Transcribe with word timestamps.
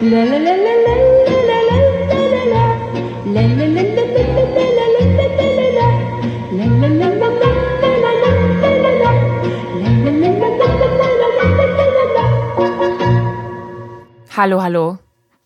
Hallo, 0.00 0.12
hallo. 14.62 14.98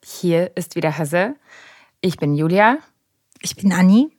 Hier 0.05 0.51
ist 0.55 0.77
wieder 0.77 0.99
Hase. 0.99 1.35
Ich 2.03 2.19
bin 2.19 2.35
Julia. 2.35 2.77
Ich 3.41 3.57
bin 3.57 3.73
Anni. 3.73 4.11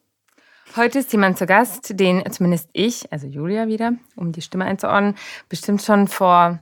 Heute 0.76 0.98
ist 0.98 1.12
jemand 1.12 1.38
zu 1.38 1.46
Gast, 1.46 2.00
den 2.00 2.24
zumindest 2.32 2.72
ich, 2.74 3.14
also 3.14 3.28
Julia 3.28 3.68
wieder, 3.68 3.94
um 4.16 4.32
die 4.32 4.42
Stimme 4.42 4.66
einzuordnen, 4.66 5.14
bestimmt 5.48 5.84
schon 5.84 6.08
vor 6.08 6.60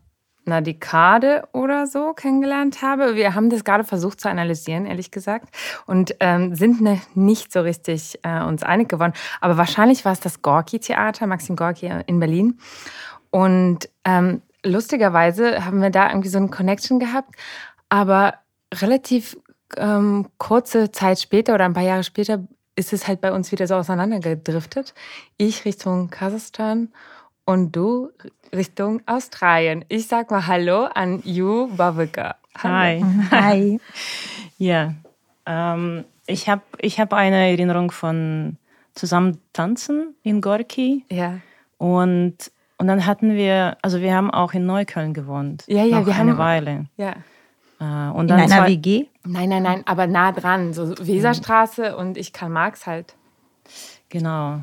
einer 0.52 0.62
Dekade 0.62 1.48
oder 1.54 1.88
so 1.88 2.14
kennengelernt 2.14 2.82
habe. 2.82 3.16
Wir 3.16 3.36
haben 3.36 3.50
das 3.50 3.64
gerade 3.64 3.84
versucht 3.84 4.20
zu 4.20 4.30
analysieren, 4.30 4.86
ehrlich 4.86 5.12
gesagt, 5.12 5.56
und 5.86 6.16
ähm, 6.20 6.56
sind 6.56 6.82
ne, 6.82 7.02
nicht 7.14 7.52
so 7.52 7.62
richtig 7.62 8.20
äh, 8.24 8.42
uns 8.44 8.64
einig 8.64 8.90
geworden. 8.90 9.14
Aber 9.40 9.58
wahrscheinlich 9.58 10.06
war 10.06 10.12
es 10.12 10.20
das 10.20 10.42
Gorki-Theater, 10.42 11.28
Maxim 11.28 11.56
Gorki 11.56 11.92
in 12.06 12.20
Berlin. 12.20 12.60
Und 13.30 13.90
ähm, 14.06 14.42
lustigerweise 14.64 15.66
haben 15.66 15.82
wir 15.82 15.90
da 15.90 16.10
irgendwie 16.10 16.30
so 16.30 16.38
eine 16.38 16.50
Connection 16.50 17.00
gehabt, 17.00 17.36
aber 17.90 18.36
relativ 18.74 19.38
ähm, 19.78 20.28
kurze 20.38 20.92
Zeit 20.92 21.20
später 21.20 21.54
oder 21.54 21.66
ein 21.66 21.74
paar 21.74 21.84
Jahre 21.84 22.04
später 22.04 22.44
ist 22.76 22.94
es 22.94 23.08
halt 23.08 23.22
bei 23.22 23.32
uns 23.32 23.52
wieder 23.52 23.68
so 23.68 23.76
auseinandergedriftet. 23.76 24.94
Ich 25.38 25.66
Richtung 25.66 26.10
Kasachstan 26.10 26.90
und 27.46 27.76
du 27.76 28.10
Richtung 28.54 29.02
Australien. 29.06 29.86
Ich 29.88 30.08
sag 30.08 30.32
mal 30.32 30.46
Hallo 30.48 30.86
an 30.94 31.22
Yu 31.24 31.68
Bavika. 31.76 32.36
Hi. 32.62 33.04
Hi. 33.32 33.80
ja, 34.58 34.94
ähm, 35.46 36.04
ich 36.28 36.50
habe 36.50 36.62
ich 36.80 37.00
hab 37.00 37.14
eine 37.14 37.50
Erinnerung 37.52 37.92
von 37.92 38.58
zusammen 38.94 39.40
tanzen 39.54 40.16
in 40.24 40.42
Gorki. 40.42 41.06
Ja. 41.10 41.40
Und, 41.78 42.36
und 42.78 42.88
dann 42.88 43.06
hatten 43.06 43.36
wir, 43.36 43.78
also 43.82 44.02
wir 44.02 44.14
haben 44.14 44.30
auch 44.30 44.54
in 44.54 44.66
Neukölln 44.66 45.14
gewohnt. 45.14 45.64
Ja, 45.68 45.84
ja, 45.84 46.00
noch 46.00 46.06
wir 46.08 46.16
eine 46.16 46.32
haben- 46.32 46.38
Weile. 46.38 46.86
Ja. 46.98 47.14
Äh, 47.80 48.12
und 48.12 48.24
In 48.24 48.28
dann 48.28 48.40
einer 48.42 48.48
zwei- 48.50 48.68
WG? 48.68 49.06
Nein, 49.26 49.50
nein, 49.50 49.64
nein, 49.64 49.82
aber 49.86 50.08
nah 50.08 50.32
dran. 50.32 50.74
So 50.74 50.90
Weserstraße 50.98 51.96
und 51.96 52.18
ich 52.18 52.34
Karl 52.34 52.50
Marx 52.50 52.86
halt. 52.86 53.16
Genau. 54.10 54.60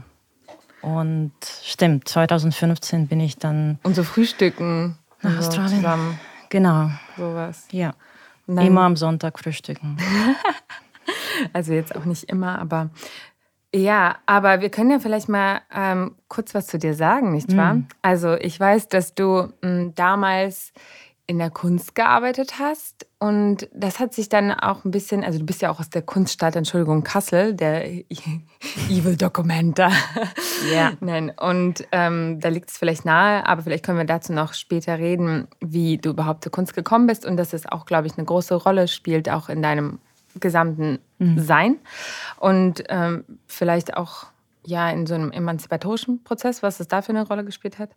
Und 0.83 1.33
stimmt, 1.65 2.09
2015 2.09 3.09
bin 3.09 3.21
ich 3.21 3.37
dann 3.37 3.79
Und 3.83 3.95
so 3.97 4.05
Frühstücken. 4.05 4.97
nach 5.23 5.33
so 5.33 5.39
Australien. 5.49 5.77
Zusammen, 5.77 6.21
Genau, 6.51 6.91
sowas. 7.17 7.67
ja. 7.71 7.93
Immer 8.47 8.83
am 8.83 8.97
Sonntag 8.97 9.39
frühstücken. 9.39 9.97
Also 11.53 11.73
jetzt 11.73 11.95
auch 11.97 12.05
nicht 12.05 12.25
immer, 12.25 12.59
aber 12.59 12.91
ja, 13.75 14.17
aber 14.27 14.61
wir 14.61 14.71
können 14.71 14.91
ja 14.91 14.99
vielleicht 14.99 15.29
mal 15.29 15.61
ähm, 15.73 16.17
kurz 16.29 16.55
was 16.55 16.67
zu 16.67 16.79
dir 16.79 16.95
sagen, 16.95 17.33
nicht 17.33 17.57
wahr? 17.57 17.83
Also 18.03 18.35
ich 18.35 18.59
weiß, 18.59 18.89
dass 18.89 19.15
du 19.15 19.53
m, 19.63 19.95
damals 19.95 20.73
in 21.27 21.39
der 21.39 21.51
Kunst 21.51 21.95
gearbeitet 21.95 22.59
hast 22.59 23.07
und 23.21 23.69
das 23.73 23.99
hat 23.99 24.15
sich 24.15 24.29
dann 24.29 24.53
auch 24.53 24.85
ein 24.85 24.93
bisschen, 24.93 25.25
also 25.25 25.41
du 25.41 25.45
bist 25.45 25.61
ja 25.61 25.71
auch 25.71 25.81
aus 25.81 25.91
der 25.91 26.03
Kunststadt, 26.03 26.55
Entschuldigung, 26.55 27.03
Kassel, 27.03 27.53
der 27.53 27.85
Evil 28.89 29.17
Documenta. 29.17 29.91
Ja. 30.73 30.93
Nein, 31.01 31.33
und 31.39 31.85
ähm, 31.91 32.39
da 32.41 32.49
liegt 32.49 32.71
es 32.71 32.79
vielleicht 32.79 33.05
nahe, 33.05 33.45
aber 33.47 33.63
vielleicht 33.63 33.85
können 33.85 33.99
wir 33.99 34.05
dazu 34.05 34.33
noch 34.33 34.55
später 34.55 34.99
reden, 34.99 35.49
wie 35.61 35.99
du 35.99 36.11
überhaupt 36.11 36.45
zur 36.45 36.53
Kunst 36.53 36.75
gekommen 36.75 37.09
bist 37.09 37.27
und 37.27 37.37
dass 37.37 37.53
es 37.53 37.67
auch, 37.67 37.87
glaube 37.87 38.07
ich, 38.07 38.17
eine 38.17 38.25
große 38.25 38.55
Rolle 38.55 38.87
spielt, 38.87 39.29
auch 39.29 39.49
in 39.49 39.63
deinem 39.63 39.99
gesamten 40.39 41.01
Sein. 41.37 41.77
Und 42.39 42.85
ähm, 42.89 43.25
vielleicht 43.47 43.97
auch 43.97 44.27
ja 44.65 44.91
in 44.91 45.07
so 45.07 45.15
einem 45.15 45.33
emanzipatorischen 45.33 46.23
Prozess, 46.23 46.63
was 46.63 46.79
es 46.79 46.87
da 46.87 47.03
für 47.03 47.11
eine 47.11 47.27
Rolle 47.27 47.45
gespielt 47.45 47.79
hat. 47.79 47.91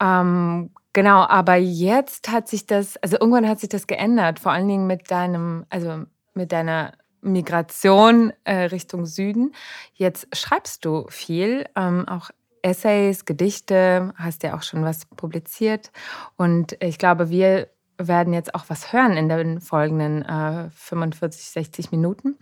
Ähm, 0.00 0.70
genau, 0.92 1.22
aber 1.22 1.56
jetzt 1.56 2.30
hat 2.30 2.48
sich 2.48 2.66
das, 2.66 2.96
also 2.98 3.16
irgendwann 3.18 3.48
hat 3.48 3.60
sich 3.60 3.68
das 3.68 3.86
geändert, 3.86 4.38
vor 4.38 4.52
allen 4.52 4.68
Dingen 4.68 4.86
mit 4.86 5.10
deinem, 5.10 5.66
also 5.70 6.04
mit 6.34 6.52
deiner 6.52 6.92
Migration 7.22 8.32
äh, 8.44 8.64
Richtung 8.64 9.06
Süden. 9.06 9.52
Jetzt 9.92 10.34
schreibst 10.36 10.84
du 10.84 11.06
viel, 11.08 11.66
ähm, 11.76 12.08
auch 12.08 12.30
Essays, 12.62 13.24
Gedichte, 13.24 14.12
hast 14.16 14.42
ja 14.42 14.56
auch 14.56 14.62
schon 14.62 14.84
was 14.84 15.06
publiziert. 15.06 15.90
Und 16.36 16.76
ich 16.80 16.98
glaube, 16.98 17.30
wir 17.30 17.68
werden 17.98 18.32
jetzt 18.32 18.54
auch 18.54 18.64
was 18.68 18.92
hören 18.92 19.16
in 19.16 19.28
den 19.28 19.60
folgenden 19.60 20.22
äh, 20.22 20.70
45, 20.70 21.50
60 21.50 21.92
Minuten 21.92 22.38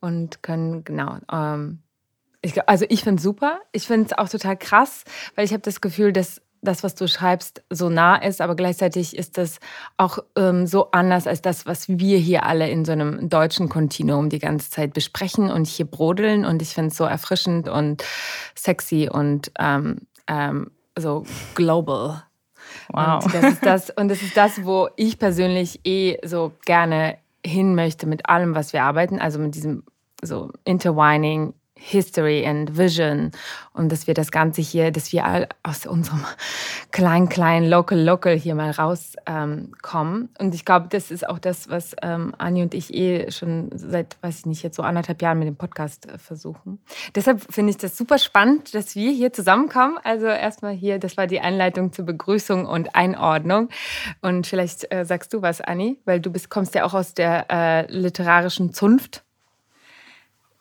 und 0.00 0.42
können 0.42 0.84
genau. 0.84 1.18
Ähm, 1.32 1.82
ich, 2.42 2.68
also 2.68 2.86
ich 2.88 3.02
finde 3.02 3.18
es 3.18 3.22
super. 3.22 3.60
Ich 3.72 3.86
finde 3.86 4.06
es 4.06 4.18
auch 4.18 4.28
total 4.28 4.56
krass, 4.56 5.04
weil 5.34 5.44
ich 5.44 5.52
habe 5.52 5.62
das 5.62 5.80
Gefühl, 5.80 6.12
dass 6.12 6.40
das, 6.62 6.82
was 6.82 6.94
du 6.94 7.08
schreibst, 7.08 7.62
so 7.70 7.88
nah 7.88 8.16
ist, 8.16 8.40
aber 8.40 8.54
gleichzeitig 8.54 9.16
ist 9.16 9.38
das 9.38 9.60
auch 9.96 10.18
ähm, 10.36 10.66
so 10.66 10.90
anders 10.90 11.26
als 11.26 11.40
das, 11.40 11.66
was 11.66 11.88
wir 11.88 12.18
hier 12.18 12.44
alle 12.44 12.68
in 12.68 12.84
so 12.84 12.92
einem 12.92 13.28
deutschen 13.30 13.68
Kontinuum 13.68 14.28
die 14.28 14.38
ganze 14.38 14.70
Zeit 14.70 14.92
besprechen 14.92 15.50
und 15.50 15.66
hier 15.66 15.86
brodeln. 15.86 16.44
Und 16.44 16.60
ich 16.60 16.70
finde 16.70 16.90
es 16.90 16.96
so 16.96 17.04
erfrischend 17.04 17.68
und 17.68 18.04
sexy 18.54 19.08
und 19.10 19.50
ähm, 19.58 20.00
ähm, 20.26 20.70
so 20.98 21.24
global. 21.54 22.24
Wow. 22.92 23.24
Und 23.24 23.34
das 23.34 23.44
ist 23.44 23.64
das, 23.64 23.90
und 23.90 24.08
das 24.08 24.22
ist 24.22 24.36
das, 24.36 24.64
wo 24.64 24.88
ich 24.96 25.18
persönlich 25.18 25.80
eh 25.84 26.18
so 26.24 26.52
gerne 26.66 27.16
hin 27.44 27.74
möchte 27.74 28.06
mit 28.06 28.28
allem, 28.28 28.54
was 28.54 28.72
wir 28.72 28.82
arbeiten. 28.82 29.18
Also 29.18 29.38
mit 29.38 29.54
diesem 29.54 29.84
so 30.22 30.50
Intertwining 30.64 31.54
History 31.80 32.46
and 32.46 32.76
Vision 32.76 33.32
und 33.72 33.90
dass 33.90 34.06
wir 34.06 34.12
das 34.12 34.30
Ganze 34.30 34.60
hier, 34.60 34.90
dass 34.90 35.12
wir 35.12 35.24
all 35.24 35.48
aus 35.62 35.86
unserem 35.86 36.24
kleinen, 36.90 37.30
kleinen 37.30 37.68
Local, 37.68 37.98
Local 37.98 38.36
hier 38.36 38.54
mal 38.54 38.70
rauskommen. 38.70 39.70
Ähm, 39.86 40.28
und 40.38 40.54
ich 40.54 40.66
glaube, 40.66 40.88
das 40.90 41.10
ist 41.10 41.26
auch 41.26 41.38
das, 41.38 41.70
was 41.70 41.96
ähm, 42.02 42.34
Anni 42.36 42.62
und 42.62 42.74
ich 42.74 42.92
eh 42.92 43.30
schon 43.30 43.70
seit, 43.74 44.18
weiß 44.20 44.40
ich 44.40 44.46
nicht, 44.46 44.62
jetzt 44.62 44.76
so 44.76 44.82
anderthalb 44.82 45.22
Jahren 45.22 45.38
mit 45.38 45.48
dem 45.48 45.56
Podcast 45.56 46.06
äh, 46.06 46.18
versuchen. 46.18 46.80
Deshalb 47.14 47.40
finde 47.50 47.70
ich 47.70 47.78
das 47.78 47.96
super 47.96 48.18
spannend, 48.18 48.74
dass 48.74 48.94
wir 48.94 49.10
hier 49.12 49.32
zusammenkommen. 49.32 49.98
Also 50.04 50.26
erstmal 50.26 50.74
hier, 50.74 50.98
das 50.98 51.16
war 51.16 51.26
die 51.26 51.40
Einleitung 51.40 51.92
zur 51.92 52.04
Begrüßung 52.04 52.66
und 52.66 52.94
Einordnung. 52.94 53.70
Und 54.20 54.46
vielleicht 54.46 54.92
äh, 54.92 55.06
sagst 55.06 55.32
du 55.32 55.40
was, 55.40 55.62
Anni, 55.62 55.98
weil 56.04 56.20
du 56.20 56.30
bist, 56.30 56.50
kommst 56.50 56.74
ja 56.74 56.84
auch 56.84 56.94
aus 56.94 57.14
der 57.14 57.46
äh, 57.50 57.90
literarischen 57.90 58.74
Zunft. 58.74 59.24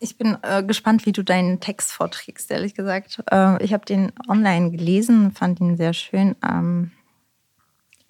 Ich 0.02 0.18
bin 0.18 0.38
äh, 0.44 0.64
gespannt, 0.64 1.06
wie 1.06 1.12
du 1.12 1.24
deinen 1.24 1.60
Text 1.60 1.92
vorträgst, 1.92 2.50
ehrlich 2.52 2.74
gesagt. 2.74 3.22
Äh, 3.30 3.62
ich 3.62 3.74
habe 3.74 3.86
den 3.86 4.14
online 4.30 4.72
gelesen, 4.72 5.32
fand 5.32 5.60
ihn 5.60 5.76
sehr 5.76 5.92
schön. 5.92 6.38
Ähm, 6.42 6.92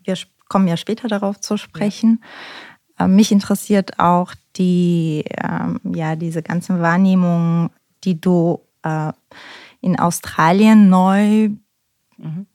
wir 0.03 0.15
kommen 0.47 0.67
ja 0.67 0.77
später 0.77 1.07
darauf 1.07 1.39
zu 1.39 1.57
sprechen. 1.57 2.23
Äh, 2.99 3.07
mich 3.07 3.31
interessiert 3.31 3.99
auch 3.99 4.35
die, 4.55 5.25
ähm, 5.43 5.81
ja, 5.83 6.15
diese 6.15 6.43
ganzen 6.43 6.79
Wahrnehmungen, 6.79 7.71
die 8.03 8.21
du 8.21 8.61
äh, 8.83 9.11
in 9.81 9.97
Australien 9.97 10.89
neu 10.89 11.49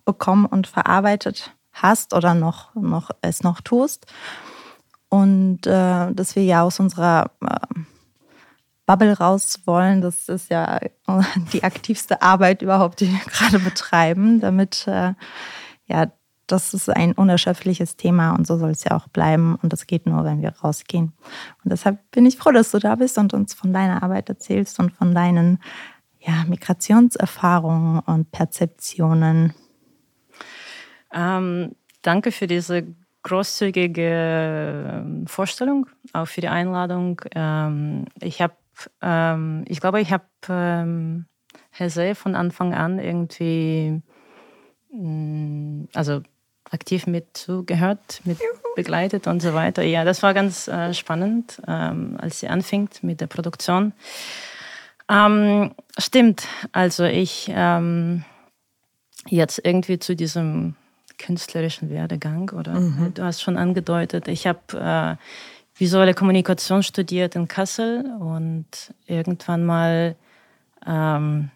bekommen 0.04 0.44
und 0.44 0.66
verarbeitet 0.68 1.52
hast 1.72 2.14
oder 2.14 2.34
noch, 2.34 2.72
noch 2.74 3.10
es 3.20 3.42
noch 3.42 3.60
tust. 3.62 4.06
Und 5.08 5.66
äh, 5.66 6.12
dass 6.12 6.36
wir 6.36 6.44
ja 6.44 6.62
aus 6.62 6.78
unserer 6.78 7.30
äh, 7.40 7.80
Bubble 8.86 9.16
raus 9.16 9.60
wollen, 9.64 10.00
das 10.00 10.28
ist 10.28 10.50
ja 10.50 10.80
die 11.52 11.62
aktivste 11.62 12.22
Arbeit 12.22 12.62
überhaupt, 12.62 13.00
die 13.00 13.10
wir 13.10 13.18
gerade 13.26 13.58
betreiben, 13.58 14.40
damit 14.40 14.86
äh, 14.86 15.14
ja, 15.86 16.10
das 16.46 16.74
ist 16.74 16.90
ein 16.90 17.12
unerschöpfliches 17.12 17.96
Thema 17.96 18.32
und 18.32 18.46
so 18.46 18.58
soll 18.58 18.70
es 18.70 18.84
ja 18.84 18.96
auch 18.96 19.08
bleiben 19.08 19.56
und 19.62 19.72
das 19.72 19.86
geht 19.86 20.06
nur, 20.06 20.24
wenn 20.24 20.42
wir 20.42 20.50
rausgehen. 20.50 21.12
Und 21.64 21.72
deshalb 21.72 21.98
bin 22.10 22.26
ich 22.26 22.36
froh, 22.36 22.52
dass 22.52 22.70
du 22.70 22.78
da 22.78 22.96
bist 22.96 23.16
und 23.16 23.32
uns 23.32 23.54
von 23.54 23.72
deiner 23.72 24.02
Arbeit 24.02 24.28
erzählst 24.28 24.78
und 24.78 24.92
von 24.92 25.14
deinen 25.14 25.58
ja, 26.20 26.44
Migrationserfahrungen 26.46 28.00
und 28.00 28.30
Perzeptionen. 28.30 29.54
Ähm, 31.12 31.74
danke 32.02 32.32
für 32.32 32.46
diese 32.46 32.86
großzügige 33.22 35.02
ähm, 35.02 35.26
Vorstellung, 35.26 35.86
auch 36.12 36.26
für 36.26 36.40
die 36.40 36.48
Einladung. 36.48 37.20
Ähm, 37.34 38.06
ich 38.20 38.42
habe, 38.42 38.54
ähm, 39.02 39.64
ich 39.68 39.80
glaube, 39.80 40.00
ich 40.00 40.12
habe 40.12 40.24
ähm, 40.48 41.26
Hesse 41.70 42.14
von 42.14 42.34
Anfang 42.34 42.74
an 42.74 42.98
irgendwie, 42.98 44.02
mh, 44.92 45.88
also 45.94 46.22
aktiv 46.70 47.06
mit 47.06 47.36
zugehört, 47.36 48.20
mit 48.24 48.38
begleitet 48.74 49.26
und 49.26 49.40
so 49.40 49.54
weiter. 49.54 49.82
Ja, 49.82 50.04
das 50.04 50.22
war 50.22 50.34
ganz 50.34 50.68
äh, 50.68 50.92
spannend, 50.94 51.60
ähm, 51.68 52.16
als 52.20 52.40
sie 52.40 52.48
anfing 52.48 52.88
mit 53.02 53.20
der 53.20 53.26
Produktion. 53.26 53.92
Ähm, 55.08 55.74
stimmt, 55.98 56.46
also 56.72 57.04
ich 57.04 57.50
ähm, 57.54 58.24
jetzt 59.28 59.60
irgendwie 59.62 59.98
zu 59.98 60.16
diesem 60.16 60.74
künstlerischen 61.18 61.90
Werdegang 61.90 62.50
oder 62.50 62.72
du 63.14 63.22
hast 63.22 63.42
schon 63.42 63.56
angedeutet, 63.56 64.26
ich 64.28 64.46
habe 64.46 65.18
visuelle 65.74 66.14
Kommunikation 66.14 66.82
studiert 66.82 67.34
in 67.34 67.48
Kassel 67.48 68.04
und 68.20 68.66
irgendwann 69.06 69.64
mal 69.64 70.16
ähm, 70.86 71.50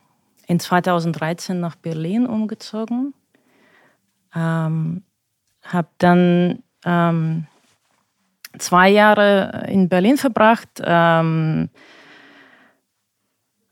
in 0.47 0.59
2013 0.59 1.61
nach 1.61 1.77
Berlin 1.77 2.27
umgezogen. 2.27 3.15
Ähm, 4.35 5.03
habe 5.63 5.89
dann 5.99 6.63
ähm, 6.85 7.47
zwei 8.59 8.89
Jahre 8.89 9.67
in 9.69 9.89
Berlin 9.89 10.17
verbracht, 10.17 10.69
ähm, 10.83 11.69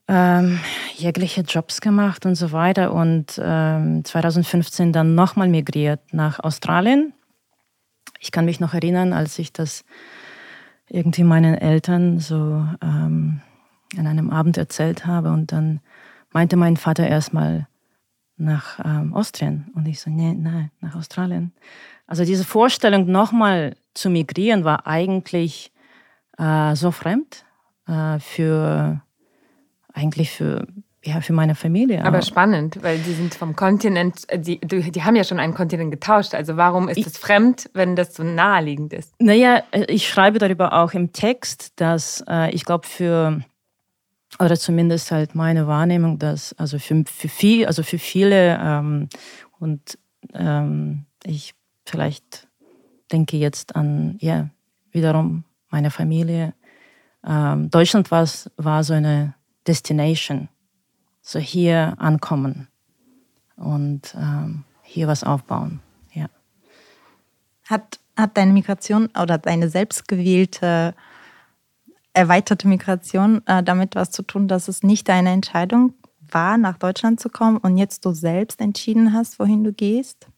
ähm, 0.09 0.61
jegliche 0.95 1.41
Jobs 1.41 1.81
gemacht 1.81 2.27
und 2.27 2.37
so 2.37 2.53
weiter 2.53 2.93
und 2.93 3.41
ähm, 3.43 4.05
2015 4.05 4.93
dann 4.93 5.15
nochmal 5.15 5.49
migriert 5.49 6.01
nach 6.13 6.39
Australien. 6.39 7.13
Ich 8.21 8.31
kann 8.31 8.45
mich 8.45 8.61
noch 8.61 8.75
erinnern, 8.75 9.13
als 9.13 9.39
ich 9.39 9.53
das 9.53 9.85
irgendwie 10.89 11.25
meinen 11.25 11.55
Eltern 11.55 12.19
so 12.21 12.67
ähm, 12.83 13.41
an 13.97 14.07
einem 14.07 14.31
Abend 14.31 14.57
erzählt 14.57 15.07
habe 15.07 15.31
und 15.33 15.53
dann 15.53 15.81
meinte 16.33 16.57
mein 16.57 16.77
Vater 16.77 17.07
erstmal 17.07 17.67
nach 18.37 18.79
ähm, 18.85 19.15
Austrien 19.15 19.71
und 19.75 19.87
ich 19.87 20.01
so, 20.01 20.11
nee, 20.11 20.35
nein, 20.35 20.71
nach 20.81 20.95
Australien. 20.95 21.53
Also 22.07 22.25
diese 22.25 22.45
Vorstellung 22.45 23.07
nochmal 23.07 23.77
zu 23.95 24.11
migrieren 24.11 24.65
war 24.65 24.87
eigentlich 24.87 25.73
äh, 26.39 26.75
so 26.75 26.91
fremd 26.91 27.45
äh, 27.87 28.19
für 28.19 29.01
eigentlich 29.93 30.31
für 30.31 30.67
ja, 31.07 31.21
für 31.21 31.33
meine 31.33 31.55
Familie. 31.55 32.05
Aber 32.05 32.21
spannend, 32.23 32.83
weil 32.83 32.99
die 32.99 33.13
sind 33.13 33.35
vom 33.35 33.55
Kontinent, 33.55 34.29
äh, 34.29 34.39
die, 34.39 34.59
die 34.61 35.03
haben 35.03 35.17
ja 35.17 35.25
schon 35.25 35.39
einen 35.39 35.55
Kontinent 35.55 35.91
getauscht. 35.91 36.35
Also 36.35 36.57
warum 36.57 36.89
ist 36.89 37.07
es 37.07 37.17
fremd, 37.17 37.71
wenn 37.75 37.97
das 37.97 38.15
so 38.15 38.25
naheliegend 38.25 38.93
ist? 38.93 39.15
Naja, 39.21 39.63
äh, 39.71 39.85
ich 39.85 40.09
schreibe 40.09 40.39
darüber 40.39 40.73
auch 40.73 40.93
im 40.93 41.13
Text, 41.13 41.73
dass 41.77 42.25
äh, 42.29 42.51
ich 42.51 42.65
glaube 42.65 42.87
für, 42.87 43.41
oder 44.39 44.57
zumindest 44.57 45.13
halt 45.13 45.35
meine 45.35 45.67
Wahrnehmung, 45.67 46.19
dass 46.19 46.53
also 46.59 46.79
für, 46.79 47.05
für, 47.07 47.29
viel, 47.29 47.67
also 47.67 47.83
für 47.83 47.99
viele 47.99 48.59
ähm, 48.61 49.09
und 49.61 49.99
ähm, 50.35 51.07
ich 51.25 51.55
vielleicht 51.85 52.49
denke 53.13 53.37
jetzt 53.37 53.77
an, 53.77 54.17
ja, 54.21 54.49
wiederum 54.91 55.45
meine 55.71 55.91
Familie. 55.91 56.55
Ähm, 57.25 57.71
Deutschland 57.71 58.11
war, 58.11 58.27
war 58.57 58.85
so 58.85 58.95
eine 58.95 59.35
Destination, 59.67 60.49
so 61.27 61.41
hier 61.41 61.95
ankommen 61.99 62.69
und 63.57 64.15
ähm, 64.17 64.63
hier 64.83 65.09
was 65.09 65.25
aufbauen. 65.25 65.81
Ja. 66.13 66.27
Hat, 67.65 67.99
hat 68.17 68.37
deine 68.37 68.53
Migration 68.53 69.09
oder 69.21 69.37
deine 69.37 69.69
selbstgewählte 69.69 70.95
erweiterte 72.13 72.69
Migration 72.69 73.43
äh, 73.47 73.63
damit 73.63 73.97
was 73.97 74.13
zu 74.13 74.23
tun, 74.23 74.47
dass 74.47 74.69
es 74.69 74.85
nicht 74.85 75.09
deine 75.09 75.33
Entscheidung 75.33 75.95
war, 76.31 76.59
nach 76.59 76.79
Deutschland 76.79 77.19
zu 77.19 77.29
kommen 77.29 77.57
und 77.57 77.77
jetzt 77.77 78.05
du 78.05 78.13
selbst 78.13 78.61
entschieden 78.61 79.13
hast, 79.13 79.41
wohin 79.41 79.65
du 79.65 79.73
gehst? 79.73 80.29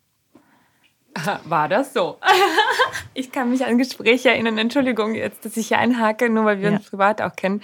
War 1.44 1.69
das 1.69 1.93
so? 1.93 2.19
ich 3.14 3.31
kann 3.31 3.50
mich 3.50 3.64
an 3.64 3.76
Gespräche 3.76 4.31
erinnern. 4.31 4.56
Entschuldigung 4.56 5.14
jetzt, 5.14 5.44
dass 5.44 5.56
ich 5.56 5.69
hier 5.69 5.79
einhake, 5.79 6.31
nur 6.31 6.46
weil 6.46 6.61
wir 6.61 6.70
ja. 6.70 6.76
uns 6.79 6.88
privat 6.88 7.20
auch 7.20 7.37
kennen. 7.37 7.62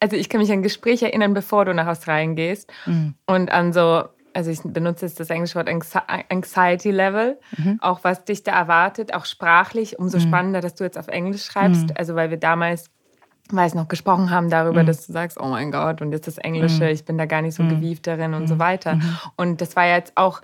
Also 0.00 0.16
ich 0.16 0.28
kann 0.28 0.40
mich 0.40 0.52
an 0.52 0.62
Gespräche 0.62 1.06
erinnern, 1.06 1.34
bevor 1.34 1.64
du 1.64 1.74
nach 1.74 1.86
Australien 1.86 2.36
gehst 2.36 2.72
mhm. 2.86 3.14
und 3.26 3.50
an 3.50 3.72
so, 3.72 4.04
also 4.32 4.50
ich 4.50 4.60
benutze 4.62 5.06
jetzt 5.06 5.18
das 5.18 5.30
englische 5.30 5.56
Wort 5.56 5.68
Anxiety 5.68 6.90
Level, 6.90 7.38
mhm. 7.56 7.78
auch 7.80 8.04
was 8.04 8.24
dich 8.24 8.44
da 8.44 8.52
erwartet, 8.52 9.14
auch 9.14 9.24
sprachlich. 9.24 9.98
Umso 9.98 10.18
mhm. 10.18 10.22
spannender, 10.22 10.60
dass 10.60 10.74
du 10.76 10.84
jetzt 10.84 10.98
auf 10.98 11.08
Englisch 11.08 11.44
schreibst, 11.44 11.88
mhm. 11.88 11.94
also 11.96 12.14
weil 12.14 12.30
wir 12.30 12.38
damals 12.38 12.90
weiß 13.50 13.74
noch, 13.74 13.88
gesprochen 13.88 14.30
haben 14.30 14.50
darüber, 14.50 14.82
mhm. 14.82 14.86
dass 14.86 15.06
du 15.06 15.12
sagst, 15.12 15.40
oh 15.40 15.46
mein 15.46 15.72
Gott, 15.72 16.02
und 16.02 16.12
jetzt 16.12 16.26
das 16.26 16.38
Englische, 16.38 16.84
mhm. 16.84 16.90
ich 16.90 17.04
bin 17.04 17.18
da 17.18 17.26
gar 17.26 17.42
nicht 17.42 17.54
so 17.54 17.62
gewieft 17.62 18.06
darin 18.06 18.34
und 18.34 18.46
so 18.46 18.58
weiter. 18.58 18.98
Und 19.36 19.60
das 19.60 19.74
war 19.74 19.86
jetzt 19.86 20.12
auch, 20.16 20.42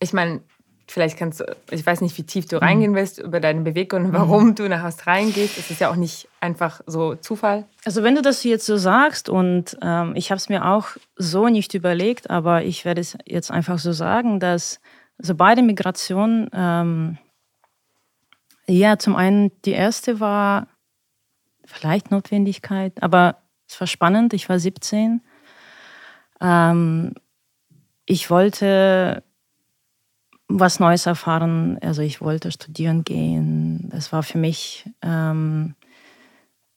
ich 0.00 0.12
meine, 0.12 0.40
vielleicht 0.88 1.18
kannst 1.18 1.40
du, 1.40 1.56
ich 1.70 1.84
weiß 1.84 2.00
nicht, 2.00 2.16
wie 2.18 2.24
tief 2.24 2.46
du 2.46 2.56
mhm. 2.56 2.62
reingehen 2.62 2.94
willst 2.94 3.18
über 3.18 3.40
deine 3.40 3.60
Beweggründe, 3.60 4.12
warum 4.12 4.48
mhm. 4.48 4.54
du 4.54 4.68
nach 4.68 4.84
Australien 4.84 5.32
gehst. 5.32 5.58
Es 5.58 5.70
ist 5.70 5.80
ja 5.80 5.90
auch 5.90 5.96
nicht 5.96 6.28
einfach 6.40 6.80
so 6.86 7.14
Zufall. 7.14 7.64
Also 7.84 8.02
wenn 8.02 8.14
du 8.14 8.22
das 8.22 8.42
jetzt 8.44 8.66
so 8.66 8.76
sagst 8.76 9.28
und 9.28 9.76
ähm, 9.82 10.12
ich 10.16 10.30
habe 10.30 10.38
es 10.38 10.48
mir 10.48 10.66
auch 10.66 10.88
so 11.16 11.48
nicht 11.48 11.74
überlegt, 11.74 12.30
aber 12.30 12.64
ich 12.64 12.84
werde 12.84 13.00
es 13.00 13.16
jetzt 13.26 13.50
einfach 13.50 13.78
so 13.78 13.92
sagen, 13.92 14.40
dass 14.40 14.80
also 15.18 15.34
beide 15.34 15.62
Migrationen, 15.62 16.48
ähm, 16.52 17.18
ja, 18.66 18.98
zum 18.98 19.16
einen 19.16 19.50
die 19.64 19.72
erste 19.72 20.20
war 20.20 20.68
vielleicht 21.64 22.10
Notwendigkeit, 22.10 23.02
aber 23.02 23.36
es 23.68 23.78
war 23.80 23.86
spannend. 23.86 24.32
Ich 24.32 24.48
war 24.48 24.58
17. 24.58 25.20
Ähm, 26.40 27.14
ich 28.06 28.30
wollte 28.30 29.22
was 30.48 30.80
Neues 30.80 31.06
erfahren. 31.06 31.78
Also 31.82 32.02
ich 32.02 32.20
wollte 32.20 32.50
studieren 32.50 33.04
gehen. 33.04 33.88
Das 33.90 34.12
war 34.12 34.22
für 34.22 34.38
mich, 34.38 34.88
ähm, 35.02 35.74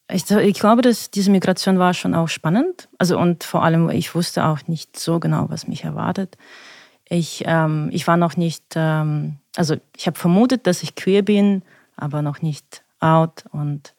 ich, 0.09 0.29
ich, 0.29 0.59
glaube, 0.59 0.81
dass 0.81 1.09
diese 1.09 1.31
Migration 1.31 1.79
war 1.79 1.93
schon 1.93 2.13
auch 2.13 2.27
spannend. 2.27 2.89
Also 2.97 3.17
und 3.17 3.43
vor 3.45 3.63
allem, 3.63 3.89
ich 3.89 4.13
wusste 4.13 4.45
auch 4.45 4.67
nicht 4.67 4.99
so 4.99 5.19
genau, 5.19 5.49
was 5.49 5.67
mich 5.67 5.85
erwartet. 5.85 6.37
Ich, 7.07 7.43
ähm, 7.45 7.89
ich 7.91 8.07
war 8.07 8.17
noch 8.17 8.37
nicht, 8.37 8.63
ähm, 8.75 9.37
also 9.55 9.75
ich 9.95 10.05
habe 10.07 10.19
vermutet, 10.19 10.67
dass 10.67 10.83
ich 10.83 10.95
queer 10.95 11.23
bin, 11.23 11.63
aber 11.95 12.21
noch 12.21 12.41
nicht 12.41 12.83
out. 12.99 13.45
Und 13.51 13.95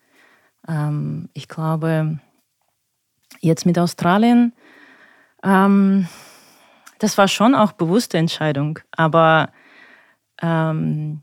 ähm, 0.68 1.30
ich 1.32 1.48
glaube, 1.48 2.18
jetzt 3.40 3.64
mit 3.64 3.78
Australien, 3.78 4.52
ähm, 5.42 6.08
das 6.98 7.18
war 7.18 7.26
schon 7.26 7.54
auch 7.54 7.72
bewusste 7.72 8.18
Entscheidung. 8.18 8.78
Aber 8.92 9.50
ähm, 10.42 11.22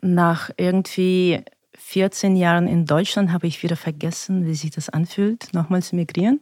nach 0.00 0.50
irgendwie 0.56 1.44
14 1.76 2.36
Jahren 2.36 2.66
in 2.66 2.86
Deutschland 2.86 3.32
habe 3.32 3.46
ich 3.46 3.62
wieder 3.62 3.76
vergessen, 3.76 4.46
wie 4.46 4.54
sich 4.54 4.70
das 4.70 4.88
anfühlt, 4.88 5.52
nochmal 5.52 5.82
zu 5.82 5.94
migrieren. 5.96 6.40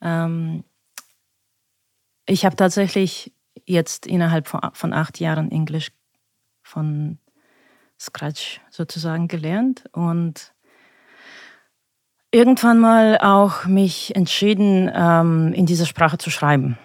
Ähm, 0.00 0.64
ich 2.26 2.44
habe 2.44 2.56
tatsächlich 2.56 3.32
jetzt 3.64 4.06
innerhalb 4.06 4.48
von, 4.48 4.60
von 4.72 4.92
acht 4.92 5.20
Jahren 5.20 5.50
Englisch 5.50 5.92
von 6.62 7.18
Scratch 7.98 8.60
sozusagen 8.70 9.28
gelernt 9.28 9.84
und 9.92 10.52
irgendwann 12.30 12.78
mal 12.78 13.18
auch 13.18 13.64
mich 13.66 14.14
entschieden, 14.16 14.90
ähm, 14.92 15.52
in 15.52 15.66
dieser 15.66 15.86
Sprache 15.86 16.18
zu 16.18 16.30
schreiben 16.30 16.78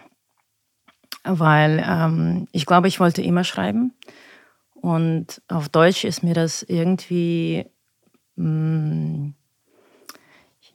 weil 1.24 1.84
ähm, 1.88 2.48
ich 2.52 2.66
glaube, 2.66 2.88
ich 2.88 3.00
wollte 3.00 3.22
immer 3.22 3.44
schreiben. 3.44 3.94
Und 4.76 5.42
auf 5.48 5.70
Deutsch 5.70 6.04
ist 6.04 6.24
mir 6.24 6.34
das 6.34 6.64
irgendwie... 6.64 7.66
Mh, 8.36 8.48
mm, 8.48 9.34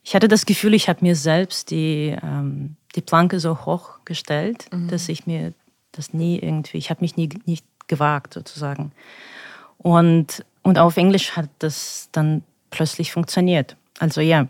ich 0.07 0.15
hatte 0.15 0.29
das 0.29 0.47
Gefühl, 0.47 0.73
ich 0.75 0.88
habe 0.88 1.00
mir 1.03 1.17
selbst 1.17 1.73
die, 1.73 2.17
ähm, 2.23 2.76
die 2.95 3.00
Planke 3.00 3.41
so 3.41 3.67
hoch 3.67 3.99
gestellt, 4.05 4.67
mhm. 4.73 4.87
dass 4.87 5.09
ich 5.09 5.26
mir 5.26 5.53
das 5.91 6.15
nie 6.15 6.38
irgendwie, 6.38 6.79
ich 6.79 6.91
habe 6.91 7.00
mich 7.00 7.17
nie 7.17 7.29
nicht 7.45 7.67
gewagt 7.88 8.35
sozusagen. 8.35 8.93
Und, 9.79 10.45
und 10.62 10.79
auf 10.79 10.97
Englisch 10.97 11.33
hat 11.33 11.49
das 11.59 12.09
dann 12.12 12.45
plötzlich 12.71 13.11
funktioniert. 13.11 13.76
Also 13.99 14.21
ja. 14.21 14.47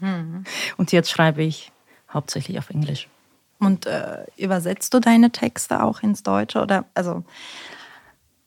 Mhm. 0.00 0.44
Und 0.76 0.92
jetzt 0.92 1.10
schreibe 1.10 1.42
ich 1.42 1.72
hauptsächlich 2.08 2.58
auf 2.58 2.70
Englisch. 2.70 3.08
Und 3.64 3.86
äh, 3.86 4.24
übersetzt 4.36 4.92
du 4.94 5.00
deine 5.00 5.30
Texte 5.30 5.82
auch 5.82 6.02
ins 6.02 6.22
Deutsche 6.22 6.60
oder 6.60 6.84
also 6.94 7.24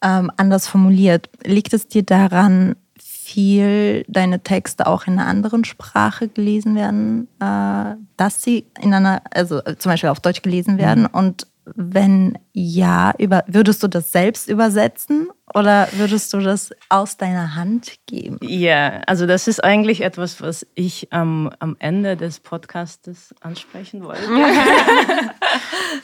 ähm, 0.01 0.31
anders 0.37 0.67
formuliert, 0.67 1.29
liegt 1.43 1.73
es 1.73 1.87
dir 1.87 2.03
daran, 2.03 2.75
viel 2.99 4.05
deine 4.07 4.41
Texte 4.41 4.87
auch 4.87 5.05
in 5.05 5.13
einer 5.13 5.27
anderen 5.27 5.65
Sprache 5.65 6.29
gelesen 6.29 6.75
werden, 6.75 7.27
äh, 7.39 7.95
dass 8.15 8.41
sie 8.41 8.67
in 8.79 8.93
einer, 8.93 9.21
also 9.31 9.61
äh, 9.65 9.75
zum 9.77 9.91
Beispiel 9.91 10.09
auf 10.09 10.21
Deutsch 10.21 10.41
gelesen 10.41 10.77
werden 10.77 11.03
mhm. 11.03 11.09
und 11.11 11.47
wenn 11.75 12.37
ja, 12.53 13.13
über, 13.17 13.43
würdest 13.47 13.83
du 13.83 13.87
das 13.87 14.11
selbst 14.11 14.49
übersetzen 14.49 15.29
oder 15.53 15.87
würdest 15.93 16.33
du 16.33 16.39
das 16.39 16.71
aus 16.89 17.17
deiner 17.17 17.55
Hand 17.55 17.95
geben? 18.05 18.37
Ja, 18.41 19.01
also 19.07 19.25
das 19.25 19.47
ist 19.47 19.63
eigentlich 19.63 20.01
etwas, 20.01 20.41
was 20.41 20.65
ich 20.75 21.07
ähm, 21.11 21.51
am 21.59 21.75
Ende 21.79 22.15
des 22.15 22.39
Podcastes 22.39 23.33
ansprechen 23.41 24.03
wollte. 24.03 24.21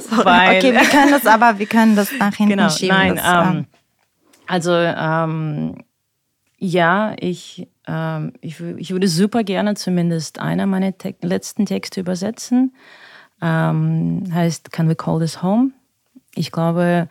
Weil, 0.10 0.58
okay, 0.58 0.74
wir 0.74 0.88
können 0.90 1.12
das 1.12 1.26
aber, 1.26 1.60
wir 1.60 1.68
können 1.68 1.96
das 1.96 2.12
nach 2.18 2.36
hinten 2.36 2.58
genau, 2.58 2.70
schieben. 2.70 2.96
Nein, 2.96 3.16
das, 3.16 3.48
ähm, 3.48 3.66
also 4.48 4.74
ähm, 4.74 5.84
ja, 6.58 7.16
ich, 7.20 7.68
ähm, 7.88 8.34
ich, 8.42 8.60
ich 8.60 8.92
würde 8.92 9.08
super 9.08 9.44
gerne 9.44 9.76
zumindest 9.76 10.40
einer 10.40 10.66
meiner 10.66 10.98
te 10.98 11.16
letzten 11.22 11.66
Texte 11.66 12.00
übersetzen 12.00 12.74
ähm, 13.44 14.24
heißt 14.34 14.72
Can 14.72 14.88
We 14.88 14.96
Call 14.96 15.20
This 15.20 15.44
Home? 15.44 15.72
Ich 16.34 16.52
glaube, 16.52 17.10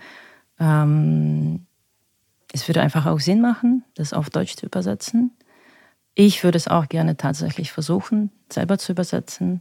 ähm, 0.58 1.66
es 2.52 2.66
würde 2.68 2.80
einfach 2.80 3.06
auch 3.06 3.20
Sinn 3.20 3.42
machen, 3.42 3.84
das 3.94 4.14
auf 4.14 4.30
Deutsch 4.30 4.56
zu 4.56 4.66
übersetzen. 4.66 5.30
Ich 6.14 6.42
würde 6.42 6.56
es 6.56 6.68
auch 6.68 6.88
gerne 6.88 7.16
tatsächlich 7.16 7.70
versuchen, 7.70 8.30
selber 8.50 8.78
zu 8.78 8.92
übersetzen 8.92 9.60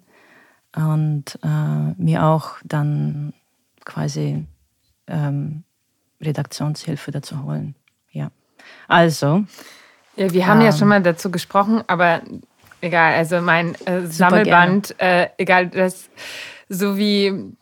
und 0.75 1.37
äh, 1.43 1.93
mir 1.97 2.25
auch 2.25 2.55
dann 2.63 3.33
quasi 3.85 4.45
ähm, 5.07 5.63
Redaktionshilfe 6.21 7.11
dazu 7.11 7.43
holen. 7.43 7.75
Ja. 8.11 8.31
Also. 8.87 9.45
Ja, 10.15 10.31
wir 10.31 10.47
haben 10.47 10.61
ähm, 10.61 10.67
ja 10.67 10.71
schon 10.71 10.87
mal 10.87 11.01
dazu 11.01 11.31
gesprochen, 11.31 11.83
aber 11.87 12.21
egal, 12.81 13.15
also 13.15 13.41
mein 13.41 13.75
äh, 13.85 14.05
Sammelband, 14.07 14.99
äh, 14.99 15.29
egal, 15.37 15.67
das 15.67 16.09
so 16.71 16.97
wie 16.97 17.53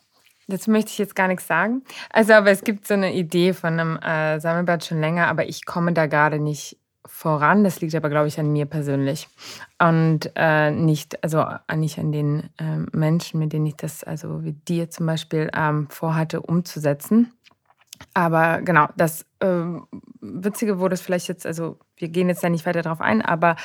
Dazu 0.50 0.72
möchte 0.72 0.90
ich 0.90 0.98
jetzt 0.98 1.16
gar 1.16 1.28
nichts 1.28 1.46
sagen. 1.46 1.84
Also, 2.10 2.34
aber 2.34 2.50
es 2.50 2.64
gibt 2.64 2.88
so 2.88 2.96
eine 2.96 3.14
Idee 3.14 3.54
von 3.54 3.80
einem 3.80 3.98
äh, 3.98 4.40
Sammelband 4.40 4.84
schon 4.84 5.00
länger, 5.00 5.28
aber 5.28 5.48
ich 5.48 5.64
komme 5.64 5.94
da 5.94 6.08
gerade 6.08 6.40
nicht 6.40 6.78
voran. 7.06 7.64
Das 7.64 7.82
liegt 7.82 7.94
aber, 7.94 8.10
glaube 8.10 8.28
ich, 8.28 8.40
an 8.40 8.52
mir 8.52 8.66
persönlich. 8.66 9.30
Und 9.80 10.32
äh, 10.36 10.72
nicht, 10.72 11.24
also 11.24 11.46
nicht 11.76 12.00
an 12.00 12.12
den 12.12 12.50
äh, 12.58 12.78
Menschen, 12.98 13.40
mit 13.40 13.54
denen 13.54 13.68
ich 13.68 13.76
das, 13.76 14.04
also 14.04 14.44
wie 14.44 14.54
dir 14.54 14.90
zum 14.90 15.06
Beispiel, 15.06 15.52
ähm, 15.56 15.88
vorhatte 15.90 16.42
umzusetzen. 16.42 17.32
Aber 18.16 18.62
genau, 18.62 18.88
das 18.98 19.26
äh, 19.40 19.64
Witzige, 20.22 20.80
wo 20.80 20.88
das 20.88 21.02
vielleicht 21.02 21.28
jetzt, 21.28 21.46
also 21.46 21.78
wir 21.96 22.10
gehen 22.10 22.28
jetzt 22.28 22.44
da 22.44 22.50
nicht 22.50 22.66
weiter 22.66 22.82
drauf 22.82 23.02
ein, 23.02 23.22
aber 23.22 23.56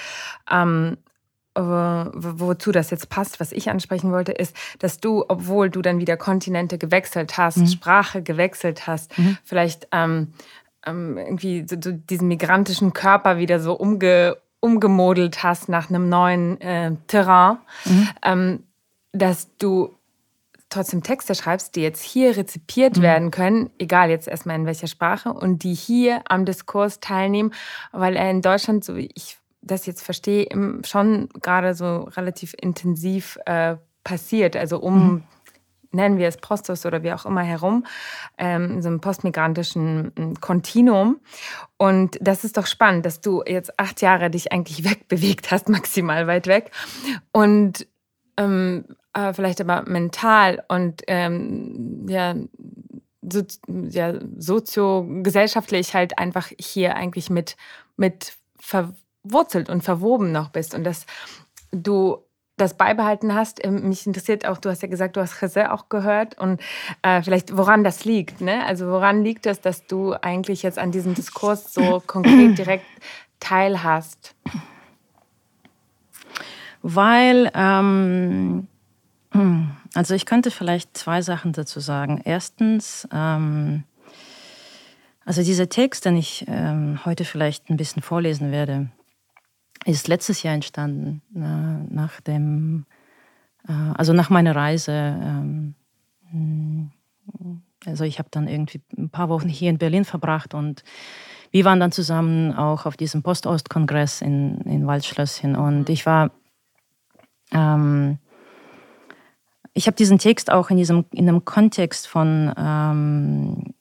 ähm, 0.51 0.99
wozu 1.57 2.73
das 2.73 2.91
jetzt 2.91 3.09
passt, 3.09 3.39
was 3.39 3.53
ich 3.53 3.71
ansprechen 3.71 4.11
wollte, 4.11 4.33
ist, 4.33 4.57
dass 4.81 4.99
du, 4.99 5.25
obwohl 5.29 5.71
du 5.71 5.83
dann 5.83 6.01
wieder 6.01 6.17
Kontinente 6.17 6.79
gewechselt 6.79 7.39
hast, 7.39 7.59
mhm. 7.59 7.67
Sprache 7.69 8.23
gewechselt 8.23 8.87
hast, 8.87 9.17
mhm. 9.19 9.39
vielleicht 9.45 9.89
ähm, 9.93 10.33
ähm, 10.87 11.17
irgendwie 11.17 11.65
so, 11.69 11.77
so 11.83 11.93
diesen 11.93 12.29
migrantischen 12.29 12.93
Körper 12.93 13.39
wieder 13.39 13.61
so 13.61 13.75
umge, 13.75 14.37
umgemodelt 14.61 15.43
hast 15.43 15.69
nach 15.69 15.91
einem 15.91 16.09
neuen 16.09 16.61
äh, 16.61 16.93
Terrain, 17.07 17.59
mhm. 17.85 18.09
ähm, 18.23 18.63
dass 19.13 19.57
du 19.59 19.95
trotzdem 20.71 21.05
Texte 21.05 21.37
schreibst, 21.37 21.77
die 21.77 21.83
jetzt 21.83 22.03
hier 22.03 22.37
rezipiert 22.37 22.99
mhm. 22.99 23.03
werden 23.03 23.31
können, 23.31 23.71
egal 23.79 24.11
jetzt 24.11 24.27
erstmal 24.27 24.57
in 24.57 24.67
welcher 24.67 24.89
Sprache, 24.89 25.33
und 25.33 25.63
die 25.63 25.75
hier 25.75 26.23
am 26.29 26.45
Diskurs 26.45 26.99
teilnehmen, 26.99 27.53
weil 27.93 28.17
er 28.17 28.29
in 28.31 28.43
Deutschland, 28.43 28.85
so 28.85 28.97
wie 28.97 29.11
ich 29.15 29.39
das 29.65 29.87
jetzt 29.87 30.03
verstehe, 30.03 30.47
schon 30.85 31.29
gerade 31.41 31.75
so 31.75 32.09
relativ 32.17 32.55
intensiv 32.61 33.39
äh, 33.47 33.77
passiert. 34.05 34.57
Also 34.57 34.79
um, 34.79 35.07
mhm. 35.07 35.23
nennen 35.93 36.19
wir 36.19 36.29
es 36.29 36.37
Postos 36.37 36.87
oder 36.87 37.03
wie 37.03 37.13
auch 37.13 37.25
immer 37.25 37.43
herum, 37.43 37.87
ähm, 38.39 38.83
so 38.83 38.89
einem 38.89 39.01
postmigrantischen 39.01 40.13
hm, 40.17 40.41
Kontinuum. 40.41 41.21
Und 41.77 42.19
das 42.21 42.45
ist 42.45 42.57
doch 42.57 42.67
spannend, 42.67 43.07
dass 43.07 43.21
du 43.21 43.43
jetzt 43.47 43.79
acht 43.79 44.03
Jahre 44.03 44.31
dich 44.31 44.53
eigentlich 44.53 44.85
wegbewegt 44.89 45.51
hast, 45.51 45.69
maximal 45.69 46.27
weit 46.27 46.47
weg. 46.47 46.71
Und 47.33 47.87
ähm, 48.37 48.85
äh, 49.15 49.33
vielleicht 49.33 49.61
aber 49.61 49.89
mental 49.89 50.65
und 50.69 51.03
ähm, 51.07 52.07
ja, 52.09 52.35
so, 53.23 53.43
ja, 53.89 54.15
sozio-gesellschaftlich 54.37 55.95
halt 55.95 56.19
einfach 56.19 56.51
hier 56.59 56.97
eigentlich 56.97 57.31
mit, 57.31 57.57
mit 57.97 58.35
ver 58.59 58.93
verwurzelt 59.25 59.69
und 59.69 59.83
verwoben 59.83 60.33
noch 60.33 60.51
bist 60.51 60.75
und 60.75 60.85
dass 60.85 61.07
du 61.73 62.19
das 62.57 62.75
beibehalten 62.75 63.35
hast. 63.35 63.65
Ähm, 63.65 63.89
mich 63.89 64.07
interessiert 64.07 64.47
auch, 64.47 64.59
du 64.59 64.71
hast 64.71 64.83
ja 64.83 64.89
gesagt, 64.89 65.17
du 65.17 65.21
hast 65.21 65.39
Chese 65.39 65.73
auch 65.73 65.89
gehört 65.89 66.39
und 66.39 66.61
äh, 67.03 67.23
vielleicht 67.23 67.57
woran 67.57 67.83
das 67.83 68.05
liegt. 68.05 68.41
Ne? 68.41 68.65
Also 68.65 68.87
woran 68.89 69.25
liegt 69.25 69.47
es, 69.47 69.61
dass 69.61 69.87
du 69.87 70.15
eigentlich 70.15 70.63
jetzt 70.63 70.79
an 70.79 70.93
diesem 70.93 71.15
Diskurs 71.15 71.73
so 71.73 72.01
konkret 72.07 72.57
direkt 72.59 72.87
teilhast? 73.41 74.35
Weil, 76.83 77.51
ähm, 77.55 78.69
also 79.95 80.15
ich 80.15 80.27
könnte 80.27 80.51
vielleicht 80.51 80.97
zwei 80.97 81.23
Sachen 81.23 81.53
dazu 81.53 81.81
sagen. 81.81 82.21
Erstens, 82.25 83.09
ähm, 83.11 83.85
also 85.25 85.43
dieser 85.43 85.69
Text, 85.71 86.05
den 86.05 86.19
ich 86.19 86.45
ähm, 86.47 87.01
heute 87.05 87.25
vielleicht 87.25 87.71
ein 87.71 87.79
bisschen 87.79 88.03
vorlesen 88.03 88.53
werde, 88.53 88.91
ist 89.85 90.09
letztes 90.09 90.43
Jahr 90.43 90.55
entstanden, 90.55 91.23
äh, 91.35 91.95
nach 91.95 92.21
dem, 92.21 92.87
äh, 93.69 93.73
also 93.73 94.13
nach 94.13 94.31
meiner 94.31 94.57
Reise. 94.57 94.93
Ähm, 94.93 95.75
also 97.87 98.05
ich 98.05 98.19
habe 98.19 98.29
dann 98.31 98.49
irgendwie 98.49 98.81
ein 98.97 99.11
paar 99.11 99.29
Wochen 99.29 99.49
hier 99.49 99.71
in 99.71 99.79
Berlin 99.79 100.05
verbracht 100.05 100.55
und 100.55 100.83
wir 101.51 101.65
waren 101.65 101.81
dann 101.81 101.93
zusammen 101.93 102.53
auch 102.53 102.87
auf 102.87 102.97
diesem 102.97 103.23
Post-Ost-Kongress 103.23 104.23
in, 104.23 104.59
in 104.63 104.87
Waldschlösschen 104.87 105.55
und 105.55 105.89
mhm. 105.89 105.93
ich 105.93 106.07
war, 106.07 106.31
ähm, 107.53 108.19
ich 109.73 109.87
habe 109.87 109.97
diesen 109.97 110.19
Text 110.19 110.51
auch 110.51 110.71
in 110.71 110.77
diesem 110.77 111.05
in 111.13 111.29
einem 111.29 111.45
Kontext 111.45 112.07
von 112.07 112.53
ähm, 112.57 113.75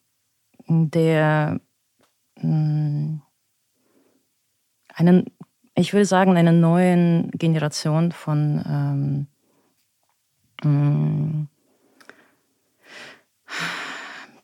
der 0.67 1.59
mh, 2.41 3.21
einen 4.95 5.25
ich 5.75 5.93
würde 5.93 6.05
sagen, 6.05 6.37
einer 6.37 6.51
neuen 6.51 7.31
Generation 7.31 8.11
von 8.11 9.27
ähm, 10.63 10.69
mm, 10.69 11.47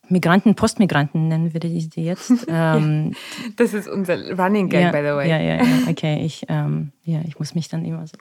Migranten, 0.09 0.55
Postmigranten 0.55 1.27
nennen 1.27 1.53
wir 1.53 1.59
die 1.59 1.87
jetzt. 1.95 2.31
Ähm, 2.49 3.13
das 3.57 3.73
ist 3.73 3.87
unser 3.87 4.35
Running 4.37 4.69
Gag, 4.69 4.81
ja, 4.81 4.91
by 4.91 4.97
the 4.97 5.15
way. 5.15 5.29
Ja, 5.29 5.37
ja, 5.37 5.63
ja. 5.63 5.87
Okay, 5.89 6.25
ich, 6.25 6.45
ähm, 6.49 6.91
ja, 7.03 7.21
ich 7.27 7.37
muss 7.37 7.53
mich 7.53 7.67
dann 7.67 7.85
immer 7.85 8.05
so 8.07 8.17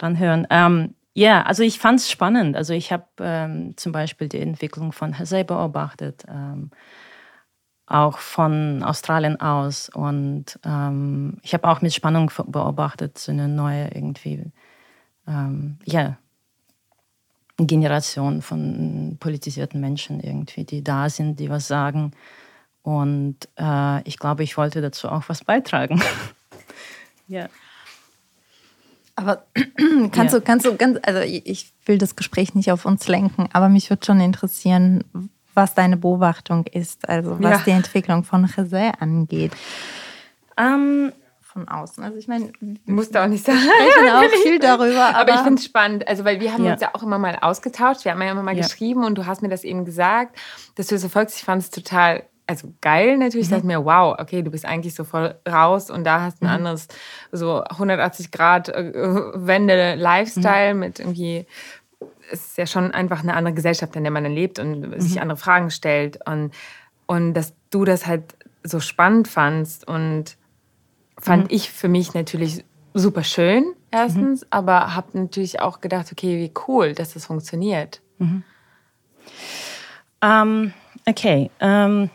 ranhören. 0.00 0.46
Ähm, 0.48 0.94
ja, 1.14 1.42
also 1.42 1.62
ich 1.62 1.78
fand 1.78 2.00
es 2.00 2.10
spannend. 2.10 2.56
Also 2.56 2.72
ich 2.72 2.90
habe 2.90 3.04
ähm, 3.20 3.74
zum 3.76 3.92
Beispiel 3.92 4.28
die 4.28 4.38
Entwicklung 4.38 4.92
von 4.92 5.18
Hase 5.18 5.44
beobachtet. 5.44 6.24
Auch 7.88 8.18
von 8.18 8.82
Australien 8.82 9.40
aus. 9.40 9.88
Und 9.88 10.58
ähm, 10.64 11.38
ich 11.42 11.54
habe 11.54 11.68
auch 11.68 11.80
mit 11.80 11.94
Spannung 11.94 12.30
beobachtet, 12.46 13.18
so 13.18 13.32
eine 13.32 13.48
neue 13.48 13.88
irgendwie, 13.94 14.44
ähm, 15.26 15.78
ja, 15.84 16.18
Generation 17.56 18.40
von 18.42 19.16
politisierten 19.18 19.80
Menschen 19.80 20.20
irgendwie, 20.20 20.64
die 20.64 20.84
da 20.84 21.08
sind, 21.08 21.40
die 21.40 21.50
was 21.50 21.66
sagen. 21.66 22.12
Und 22.82 23.36
äh, 23.58 24.02
ich 24.08 24.18
glaube, 24.18 24.44
ich 24.44 24.56
wollte 24.56 24.80
dazu 24.80 25.08
auch 25.08 25.24
was 25.28 25.44
beitragen. 25.44 26.00
ja. 27.28 27.48
Aber 29.16 29.44
kannst 30.12 30.32
ja. 30.32 30.38
du, 30.38 30.44
kannst 30.44 30.66
du 30.66 30.76
ganz, 30.76 30.98
also 31.02 31.20
ich 31.20 31.72
will 31.86 31.98
das 31.98 32.14
Gespräch 32.14 32.54
nicht 32.54 32.70
auf 32.70 32.84
uns 32.84 33.08
lenken, 33.08 33.48
aber 33.52 33.68
mich 33.68 33.90
würde 33.90 34.06
schon 34.06 34.20
interessieren, 34.20 35.02
was 35.58 35.74
deine 35.74 35.96
Beobachtung 35.96 36.64
ist, 36.66 37.08
also 37.08 37.36
was 37.40 37.58
ja. 37.58 37.62
die 37.66 37.70
Entwicklung 37.72 38.22
von 38.22 38.46
José 38.46 38.92
angeht. 39.00 39.52
Ähm, 40.56 41.12
von 41.42 41.66
außen. 41.66 42.04
Also 42.04 42.16
ich 42.16 42.28
meine, 42.28 42.52
musst 42.86 43.14
du 43.14 43.22
auch 43.22 43.26
nicht 43.26 43.44
sagen. 43.44 43.58
Sprechen 43.58 44.10
auch 44.14 44.22
viel 44.44 44.60
darüber. 44.60 45.06
Aber, 45.06 45.18
aber 45.18 45.34
ich 45.34 45.40
finde 45.40 45.54
es 45.54 45.64
spannend, 45.64 46.06
also 46.06 46.24
weil 46.24 46.38
wir 46.40 46.52
haben 46.52 46.64
ja. 46.64 46.74
uns 46.74 46.80
ja 46.80 46.90
auch 46.94 47.02
immer 47.02 47.18
mal 47.18 47.36
ausgetauscht. 47.40 48.04
Wir 48.04 48.12
haben 48.12 48.22
ja 48.22 48.30
immer 48.30 48.44
mal 48.44 48.56
ja. 48.56 48.62
geschrieben 48.62 49.04
und 49.04 49.18
du 49.18 49.26
hast 49.26 49.42
mir 49.42 49.48
das 49.48 49.64
eben 49.64 49.84
gesagt, 49.84 50.38
dass 50.76 50.86
du 50.86 50.96
so 50.96 51.08
folgst. 51.08 51.36
Ich 51.38 51.44
fand 51.44 51.62
es 51.62 51.70
total 51.70 52.22
also 52.48 52.72
geil 52.80 53.18
natürlich, 53.18 53.48
mhm. 53.48 53.52
dachte 53.52 53.66
mir, 53.66 53.84
wow, 53.84 54.16
okay, 54.18 54.42
du 54.42 54.50
bist 54.50 54.64
eigentlich 54.64 54.94
so 54.94 55.04
voll 55.04 55.34
raus 55.46 55.90
und 55.90 56.04
da 56.04 56.22
hast 56.22 56.40
ein 56.40 56.46
mhm. 56.46 56.52
anderes, 56.52 56.88
so 57.30 57.62
180 57.62 58.30
Grad 58.30 58.70
äh, 58.70 58.92
Wende 59.34 59.96
Lifestyle 59.96 60.72
mhm. 60.72 60.80
mit 60.80 60.98
irgendwie 60.98 61.46
es 62.30 62.46
ist 62.46 62.58
ja 62.58 62.66
schon 62.66 62.90
einfach 62.92 63.22
eine 63.22 63.34
andere 63.34 63.54
Gesellschaft, 63.54 63.96
in 63.96 64.04
der 64.04 64.12
man 64.12 64.24
dann 64.24 64.32
lebt 64.32 64.58
und 64.58 64.80
mhm. 64.80 65.00
sich 65.00 65.20
andere 65.20 65.38
Fragen 65.38 65.70
stellt. 65.70 66.18
Und, 66.26 66.52
und 67.06 67.34
dass 67.34 67.54
du 67.70 67.84
das 67.84 68.06
halt 68.06 68.22
so 68.62 68.80
spannend 68.80 69.28
fandst 69.28 69.86
und 69.86 70.36
fand 71.18 71.44
mhm. 71.44 71.54
ich 71.56 71.70
für 71.70 71.88
mich 71.88 72.14
natürlich 72.14 72.64
super 72.94 73.22
schön, 73.22 73.74
erstens, 73.90 74.42
mhm. 74.42 74.46
aber 74.50 74.94
habe 74.94 75.18
natürlich 75.18 75.60
auch 75.60 75.80
gedacht, 75.80 76.08
okay, 76.12 76.38
wie 76.38 76.52
cool, 76.66 76.94
dass 76.94 77.14
das 77.14 77.26
funktioniert. 77.26 78.00
Mhm. 78.18 78.42
Um, 80.22 80.72
okay. 81.06 81.50
Um, 81.60 82.10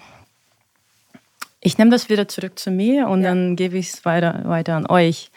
ich 1.62 1.77
nehme 1.77 1.91
das 1.91 2.10
wieder 2.10 2.27
zurück 2.27 2.60
zu 2.60 2.72
mir 2.72 3.08
und 3.08 3.22
ja. 3.22 3.29
dann 3.29 3.55
gebe 3.55 3.77
ich 3.77 3.93
es 3.93 4.03
weiter, 4.03 4.41
weiter 4.46 4.75
an 4.75 4.86
euch. 4.88 5.32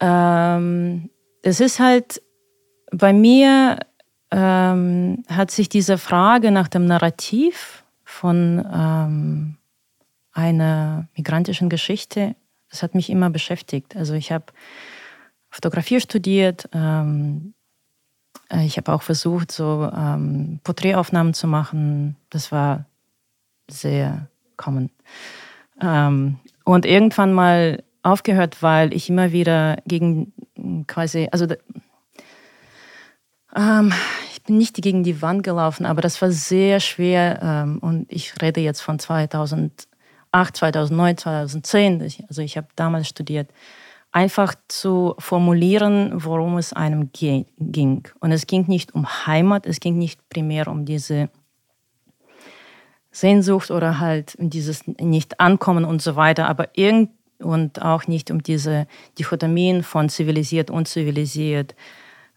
Ähm, 0.00 1.10
es 1.42 1.60
ist 1.60 1.80
halt 1.80 2.22
bei 2.96 3.12
mir 3.12 3.78
ähm, 4.30 5.24
hat 5.28 5.50
sich 5.50 5.68
diese 5.68 5.98
Frage 5.98 6.50
nach 6.50 6.68
dem 6.68 6.86
Narrativ 6.86 7.84
von 8.04 8.64
ähm, 8.72 9.56
einer 10.32 11.08
migrantischen 11.16 11.68
Geschichte, 11.68 12.34
das 12.70 12.82
hat 12.82 12.94
mich 12.94 13.10
immer 13.10 13.30
beschäftigt. 13.30 13.96
Also 13.96 14.14
ich 14.14 14.32
habe 14.32 14.46
Fotografie 15.50 16.00
studiert, 16.00 16.68
ähm, 16.72 17.54
äh, 18.50 18.64
ich 18.64 18.76
habe 18.76 18.92
auch 18.92 19.02
versucht, 19.02 19.52
so 19.52 19.90
ähm, 19.94 20.60
Porträtaufnahmen 20.64 21.34
zu 21.34 21.46
machen. 21.46 22.16
Das 22.30 22.52
war 22.52 22.86
sehr 23.68 24.28
kommen. 24.56 24.90
Ähm, 25.80 26.38
und 26.64 26.86
irgendwann 26.86 27.32
mal 27.32 27.82
aufgehört, 28.02 28.62
weil 28.62 28.94
ich 28.94 29.10
immer 29.10 29.32
wieder 29.32 29.76
gegen 29.86 30.32
quasi, 30.86 31.28
also 31.30 31.46
ähm, 33.56 33.92
ich 34.32 34.42
bin 34.42 34.58
nicht 34.58 34.76
gegen 34.76 35.02
die 35.02 35.22
Wand 35.22 35.42
gelaufen, 35.42 35.86
aber 35.86 36.02
das 36.02 36.20
war 36.22 36.30
sehr 36.30 36.80
schwer 36.80 37.40
ähm, 37.42 37.78
und 37.80 38.06
ich 38.12 38.34
rede 38.40 38.60
jetzt 38.60 38.80
von 38.80 38.98
2008, 38.98 39.86
2009, 40.32 41.16
2010, 41.16 42.12
also 42.28 42.42
ich 42.42 42.56
habe 42.56 42.68
damals 42.76 43.08
studiert, 43.08 43.50
einfach 44.12 44.54
zu 44.68 45.14
formulieren, 45.18 46.12
worum 46.14 46.58
es 46.58 46.72
einem 46.72 47.10
ging. 47.12 48.08
Und 48.20 48.32
es 48.32 48.46
ging 48.46 48.64
nicht 48.66 48.94
um 48.94 49.06
Heimat, 49.26 49.66
es 49.66 49.80
ging 49.80 49.98
nicht 49.98 50.26
primär 50.28 50.68
um 50.68 50.84
diese 50.84 51.28
Sehnsucht 53.10 53.70
oder 53.70 53.98
halt 53.98 54.34
um 54.36 54.50
dieses 54.50 54.86
Nicht-Ankommen 54.86 55.84
und 55.84 56.02
so 56.02 56.16
weiter, 56.16 56.48
aber 56.48 56.68
irgend 56.74 57.10
und 57.38 57.82
auch 57.82 58.06
nicht 58.06 58.30
um 58.30 58.42
diese 58.42 58.86
Dichotomien 59.18 59.82
von 59.82 60.08
zivilisiert, 60.08 60.70
unzivilisiert, 60.70 61.74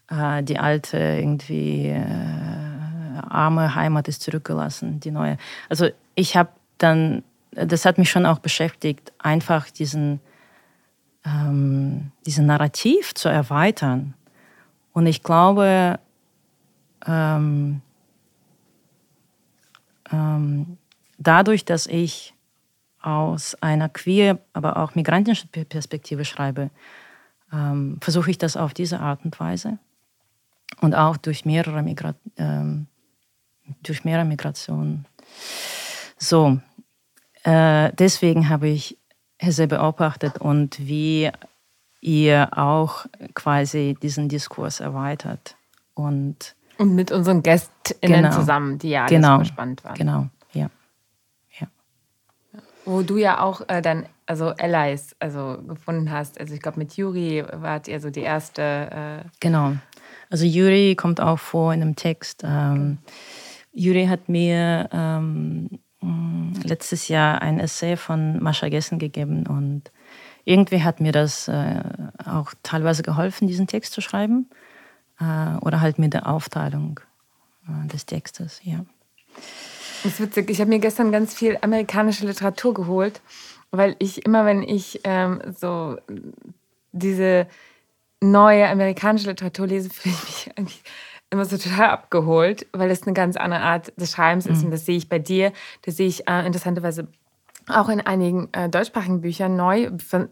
äh, 0.09 0.43
die 0.43 0.59
alte 0.59 0.97
irgendwie 0.97 1.87
äh, 1.87 2.03
arme 3.27 3.75
Heimat 3.75 4.07
ist 4.07 4.21
zurückgelassen, 4.21 4.99
die 4.99 5.11
neue. 5.11 5.37
Also 5.69 5.89
ich 6.15 6.35
habe 6.35 6.49
dann, 6.77 7.23
das 7.51 7.85
hat 7.85 7.97
mich 7.97 8.09
schon 8.09 8.25
auch 8.25 8.39
beschäftigt, 8.39 9.13
einfach 9.19 9.69
diesen 9.69 10.19
ähm, 11.25 12.11
diesen 12.25 12.45
Narrativ 12.45 13.13
zu 13.13 13.29
erweitern. 13.29 14.13
Und 14.93 15.05
ich 15.05 15.23
glaube, 15.23 15.99
ähm, 17.05 17.81
ähm, 20.11 20.77
dadurch, 21.17 21.65
dass 21.65 21.87
ich 21.87 22.33
aus 23.01 23.55
einer 23.61 23.89
queer, 23.89 24.39
aber 24.53 24.77
auch 24.77 24.95
migrantischen 24.95 25.49
Perspektive 25.49 26.25
schreibe, 26.25 26.69
ähm, 27.53 27.97
versuche 28.01 28.31
ich 28.31 28.37
das 28.37 28.57
auf 28.57 28.73
diese 28.73 28.99
Art 28.99 29.23
und 29.23 29.39
Weise. 29.39 29.79
Und 30.81 30.95
auch 30.95 31.17
durch 31.17 31.45
mehrere, 31.45 31.83
Migra 31.83 32.15
ähm, 32.37 32.87
durch 33.83 34.03
mehrere 34.03 34.25
Migrationen. 34.25 35.05
So, 36.17 36.59
äh, 37.43 37.91
deswegen 37.93 38.49
habe 38.49 38.67
ich 38.67 38.97
sehr 39.41 39.67
beobachtet 39.67 40.37
und 40.39 40.79
wie 40.79 41.31
ihr 42.01 42.57
auch 42.57 43.05
quasi 43.33 43.97
diesen 44.01 44.29
Diskurs 44.29 44.79
erweitert. 44.79 45.55
Und, 45.93 46.55
und 46.77 46.95
mit 46.95 47.11
unseren 47.11 47.43
GästInnen 47.43 48.23
genau, 48.23 48.35
zusammen, 48.35 48.77
die 48.77 48.89
ja 48.89 49.05
genau, 49.05 49.43
spannend 49.43 49.83
waren. 49.83 49.95
Genau, 49.95 50.27
ja. 50.53 50.69
ja. 51.59 51.67
Wo 52.85 53.01
du 53.01 53.17
ja 53.17 53.41
auch 53.41 53.61
äh, 53.67 53.81
dann, 53.81 54.05
also 54.25 54.49
Allies 54.49 55.15
also 55.19 55.57
gefunden 55.67 56.11
hast. 56.11 56.39
Also 56.39 56.53
ich 56.53 56.61
glaube, 56.61 56.79
mit 56.79 56.95
Juri 56.95 57.43
wart 57.51 57.87
ihr 57.87 57.99
so 57.99 58.09
die 58.09 58.21
erste. 58.21 59.23
Äh 59.25 59.29
genau. 59.39 59.73
Also 60.29 60.45
Juri 60.45 60.95
kommt 60.95 61.21
auch 61.21 61.39
vor 61.39 61.73
in 61.73 61.81
einem 61.81 61.95
Text. 61.95 62.43
Ähm, 62.43 62.99
Juri 63.73 64.07
hat 64.07 64.29
mir 64.29 64.89
ähm, 64.91 65.79
Mm, 66.01 66.53
letztes 66.63 67.09
Jahr 67.09 67.41
ein 67.41 67.59
Essay 67.59 67.97
von 67.97 68.41
Mascha 68.41 68.69
Gessen 68.69 68.99
gegeben 68.99 69.45
und 69.47 69.91
irgendwie 70.45 70.81
hat 70.81 71.01
mir 71.01 71.11
das 71.11 71.47
äh, 71.49 71.83
auch 72.25 72.53
teilweise 72.63 73.03
geholfen, 73.03 73.47
diesen 73.47 73.67
Text 73.67 73.93
zu 73.93 73.99
schreiben 73.99 74.49
äh, 75.19 75.57
oder 75.59 75.81
halt 75.81 75.99
mit 75.99 76.13
der 76.13 76.27
Aufteilung 76.27 77.01
äh, 77.67 77.87
des 77.87 78.05
Textes, 78.05 78.61
ja. 78.63 78.85
Das 80.03 80.13
ist 80.13 80.21
witzig. 80.21 80.49
Ich 80.49 80.61
habe 80.61 80.69
mir 80.69 80.79
gestern 80.79 81.11
ganz 81.11 81.33
viel 81.33 81.57
amerikanische 81.61 82.25
Literatur 82.25 82.73
geholt, 82.73 83.19
weil 83.71 83.97
ich 83.99 84.25
immer, 84.25 84.45
wenn 84.45 84.63
ich 84.63 85.01
ähm, 85.03 85.41
so 85.53 85.97
diese 86.93 87.45
neue 88.21 88.67
amerikanische 88.67 89.27
Literatur 89.27 89.67
lese, 89.67 89.89
fühle 89.89 90.15
ich 90.15 90.23
mich 90.23 90.57
eigentlich 90.57 90.83
immer 91.29 91.45
so 91.45 91.57
total 91.57 91.89
abgeholt, 91.89 92.65
weil 92.73 92.89
das 92.89 93.03
eine 93.03 93.13
ganz 93.13 93.37
andere 93.37 93.61
Art 93.61 93.93
des 93.97 94.11
Schreibens 94.11 94.45
ist. 94.45 94.59
Mhm. 94.59 94.65
Und 94.65 94.71
das 94.71 94.85
sehe 94.85 94.97
ich 94.97 95.09
bei 95.09 95.19
dir. 95.19 95.53
Das 95.83 95.97
sehe 95.97 96.07
ich 96.07 96.27
äh, 96.27 96.45
interessanterweise 96.45 97.07
auch 97.69 97.89
in 97.89 98.01
einigen 98.01 98.49
äh, 98.51 98.67
deutschsprachigen 98.67 99.21
Büchern 99.21 99.55
neu. 99.55 99.91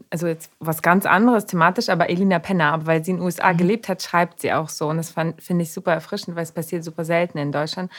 Also 0.10 0.28
jetzt 0.28 0.52
was 0.60 0.82
ganz 0.82 1.06
anderes 1.06 1.46
thematisch, 1.46 1.90
aber 1.90 2.10
Elina 2.10 2.40
Penner, 2.40 2.74
aber 2.74 2.88
weil 2.88 3.06
sie 3.06 3.12
in 3.12 3.18
den 3.18 3.26
USA 3.26 3.54
mhm. 3.54 3.58
gelebt 3.58 3.90
hat, 3.90 4.02
schreibt 4.02 4.42
sie 4.42 4.54
auch 4.54 4.70
so. 4.70 4.88
Und 4.90 4.98
das 4.98 5.12
finde 5.12 5.64
ich 5.64 5.72
super 5.72 5.94
erfrischend, 5.94 6.36
weil 6.36 6.44
es 6.44 6.52
passiert 6.52 6.84
super 6.84 7.06
selten 7.06 7.38
in 7.38 7.52
Deutschland, 7.52 7.92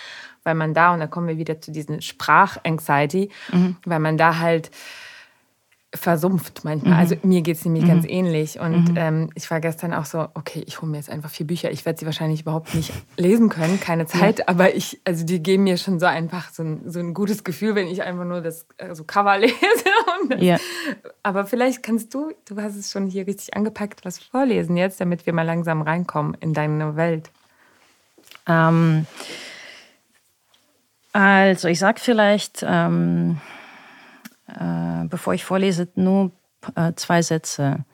weil 0.43 0.57
man 0.57 0.75
da, 0.75 0.93
und 0.93 1.01
da 1.01 1.07
kommen 1.07 1.29
wir 1.29 1.39
wieder 1.39 1.61
zu 1.61 1.71
diesem 1.71 2.01
Sprach-Anxiety, 2.01 3.31
mhm. 3.53 3.77
weil 3.85 4.01
man 4.01 4.19
da 4.19 4.39
halt 4.39 4.71
versumpft 5.95 6.65
manchmal. 6.65 6.93
Mhm. 6.93 6.99
Also 6.99 7.17
mir 7.23 7.41
geht 7.41 7.57
es 7.57 7.65
nämlich 7.65 7.85
mhm. 7.85 7.89
ganz 7.89 8.05
ähnlich. 8.07 8.61
Und 8.61 8.91
mhm. 8.91 8.97
ähm, 8.97 9.31
ich 9.35 9.51
war 9.51 9.61
gestern 9.61 9.95
auch 9.95 10.05
so, 10.05 10.29
okay, 10.35 10.63
ich 10.67 10.83
hole 10.83 10.91
mir 10.91 10.99
jetzt 10.99 11.09
einfach 11.09 11.31
vier 11.31 11.47
Bücher. 11.47 11.71
Ich 11.71 11.87
werde 11.87 11.99
sie 11.99 12.05
wahrscheinlich 12.05 12.43
überhaupt 12.43 12.75
nicht 12.75 12.93
lesen 13.17 13.49
können, 13.49 13.81
keine 13.81 14.07
Zeit. 14.07 14.41
Ja. 14.41 14.49
Aber 14.49 14.75
ich, 14.75 15.01
also 15.05 15.25
die 15.25 15.43
geben 15.43 15.65
mir 15.65 15.79
schon 15.79 15.99
so 15.99 16.05
einfach 16.05 16.51
so 16.51 16.63
ein, 16.63 16.83
so 16.91 16.99
ein 16.99 17.15
gutes 17.15 17.43
Gefühl, 17.43 17.75
wenn 17.75 17.89
ich 17.89 18.03
einfach 18.03 18.27
nur 18.27 18.43
das 18.43 18.67
also 18.77 19.05
Cover 19.05 19.39
lese. 19.39 19.55
Ja. 20.39 20.59
Aber 21.23 21.47
vielleicht 21.47 21.83
kannst 21.83 22.13
du, 22.13 22.33
du 22.47 22.61
hast 22.61 22.77
es 22.77 22.93
schon 22.93 23.07
hier 23.07 23.27
richtig 23.27 23.57
angepackt, 23.57 24.05
was 24.05 24.19
vorlesen 24.19 24.77
jetzt, 24.77 25.01
damit 25.01 25.25
wir 25.25 25.33
mal 25.33 25.47
langsam 25.47 25.81
reinkommen 25.81 26.37
in 26.41 26.53
deine 26.53 26.97
Welt. 26.97 27.31
Ähm, 28.47 29.07
also 31.15 31.69
ich 31.69 31.79
sag 31.79 31.99
vielleicht... 31.99 32.63
Ähm 32.69 33.41
äh, 34.49 35.07
bevor 35.09 35.35
ich 35.35 35.45
vorlese, 35.45 35.89
nur 35.95 36.33
äh, 36.75 36.93
zwei 36.97 37.23
Sätze. 37.23 37.85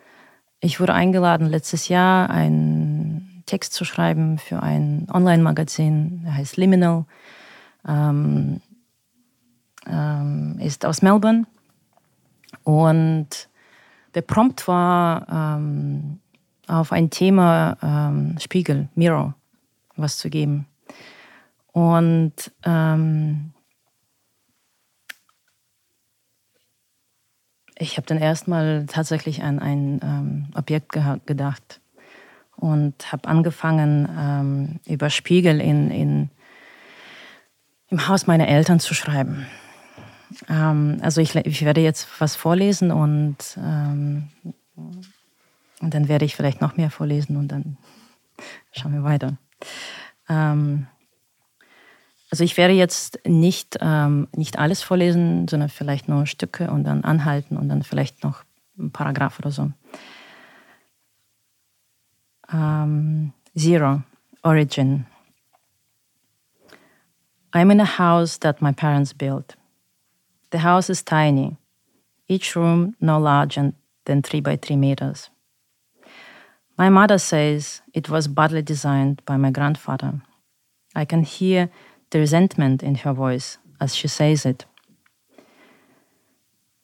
Ich 0.61 0.81
wurde 0.81 0.95
eingeladen, 0.95 1.49
letztes 1.49 1.89
Jahr 1.89 2.31
einen 2.31 3.43
Text 3.47 3.75
zu 3.75 3.85
schreiben 3.85 4.39
für 4.39 4.63
ein 4.63 5.07
Online-Magazin, 5.13 6.23
der 6.25 6.35
heißt 6.35 6.57
Liminal. 6.57 7.05
Ähm, 7.87 8.61
ähm, 9.87 10.59
ist 10.61 10.87
aus 10.87 11.03
Melbourne. 11.03 11.45
Und 12.63 13.29
der 14.15 14.23
Prompt 14.23 14.67
war 14.69 15.27
ähm, 15.29 16.21
auf 16.67 16.93
ein 16.93 17.11
Thema 17.11 17.77
ähm, 17.83 18.39
Spiegel, 18.39 18.89
Mirror, 18.95 19.35
was 19.97 20.19
zu 20.19 20.31
geben. 20.31 20.67
Und 21.73 22.53
ähm, 22.65 23.53
Ich 27.77 27.97
habe 27.97 28.07
dann 28.07 28.19
erstmal 28.19 28.87
tatsächlich 28.87 29.43
an 29.43 29.59
ein 29.59 30.01
ähm, 30.03 30.47
Objekt 30.55 30.93
ge 30.93 31.19
gedacht 31.27 31.81
und 32.57 33.13
habe 33.13 33.29
angefangen, 33.29 34.09
ähm, 34.17 34.81
über 34.87 35.11
Spiegel 35.11 35.61
in, 35.61 35.91
in, 35.91 36.31
im 37.89 38.09
Haus 38.09 38.27
meiner 38.27 38.49
Eltern 38.49 38.79
zu 38.79 38.95
schreiben. 38.95 39.47
Ähm, 40.49 40.99
also 41.03 41.21
ich, 41.21 41.35
ich, 41.35 41.65
werde 41.65 41.81
jetzt 41.81 42.09
was 42.21 42.37
vorlesen 42.37 42.91
und, 42.91 43.37
ähm, 43.59 44.29
und 45.81 45.95
dann 45.95 46.09
werde 46.09 46.25
ich 46.25 46.37
vielleicht 46.37 46.61
noch 46.61 46.77
mehr 46.77 46.91
vorlesen 46.91 47.37
und 47.37 47.49
dann 47.49 47.77
schauen 48.73 48.93
wir 48.93 49.05
weiter. 49.05 49.37
Ähm, 50.29 50.87
also 52.35 52.43
ich 52.43 52.57
werde 52.57 52.75
jetzt 52.75 53.21
nicht, 53.25 53.79
ähm, 53.81 54.27
nicht 54.35 54.59
alles 54.59 54.83
vorlesen, 54.83 55.47
sondern 55.47 55.69
vielleicht 55.69 56.09
nur 56.09 56.27
Stücke 56.27 56.69
und 56.69 56.83
dann 56.83 57.05
anhalten 57.05 57.57
und 57.57 57.69
dann 57.69 57.85
vielleicht 57.85 58.25
noch 58.25 58.43
ein 58.77 58.91
Paragraph 58.91 59.39
oder 59.39 59.53
so. 59.53 59.71
Um, 62.53 63.33
zero, 63.57 64.03
origin. 64.43 65.07
I'm 67.53 67.71
in 67.71 67.81
a 67.81 67.99
house 67.99 68.41
that 68.41 68.61
my 68.61 68.73
parents 68.73 69.15
built. 69.15 69.57
The 70.51 70.65
house 70.65 70.91
is 70.91 71.05
tiny, 71.05 71.57
each 72.27 72.57
room 72.57 72.97
no 72.99 73.21
larger 73.21 73.75
than 74.07 74.25
three 74.25 74.41
by 74.41 74.57
three 74.57 74.77
meters. 74.77 75.31
My 76.77 76.91
mother 76.91 77.19
says 77.19 77.81
it 77.93 78.09
was 78.09 78.27
badly 78.27 78.63
designed 78.63 79.25
by 79.25 79.37
my 79.37 79.53
grandfather. 79.53 80.15
I 80.97 81.05
can 81.05 81.23
hear 81.23 81.71
the 82.14 82.20
resentment 82.20 82.84
in 82.84 82.96
her 82.96 83.14
voice 83.14 83.58
as 83.80 83.96
she 83.96 84.08
says 84.08 84.46
it. 84.46 84.66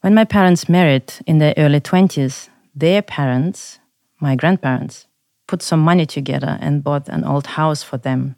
When 0.01 0.13
my 0.13 0.25
parents 0.25 0.69
married 0.69 1.13
in 1.25 1.39
their 1.39 1.53
early 1.57 1.81
20s, 1.81 2.49
their 2.75 3.01
parents, 3.01 3.79
my 4.19 4.35
grandparents, 4.35 5.07
put 5.47 5.61
some 5.61 5.79
money 5.79 6.05
together 6.05 6.57
and 6.61 6.83
bought 6.83 7.09
an 7.09 7.23
old 7.23 7.47
house 7.47 7.83
for 7.83 7.97
them 7.97 8.35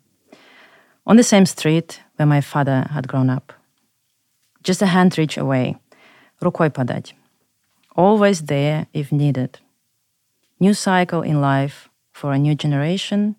on 1.05 1.15
the 1.15 1.23
same 1.23 1.45
street 1.45 2.01
where 2.17 2.25
my 2.25 2.41
father 2.41 2.87
had 2.91 3.07
grown 3.07 3.29
up. 3.29 3.53
Just 4.63 4.81
a 4.81 4.87
hand 4.87 5.17
reach 5.17 5.37
away, 5.37 5.77
рукой 6.41 6.69
подать. 6.69 7.13
Always 7.95 8.41
there 8.43 8.87
if 8.93 9.11
needed. 9.11 9.59
New 10.59 10.73
cycle 10.73 11.21
in 11.21 11.41
life 11.41 11.89
for 12.11 12.33
a 12.33 12.37
new 12.39 12.55
generation 12.55 13.35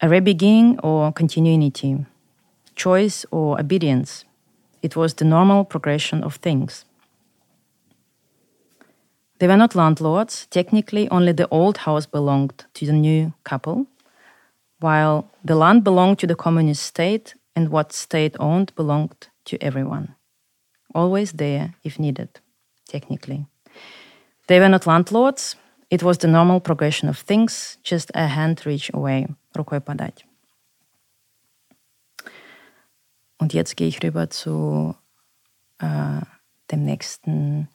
a 0.00 0.08
rebeginning 0.08 0.78
or 0.82 1.12
continuity, 1.12 2.06
choice 2.76 3.26
or 3.30 3.60
obedience, 3.60 4.24
It 4.82 4.96
was 4.96 5.14
the 5.14 5.24
normal 5.24 5.64
progression 5.64 6.22
of 6.22 6.36
things. 6.36 6.84
They 9.38 9.46
were 9.46 9.56
not 9.56 9.74
landlords. 9.74 10.46
Technically, 10.50 11.08
only 11.10 11.32
the 11.32 11.48
old 11.48 11.78
house 11.78 12.06
belonged 12.06 12.64
to 12.74 12.86
the 12.86 12.92
new 12.92 13.32
couple, 13.44 13.86
while 14.80 15.30
the 15.44 15.54
land 15.54 15.84
belonged 15.84 16.18
to 16.20 16.26
the 16.26 16.34
communist 16.34 16.82
state 16.82 17.34
and 17.54 17.68
what 17.68 17.92
state 17.92 18.36
owned 18.38 18.72
belonged 18.74 19.28
to 19.44 19.56
everyone. 19.60 20.14
Always 20.94 21.32
there 21.32 21.74
if 21.84 21.98
needed, 21.98 22.40
technically. 22.88 23.46
They 24.46 24.60
were 24.60 24.68
not 24.68 24.86
landlords. 24.86 25.56
It 25.90 26.02
was 26.02 26.18
the 26.18 26.28
normal 26.28 26.60
progression 26.60 27.08
of 27.08 27.18
things, 27.18 27.78
just 27.82 28.10
a 28.14 28.26
hand 28.26 28.64
reach 28.66 28.90
away, 28.92 29.26
рукой 29.57 29.81
подать. 29.81 30.25
Und 33.37 33.53
jetzt 33.53 33.75
gehe 33.75 33.87
ich 33.87 34.01
rüber 34.01 34.29
zu 34.29 34.95
äh, 35.79 36.21
dem 36.71 36.85
nächsten 36.85 37.67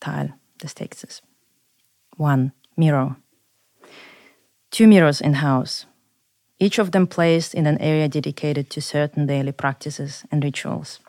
Teil 0.00 0.34
des 0.62 0.74
Textes. 0.74 1.22
One, 2.18 2.52
mirror. 2.76 3.16
Two 4.70 4.86
mirrors 4.86 5.20
in 5.20 5.40
house, 5.40 5.86
each 6.58 6.78
of 6.78 6.90
them 6.90 7.06
placed 7.06 7.54
in 7.54 7.66
an 7.66 7.78
area 7.78 8.08
dedicated 8.08 8.68
to 8.70 8.80
certain 8.80 9.26
daily 9.26 9.52
practices 9.52 10.24
and 10.30 10.42
rituals. 10.42 11.00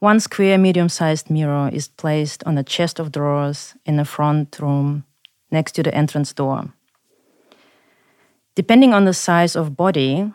One 0.00 0.20
square, 0.20 0.58
medium 0.58 0.88
sized 0.88 1.30
mirror 1.30 1.70
is 1.72 1.88
placed 1.88 2.44
on 2.44 2.58
a 2.58 2.64
chest 2.64 2.98
of 2.98 3.12
drawers 3.12 3.74
in 3.86 3.96
the 3.96 4.04
front 4.04 4.58
room 4.60 5.04
next 5.50 5.72
to 5.76 5.82
the 5.82 5.94
entrance 5.94 6.34
door. 6.34 6.72
Depending 8.55 8.93
on 8.93 9.05
the 9.05 9.13
size 9.13 9.55
of 9.55 9.77
body, 9.77 10.31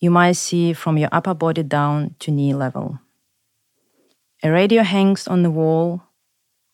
you 0.00 0.10
might 0.10 0.36
see 0.36 0.72
from 0.72 0.96
your 0.96 1.10
upper 1.12 1.34
body 1.34 1.62
down 1.62 2.14
to 2.20 2.30
knee 2.30 2.54
level. 2.54 2.98
A 4.42 4.50
radio 4.50 4.82
hangs 4.82 5.28
on 5.28 5.42
the 5.42 5.50
wall 5.50 6.02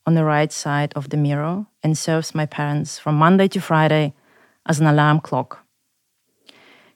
on 0.06 0.14
the 0.14 0.24
right 0.24 0.52
side 0.52 0.92
of 0.94 1.10
the 1.10 1.16
mirror 1.16 1.66
and 1.82 1.98
serves 1.98 2.34
my 2.34 2.46
parents 2.46 2.98
from 2.98 3.16
Monday 3.16 3.48
to 3.48 3.60
Friday 3.60 4.14
as 4.64 4.80
an 4.80 4.86
alarm 4.86 5.20
clock. 5.20 5.64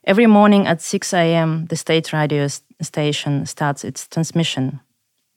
Every 0.05 0.26
morning 0.26 0.66
at 0.66 0.81
6 0.81 1.12
a.m., 1.12 1.66
the 1.66 1.76
state 1.76 2.12
radio 2.12 2.46
station 2.81 3.44
starts 3.44 3.85
its 3.85 4.07
transmission, 4.09 4.81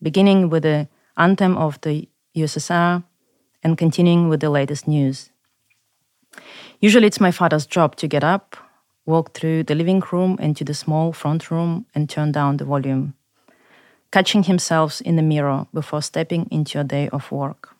beginning 0.01 0.49
with 0.49 0.63
the 0.63 0.87
anthem 1.17 1.57
of 1.57 1.81
the 1.81 2.07
USSR 2.37 3.03
and 3.63 3.77
continuing 3.77 4.29
with 4.29 4.41
the 4.41 4.49
latest 4.49 4.87
news. 4.87 5.31
Usually, 6.79 7.07
it's 7.07 7.19
my 7.19 7.31
father's 7.31 7.65
job 7.65 7.95
to 7.97 8.07
get 8.07 8.23
up, 8.23 8.55
walk 9.05 9.33
through 9.33 9.63
the 9.63 9.75
living 9.75 10.03
room 10.11 10.37
into 10.39 10.63
the 10.63 10.73
small 10.73 11.13
front 11.13 11.49
room, 11.49 11.85
and 11.95 12.09
turn 12.09 12.31
down 12.31 12.57
the 12.57 12.65
volume 12.65 13.13
catching 14.15 14.43
himself 14.43 15.01
in 15.01 15.17
the 15.17 15.21
mirror 15.21 15.67
before 15.73 16.01
stepping 16.01 16.47
into 16.49 16.79
a 16.79 16.85
day 16.85 17.09
of 17.09 17.31
work. 17.31 17.75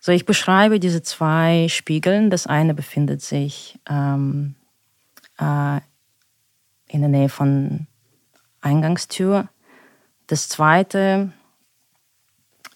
So, 0.00 0.10
ich 0.10 0.26
beschreibe 0.26 0.80
diese 0.80 1.02
zwei 1.02 1.68
Spiegeln. 1.68 2.28
Das 2.28 2.48
eine 2.48 2.74
befindet 2.74 3.22
sich 3.22 3.78
ähm, 3.88 4.56
äh, 5.38 5.80
in 6.88 7.00
der 7.00 7.08
Nähe 7.08 7.28
von 7.28 7.86
Eingangstür. 8.60 9.48
Das 10.26 10.48
zweite 10.48 11.32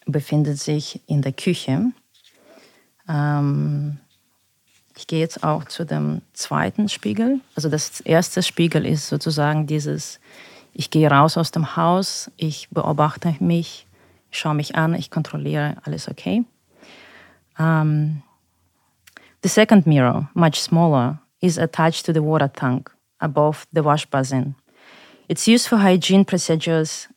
befindet 0.07 0.59
sich 0.59 1.01
in 1.09 1.23
der 1.23 1.33
Küche. 1.33 1.93
Ähm, 3.09 3.99
ich 4.97 5.07
gehe 5.07 5.21
jetzt 5.21 5.43
auch 5.43 5.65
zu 5.65 5.85
dem 5.85 6.23
zweiten 6.33 6.89
Spiegel. 6.89 7.41
Also 7.55 7.69
das 7.69 8.01
erste 8.01 8.43
Spiegel 8.43 8.85
ist 8.87 9.09
sozusagen 9.09 9.67
dieses 9.67 10.21
ich 10.73 10.91
gehe 10.91 11.11
raus 11.11 11.37
aus 11.37 11.51
dem 11.51 11.77
Haus, 11.77 12.31
ich 12.37 12.69
beobachte 12.71 13.35
mich, 13.41 13.87
schaue 14.31 14.55
mich 14.55 14.75
an, 14.75 14.95
ich 14.95 15.11
kontrolliere, 15.11 15.77
alles 15.85 16.09
okay. 16.09 16.45
Um, 17.59 18.23
the 19.43 19.49
second 19.49 19.87
mirror, 19.87 20.31
much 20.35 20.57
smaller, 20.57 21.19
is 21.41 21.59
attached 21.59 22.07
to 22.07 22.13
the 22.13 22.23
water 22.23 22.51
tank 22.51 22.91
above 23.19 23.67
the 23.73 23.85
wash 23.85 24.07
basin. 24.07 24.55
It's 25.29 25.47
used 25.47 25.69
for 25.69 25.79
hygiene 25.79 26.25
procedures 26.25 27.09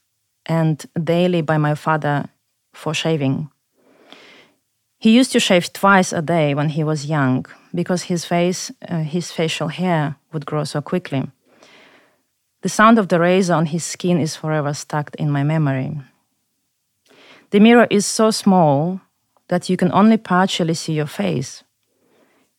and 0.45 0.85
daily 0.93 1.41
by 1.41 1.57
my 1.57 1.75
father 1.75 2.25
for 2.73 2.93
shaving. 2.93 3.49
He 5.05 5.11
used 5.11 5.33
to 5.33 5.39
shave 5.39 5.71
twice 5.71 6.11
a 6.11 6.23
day 6.23 6.55
when 6.55 6.69
he 6.69 6.83
was 6.83 7.05
young 7.05 7.45
because 7.75 8.09
his 8.09 8.25
face, 8.25 8.71
uh, 8.89 9.03
his 9.03 9.31
facial 9.31 9.67
hair 9.67 10.15
would 10.33 10.47
grow 10.47 10.63
so 10.63 10.81
quickly. 10.81 11.29
The 12.63 12.69
sound 12.69 12.97
of 12.97 13.09
the 13.09 13.19
razor 13.19 13.53
on 13.53 13.67
his 13.67 13.83
skin 13.83 14.19
is 14.19 14.35
forever 14.35 14.73
stuck 14.73 15.13
in 15.19 15.29
my 15.29 15.43
memory. 15.43 15.99
The 17.51 17.59
mirror 17.59 17.85
is 17.91 18.07
so 18.07 18.31
small 18.31 18.99
that 19.47 19.69
you 19.69 19.77
can 19.77 19.91
only 19.91 20.17
partially 20.17 20.73
see 20.73 20.93
your 20.93 21.05
face. 21.05 21.63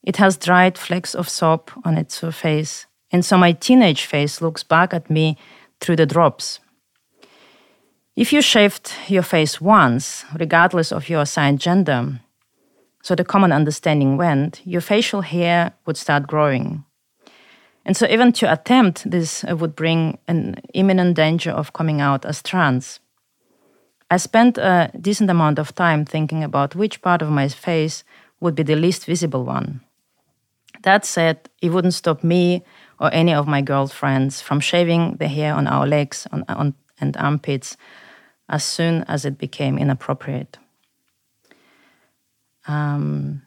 It 0.05 0.19
has 0.19 0.37
dried 0.37 0.79
flecks 0.79 1.17
of 1.17 1.29
soap 1.29 1.73
on 1.85 1.99
its 1.99 2.15
surface, 2.15 2.87
and 3.11 3.25
so 3.25 3.37
my 3.37 3.55
teenage 3.55 4.05
face 4.05 4.41
looks 4.41 4.63
back 4.63 4.95
at 4.95 5.11
me 5.11 5.37
through 5.81 5.97
the 5.97 6.07
drops. 6.07 6.61
If 8.15 8.33
you 8.33 8.41
shaved 8.41 8.93
your 9.09 9.25
face 9.25 9.61
once, 9.61 10.25
regardless 10.39 10.93
of 10.93 11.09
your 11.09 11.23
assigned 11.23 11.59
gender, 11.59 12.21
so 13.07 13.15
the 13.15 13.25
common 13.25 13.53
understanding 13.53 14.17
went, 14.17 14.61
your 14.65 14.81
facial 14.81 15.21
hair 15.21 15.73
would 15.87 15.97
start 15.97 16.27
growing. 16.27 16.85
And 17.85 17.97
so, 17.97 18.05
even 18.09 18.33
to 18.33 18.53
attempt 18.53 19.09
this 19.09 19.45
would 19.45 19.77
bring 19.77 20.19
an 20.27 20.57
imminent 20.75 21.15
danger 21.15 21.53
of 21.53 21.73
coming 21.73 22.01
out 22.01 22.25
as 22.25 22.43
trans. 22.43 22.99
I 24.11 24.17
spent 24.17 24.59
a 24.59 24.91
decent 25.01 25.31
amount 25.31 25.61
of 25.61 25.73
time 25.73 26.05
thinking 26.05 26.43
about 26.43 26.75
which 26.75 27.01
part 27.01 27.23
of 27.23 27.31
my 27.31 27.47
face 27.47 28.03
would 28.41 28.57
be 28.57 28.65
the 28.65 28.75
least 28.75 29.07
visible 29.07 29.45
one. 29.45 29.83
That 30.83 31.05
said, 31.05 31.49
it 31.63 31.71
wouldn't 31.71 31.95
stop 31.95 32.25
me 32.25 32.65
or 32.99 33.15
any 33.15 33.33
of 33.33 33.47
my 33.47 33.63
girlfriends 33.63 34.41
from 34.41 34.59
shaving 34.59 35.19
the 35.19 35.29
hair 35.29 35.55
on 35.55 35.69
our 35.69 35.87
legs 35.87 36.27
on, 36.33 36.45
on, 36.49 36.75
and 37.01 37.17
armpits 37.19 37.77
as 38.49 38.65
soon 38.65 39.05
as 39.07 39.25
it 39.25 39.39
became 39.39 39.79
inappropriate. 39.79 40.59
Um, 42.69 43.43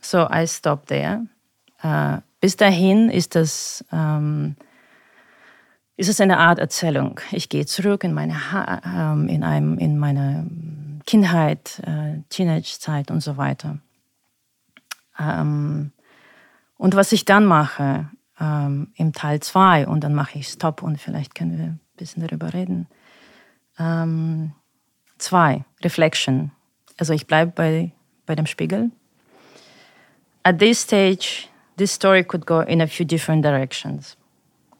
so 0.00 0.26
I 0.30 0.46
stopped 0.46 0.88
there. 0.88 1.26
Uh, 1.82 2.20
Bis 2.40 2.56
dahin 2.56 3.10
ist 3.10 3.34
das, 3.34 3.84
ähm, 3.92 4.56
ist 5.96 6.08
es 6.08 6.20
eine 6.20 6.38
Art 6.38 6.58
Erzählung. 6.58 7.20
Ich 7.32 7.50
gehe 7.50 7.66
zurück 7.66 8.02
in 8.02 8.14
meine, 8.14 8.52
ha 8.52 9.12
ähm, 9.12 9.28
in 9.28 9.44
einem, 9.44 9.76
in 9.76 9.98
meine 9.98 10.46
Kindheit, 11.04 11.82
äh, 11.84 12.22
Teenagezeit 12.30 13.10
und 13.10 13.20
so 13.20 13.36
weiter. 13.36 13.78
Ähm, 15.18 15.92
und 16.78 16.94
was 16.96 17.12
ich 17.12 17.26
dann 17.26 17.44
mache 17.44 18.08
ähm, 18.40 18.88
im 18.96 19.12
Teil 19.12 19.40
2, 19.40 19.86
und 19.86 20.02
dann 20.02 20.14
mache 20.14 20.38
ich 20.38 20.48
Stop 20.48 20.82
und 20.82 20.98
vielleicht 20.98 21.34
können 21.34 21.58
wir 21.58 21.66
ein 21.66 21.80
bisschen 21.98 22.26
darüber 22.26 22.54
reden. 22.54 22.86
Ähm, 23.78 24.52
zwei, 25.18 25.66
Reflection. 25.82 26.52
Also 26.96 27.12
ich 27.12 27.26
bleibe 27.26 27.52
bei, 27.52 27.92
bei 28.30 28.36
dem 28.36 28.46
Spiegel. 28.46 28.90
At 30.44 30.58
this 30.58 30.78
stage, 30.78 31.48
this 31.76 31.90
story 31.90 32.22
could 32.22 32.46
go 32.46 32.60
in 32.60 32.80
a 32.80 32.86
few 32.86 33.04
different 33.04 33.42
directions. 33.42 34.16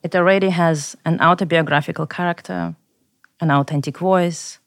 It 0.03 0.15
already 0.15 0.51
has 0.51 0.97
an 1.05 1.21
autobiographical 1.21 2.07
character, 2.07 2.77
an 3.41 3.51
authentic 3.51 3.99
voice, 3.99 4.61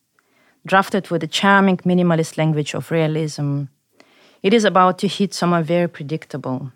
drafted 0.65 1.10
with 1.10 1.24
a 1.24 1.28
charming 1.28 1.78
minimalist 1.86 2.38
language 2.38 2.76
of 2.76 2.91
realism. 2.91 3.63
It 4.41 4.54
is 4.54 4.65
about 4.65 5.00
to 5.00 5.08
hit 5.08 5.34
somewhere 5.34 5.63
very 5.63 5.88
predictable. 5.88 6.72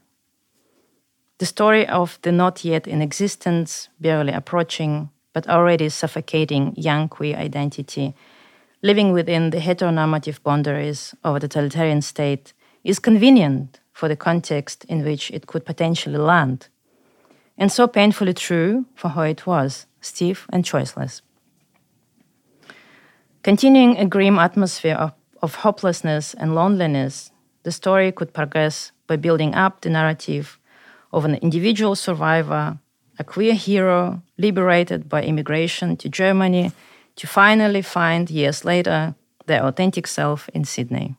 The 1.39 1.45
story 1.45 1.85
of 1.87 2.17
the 2.21 2.31
not 2.31 2.63
yet 2.63 2.87
in 2.87 3.01
existence, 3.01 3.89
barely 3.99 4.33
approaching, 4.33 5.09
but 5.33 5.47
already 5.49 5.89
suffocating 5.89 6.73
young 6.77 7.09
queer 7.09 7.35
identity, 7.37 8.15
living 8.87 9.11
within 9.11 9.49
the 9.49 9.59
heteronormative 9.59 10.41
boundaries 10.43 11.13
of 11.21 11.35
a 11.35 11.39
totalitarian 11.41 12.01
state, 12.01 12.53
is 12.85 12.99
convenient 12.99 13.81
for 13.91 14.07
the 14.07 14.15
context 14.15 14.85
in 14.85 15.03
which 15.03 15.29
it 15.31 15.45
could 15.45 15.65
potentially 15.65 16.17
land, 16.17 16.69
and 17.57 17.69
so 17.69 17.85
painfully 17.85 18.33
true 18.33 18.85
for 18.95 19.09
how 19.09 19.23
it 19.23 19.45
was, 19.45 19.87
stiff 19.99 20.47
and 20.53 20.63
choiceless. 20.63 21.21
Continuing 23.43 23.97
a 23.97 24.05
grim 24.05 24.39
atmosphere 24.39 24.95
of, 24.95 25.11
of 25.41 25.55
hopelessness 25.55 26.33
and 26.35 26.55
loneliness, 26.55 27.31
the 27.63 27.71
story 27.71 28.11
could 28.13 28.33
progress 28.33 28.93
by 29.05 29.17
building 29.17 29.53
up 29.53 29.81
the 29.81 29.89
narrative 29.89 30.59
of 31.11 31.25
an 31.25 31.35
individual 31.35 31.95
survivor, 31.95 32.79
a 33.19 33.23
queer 33.23 33.53
hero 33.53 34.21
liberated 34.37 35.09
by 35.09 35.23
immigration 35.23 35.97
to 35.97 36.07
Germany 36.07 36.71
to 37.17 37.27
finally 37.27 37.81
find, 37.81 38.29
years 38.29 38.63
later, 38.63 39.15
their 39.47 39.63
authentic 39.63 40.07
self 40.07 40.49
in 40.53 40.63
Sydney. 40.63 41.15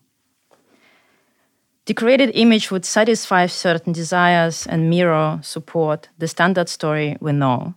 The 1.87 1.95
created 1.95 2.31
image 2.35 2.71
would 2.71 2.85
satisfy 2.85 3.47
certain 3.47 3.93
desires 3.93 4.67
and 4.67 4.91
mirror 4.91 5.41
support 5.43 6.09
the 6.19 6.29
standard 6.29 6.69
story 6.69 7.17
we 7.21 7.33
know. 7.33 7.75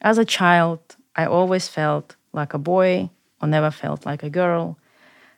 As 0.00 0.18
a 0.18 0.24
child, 0.24 0.78
I 1.16 1.26
always 1.26 1.68
felt 1.68 2.16
like 2.32 2.54
a 2.54 2.58
boy 2.58 3.10
or 3.42 3.48
never 3.48 3.70
felt 3.70 4.06
like 4.06 4.22
a 4.22 4.30
girl. 4.30 4.78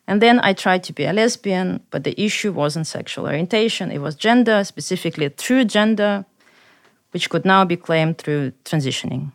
And 0.07 0.21
then 0.21 0.41
I 0.41 0.53
tried 0.53 0.85
to 0.85 0.93
be 0.93 1.05
a 1.05 1.13
lesbian, 1.13 1.81
but 1.91 2.05
the 2.05 2.21
issue 2.21 2.53
wasn't 2.53 2.87
sexual 2.87 3.27
orientation, 3.27 3.91
it 3.91 3.99
was 3.99 4.15
gender, 4.15 4.63
specifically 4.63 5.31
true 5.31 5.65
gender, 5.65 6.25
which 7.11 7.31
could 7.31 7.45
now 7.45 7.65
be 7.65 7.77
claimed 7.77 8.19
through 8.19 8.53
transitioning. 8.65 9.33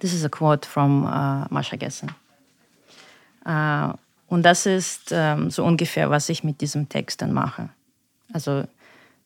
This 0.00 0.12
is 0.12 0.24
a 0.24 0.28
quote 0.28 0.66
from 0.66 1.04
uh, 1.04 1.46
Masha 1.50 1.76
Gessen. 1.76 2.10
Uh, 3.44 3.94
und 4.28 4.42
das 4.42 4.66
ist 4.66 5.10
ähm, 5.10 5.50
so 5.50 5.64
ungefähr, 5.64 6.10
was 6.10 6.28
ich 6.28 6.44
mit 6.44 6.60
diesem 6.60 6.88
Text 6.88 7.22
dann 7.22 7.32
mache. 7.32 7.70
Also 8.32 8.64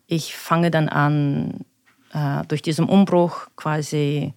ich 0.07 0.37
fange 0.37 0.71
dann 0.71 0.89
an, 0.89 1.65
äh, 2.13 2.45
durch 2.47 2.63
diesen 2.63 2.85
Umbruch 2.85 3.49
quasi 3.57 4.33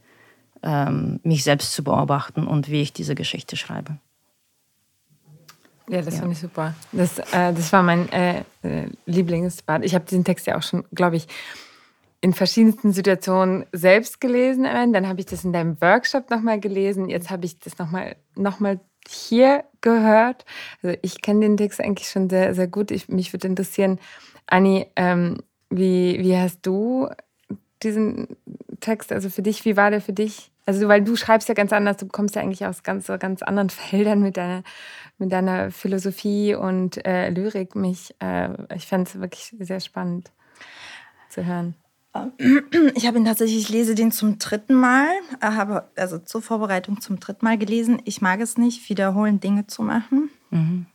ähm, 0.63 1.19
mich 1.23 1.43
selbst 1.43 1.73
zu 1.73 1.83
beobachten 1.83 2.47
und 2.47 2.69
wie 2.69 2.81
ich 2.81 2.93
diese 2.93 3.13
Geschichte 3.13 3.55
schreibe. 3.55 3.97
Ja, 5.87 6.01
das 6.01 6.15
ja. 6.15 6.21
fand 6.21 6.33
ich 6.33 6.39
super. 6.39 6.73
Das, 6.91 7.19
äh, 7.19 7.53
das 7.53 7.71
war 7.71 7.83
mein 7.83 8.09
äh, 8.11 8.43
Lieblingsbad. 9.05 9.83
Ich 9.83 9.93
habe 9.93 10.05
diesen 10.05 10.23
Text 10.23 10.47
ja 10.47 10.57
auch 10.57 10.63
schon, 10.63 10.83
glaube 10.93 11.17
ich, 11.17 11.27
in 12.21 12.33
verschiedensten 12.33 12.91
Situationen 12.91 13.65
selbst 13.71 14.19
gelesen. 14.19 14.63
Dann 14.63 15.07
habe 15.07 15.19
ich 15.19 15.25
das 15.25 15.43
in 15.43 15.53
deinem 15.53 15.79
Workshop 15.81 16.29
nochmal 16.29 16.59
gelesen. 16.59 17.09
Jetzt 17.09 17.29
habe 17.29 17.45
ich 17.45 17.59
das 17.59 17.77
nochmal 17.77 18.15
noch 18.35 18.59
mal 18.59 18.79
hier 19.07 19.63
gehört. 19.81 20.45
Also 20.81 20.97
ich 21.01 21.21
kenne 21.21 21.41
den 21.41 21.57
Text 21.57 21.79
eigentlich 21.79 22.09
schon 22.09 22.29
sehr, 22.29 22.55
sehr 22.55 22.67
gut. 22.67 22.91
Ich, 22.91 23.07
mich 23.09 23.33
würde 23.33 23.47
interessieren, 23.47 23.99
Anni, 24.47 24.87
ähm, 24.95 25.37
wie, 25.69 26.19
wie 26.19 26.37
hast 26.37 26.65
du 26.65 27.09
diesen 27.83 28.37
Text, 28.79 29.11
also 29.11 29.29
für 29.29 29.41
dich, 29.41 29.65
wie 29.65 29.77
war 29.77 29.91
der 29.91 30.01
für 30.01 30.13
dich? 30.13 30.51
Also, 30.65 30.87
weil 30.87 31.03
du 31.03 31.15
schreibst 31.15 31.47
ja 31.47 31.53
ganz 31.53 31.71
anders, 31.73 31.97
du 31.97 32.07
kommst 32.07 32.35
ja 32.35 32.41
eigentlich 32.41 32.65
aus 32.65 32.81
ganz, 32.81 33.07
ganz 33.19 33.43
anderen 33.43 33.69
Feldern 33.71 34.21
mit 34.21 34.37
deiner, 34.37 34.63
mit 35.17 35.31
deiner 35.31 35.71
Philosophie 35.71 36.55
und 36.55 37.05
äh, 37.05 37.29
Lyrik. 37.29 37.75
Mich, 37.75 38.15
äh, 38.19 38.49
ich 38.75 38.87
fand 38.87 39.07
es 39.07 39.19
wirklich 39.19 39.55
sehr 39.59 39.79
spannend 39.79 40.31
zu 41.29 41.45
hören. 41.45 41.75
Ich 42.93 43.05
habe 43.07 43.17
ihn 43.17 43.25
tatsächlich, 43.25 43.63
ich 43.63 43.69
lese 43.69 43.93
den 43.93 44.11
zum 44.11 44.39
dritten 44.39 44.75
Mal, 44.75 45.07
habe 45.41 45.89
also 45.95 46.17
zur 46.17 46.41
Vorbereitung 46.41 47.01
zum 47.01 47.19
dritten 47.19 47.45
Mal 47.45 47.57
gelesen. 47.57 48.01
Ich 48.05 48.21
mag 48.21 48.39
es 48.39 48.57
nicht, 48.57 48.89
wiederholen 48.89 49.39
Dinge 49.39 49.67
zu 49.67 49.81
machen. 49.83 50.29
Mhm. 50.49 50.85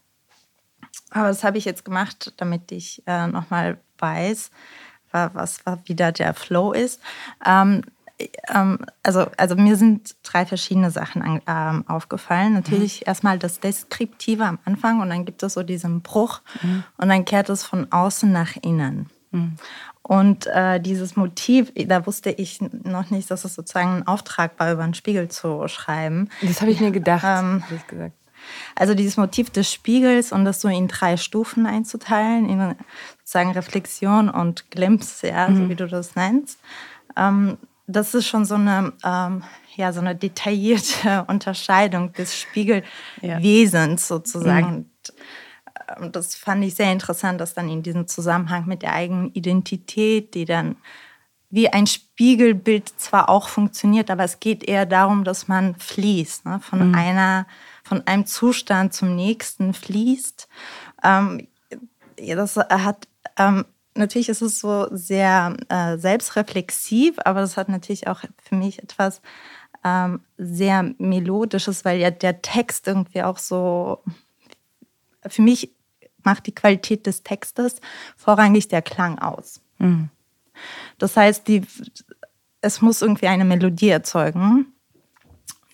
Aber 1.11 1.29
das 1.29 1.45
habe 1.45 1.59
ich 1.59 1.65
jetzt 1.65 1.85
gemacht, 1.85 2.33
damit 2.37 2.73
ich 2.73 3.03
äh, 3.07 3.27
nochmal 3.27 3.79
weiß, 3.99 4.51
was, 5.13 5.61
was 5.65 5.79
wieder 5.85 6.13
der 6.13 6.35
Flow 6.35 6.73
ist. 6.73 7.01
Ähm, 7.45 7.83
ähm, 8.49 8.79
also, 9.03 9.27
also 9.37 9.57
mir 9.57 9.77
sind 9.77 10.17
drei 10.23 10.47
verschiedene 10.47 10.91
Sachen 10.91 11.23
an, 11.23 11.43
ähm, 11.47 11.85
aufgefallen. 11.89 12.55
Natürlich 12.55 13.01
mhm. 13.01 13.05
erstmal 13.07 13.39
das 13.39 13.61
Deskriptive 13.61 14.45
am 14.45 14.59
Anfang 14.65 15.01
und 15.01 15.11
dann 15.11 15.25
gibt 15.25 15.43
es 15.43 15.55
so 15.55 15.63
diesen 15.63 16.03
Bruch 16.03 16.41
mhm. 16.63 16.85
und 16.97 17.09
dann 17.09 17.25
kehrt 17.25 17.49
es 17.49 17.65
von 17.65 17.91
außen 17.91 18.31
nach 18.31 18.57
innen. 18.63 19.11
Mhm. 19.31 19.57
Und 20.11 20.49
äh, 20.49 20.81
dieses 20.81 21.15
Motiv, 21.15 21.73
da 21.87 22.05
wusste 22.05 22.31
ich 22.31 22.61
noch 22.61 23.11
nicht, 23.11 23.31
dass 23.31 23.45
es 23.45 23.55
sozusagen 23.55 23.99
ein 23.99 24.07
Auftrag 24.09 24.59
war, 24.59 24.73
über 24.73 24.83
einen 24.83 24.95
Spiegel 24.95 25.29
zu 25.29 25.69
schreiben. 25.69 26.31
Das 26.43 26.61
habe 26.61 26.73
ich 26.73 26.81
mir 26.81 26.91
gedacht, 26.91 27.23
ähm, 27.25 27.63
ich 27.73 27.87
gesagt. 27.87 28.15
Also 28.75 28.95
dieses 28.95 29.17
Motiv 29.17 29.51
des 29.51 29.73
Spiegels 29.73 30.33
und 30.33 30.45
das 30.45 30.61
so 30.61 30.67
in 30.67 30.89
drei 30.89 31.17
Stufen 31.17 31.65
einzuteilen, 31.65 32.49
in 32.49 32.75
sozusagen 33.19 33.53
Reflexion 33.53 34.29
und 34.29 34.69
Glimpse, 34.73 35.29
ja, 35.29 35.49
mhm. 35.49 35.57
so 35.57 35.69
wie 35.69 35.77
du 35.77 35.87
das 35.87 36.17
nennst. 36.17 36.59
Ähm, 37.17 37.57
das 37.87 38.13
ist 38.13 38.27
schon 38.27 38.45
so 38.45 38.57
eine, 38.57 38.93
ähm, 39.05 39.45
ja, 39.77 39.93
so 39.93 40.01
eine 40.01 40.17
detaillierte 40.17 41.25
Unterscheidung 41.29 42.13
des 42.15 42.37
Spiegelwesens 42.37 44.09
ja. 44.09 44.17
sozusagen. 44.17 44.77
Mhm. 44.77 44.87
Und 45.99 46.17
das 46.17 46.35
fand 46.35 46.65
ich 46.65 46.75
sehr 46.75 46.93
interessant, 46.93 47.41
dass 47.41 47.55
dann 47.55 47.69
in 47.69 47.83
diesem 47.83 48.07
Zusammenhang 48.07 48.67
mit 48.67 48.83
der 48.83 48.93
eigenen 48.93 49.33
Identität, 49.33 50.35
die 50.35 50.45
dann 50.45 50.77
wie 51.51 51.69
ein 51.69 51.87
Spiegelbild 51.87 52.89
zwar 53.01 53.29
auch 53.29 53.49
funktioniert, 53.49 54.09
aber 54.11 54.23
es 54.23 54.39
geht 54.39 54.63
eher 54.63 54.87
darum, 54.87 55.25
dass 55.25 55.49
man 55.49 55.75
fließt, 55.75 56.45
ne? 56.45 56.61
von 56.61 56.91
mhm. 56.91 56.95
einer, 56.95 57.47
von 57.83 58.07
einem 58.07 58.25
Zustand 58.25 58.95
zum 58.95 59.17
nächsten 59.17 59.75
fließt. 59.75 60.49
Ähm, 61.03 61.49
das 62.17 62.57
hat 62.57 63.09
ähm, 63.37 63.65
natürlich 63.95 64.29
ist 64.29 64.43
es 64.43 64.61
so 64.61 64.87
sehr 64.91 65.57
äh, 65.69 65.99
selbstreflexiv, 65.99 67.17
aber 67.25 67.41
das 67.41 67.57
hat 67.57 67.69
natürlich 67.69 68.07
auch 68.07 68.21
für 68.43 68.55
mich 68.55 68.83
etwas 68.83 69.21
ähm, 69.85 70.21
sehr 70.37 70.95
Melodisches, 70.99 71.85
weil 71.85 71.99
ja 72.01 72.11
der 72.11 72.43
Text 72.43 72.87
irgendwie 72.87 73.23
auch 73.23 73.39
so, 73.39 74.03
für 75.27 75.43
mich 75.43 75.73
macht 76.25 76.47
die 76.47 76.55
Qualität 76.55 77.07
des 77.07 77.23
Textes 77.23 77.81
vorrangig 78.17 78.69
der 78.69 78.83
Klang 78.83 79.19
aus. 79.19 79.61
Mhm. 79.79 80.11
Das 80.99 81.17
heißt, 81.17 81.49
die, 81.49 81.63
es 82.61 82.83
muss 82.83 83.03
irgendwie 83.03 83.29
eine 83.29 83.45
Melodie 83.45 83.89
erzeugen. 83.89 84.67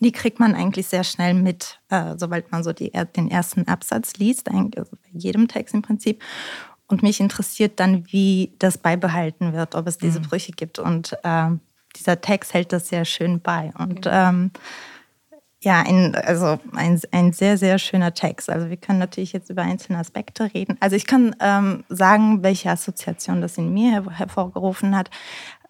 Die 0.00 0.12
kriegt 0.12 0.38
man 0.38 0.54
eigentlich 0.54 0.88
sehr 0.88 1.04
schnell 1.04 1.34
mit, 1.34 1.80
äh, 1.88 2.14
sobald 2.16 2.52
man 2.52 2.62
so 2.62 2.72
die, 2.72 2.92
den 3.16 3.30
ersten 3.30 3.66
Absatz 3.66 4.14
liest, 4.16 4.48
eigentlich, 4.50 4.78
also 4.78 4.96
bei 4.96 5.18
jedem 5.18 5.48
Text 5.48 5.74
im 5.74 5.82
Prinzip. 5.82 6.22
Und 6.86 7.02
mich 7.02 7.18
interessiert 7.18 7.80
dann, 7.80 8.04
wie 8.12 8.54
das 8.58 8.78
beibehalten 8.78 9.52
wird, 9.52 9.74
ob 9.74 9.86
es 9.86 9.98
diese 9.98 10.20
mhm. 10.20 10.24
Brüche 10.24 10.52
gibt. 10.52 10.78
Und 10.78 11.16
äh, 11.24 11.48
dieser 11.96 12.20
Text 12.20 12.54
hält 12.54 12.72
das 12.72 12.88
sehr 12.88 13.04
schön 13.04 13.40
bei. 13.40 13.72
Und 13.78 14.06
ähm, 14.08 14.52
ja, 15.62 15.80
ein, 15.80 16.14
also 16.14 16.58
ein, 16.74 17.00
ein 17.12 17.32
sehr, 17.32 17.56
sehr 17.56 17.78
schöner 17.78 18.14
Text. 18.14 18.50
Also 18.50 18.68
wir 18.68 18.76
können 18.76 18.98
natürlich 18.98 19.32
jetzt 19.32 19.50
über 19.50 19.62
einzelne 19.62 19.98
Aspekte 19.98 20.52
reden. 20.52 20.76
Also 20.80 20.96
ich 20.96 21.06
kann 21.06 21.34
ähm, 21.40 21.84
sagen, 21.88 22.42
welche 22.42 22.70
Assoziation 22.70 23.40
das 23.40 23.56
in 23.58 23.72
mir 23.72 24.04
hervorgerufen 24.10 24.96
hat. 24.96 25.10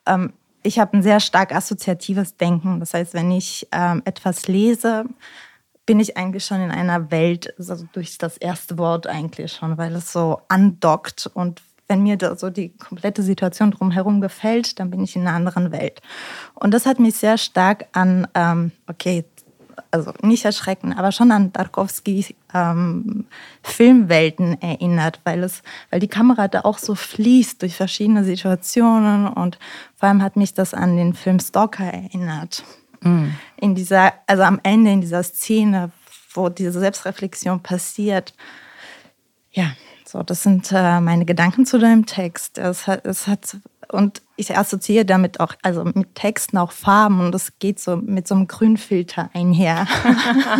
Ähm, 0.06 0.32
ich 0.62 0.80
habe 0.80 0.96
ein 0.96 1.02
sehr 1.02 1.20
stark 1.20 1.54
assoziatives 1.54 2.36
Denken. 2.36 2.80
Das 2.80 2.94
heißt, 2.94 3.14
wenn 3.14 3.30
ich 3.30 3.68
ähm, 3.70 4.02
etwas 4.04 4.48
lese, 4.48 5.04
bin 5.86 6.00
ich 6.00 6.16
eigentlich 6.16 6.44
schon 6.44 6.60
in 6.60 6.72
einer 6.72 7.12
Welt, 7.12 7.54
also 7.56 7.86
durch 7.92 8.18
das 8.18 8.36
erste 8.36 8.76
Wort 8.76 9.06
eigentlich 9.06 9.52
schon, 9.52 9.78
weil 9.78 9.94
es 9.94 10.12
so 10.12 10.40
andockt 10.48 11.30
und 11.32 11.62
wenn 11.88 12.02
mir 12.02 12.16
da 12.16 12.34
so 12.34 12.50
die 12.50 12.76
komplette 12.76 13.22
Situation 13.22 13.70
drumherum 13.70 14.20
gefällt, 14.20 14.80
dann 14.80 14.90
bin 14.90 15.04
ich 15.04 15.14
in 15.14 15.22
einer 15.22 15.36
anderen 15.36 15.70
Welt. 15.70 16.00
Und 16.54 16.74
das 16.74 16.84
hat 16.84 16.98
mich 16.98 17.14
sehr 17.14 17.38
stark 17.38 17.86
an, 17.92 18.26
ähm, 18.34 18.72
okay, 18.88 19.24
also 19.90 20.12
nicht 20.22 20.44
erschrecken, 20.44 20.92
aber 20.92 21.12
schon 21.12 21.30
an 21.30 21.52
Tarkovskis 21.52 22.34
ähm, 22.54 23.26
Filmwelten 23.62 24.60
erinnert, 24.60 25.20
weil 25.24 25.42
es, 25.42 25.62
weil 25.90 26.00
die 26.00 26.08
Kamera 26.08 26.48
da 26.48 26.62
auch 26.62 26.78
so 26.78 26.94
fließt 26.94 27.62
durch 27.62 27.76
verschiedene 27.76 28.24
Situationen 28.24 29.26
und 29.28 29.58
vor 29.94 30.08
allem 30.08 30.22
hat 30.22 30.36
mich 30.36 30.54
das 30.54 30.74
an 30.74 30.96
den 30.96 31.14
Film 31.14 31.40
Stalker 31.40 31.84
erinnert. 31.84 32.64
Mhm. 33.00 33.34
In 33.56 33.74
dieser, 33.74 34.12
also 34.26 34.42
am 34.42 34.60
Ende 34.62 34.90
in 34.92 35.00
dieser 35.00 35.22
Szene, 35.22 35.90
wo 36.32 36.48
diese 36.48 36.80
Selbstreflexion 36.80 37.60
passiert. 37.62 38.34
Ja, 39.52 39.72
so, 40.04 40.22
das 40.22 40.42
sind 40.42 40.70
äh, 40.72 41.00
meine 41.00 41.24
Gedanken 41.24 41.66
zu 41.66 41.78
deinem 41.78 42.06
Text. 42.06 42.58
Es 42.58 42.86
hat, 42.86 43.04
es 43.04 43.26
hat, 43.26 43.56
und 43.92 44.22
ich 44.36 44.56
assoziiere 44.56 45.04
damit 45.04 45.40
auch, 45.40 45.54
also 45.62 45.84
mit 45.84 46.14
Texten 46.14 46.58
auch 46.58 46.72
Farben 46.72 47.20
und 47.20 47.32
das 47.32 47.58
geht 47.58 47.80
so 47.80 47.96
mit 47.96 48.28
so 48.28 48.34
einem 48.34 48.46
Grünfilter 48.46 49.30
einher. 49.32 49.86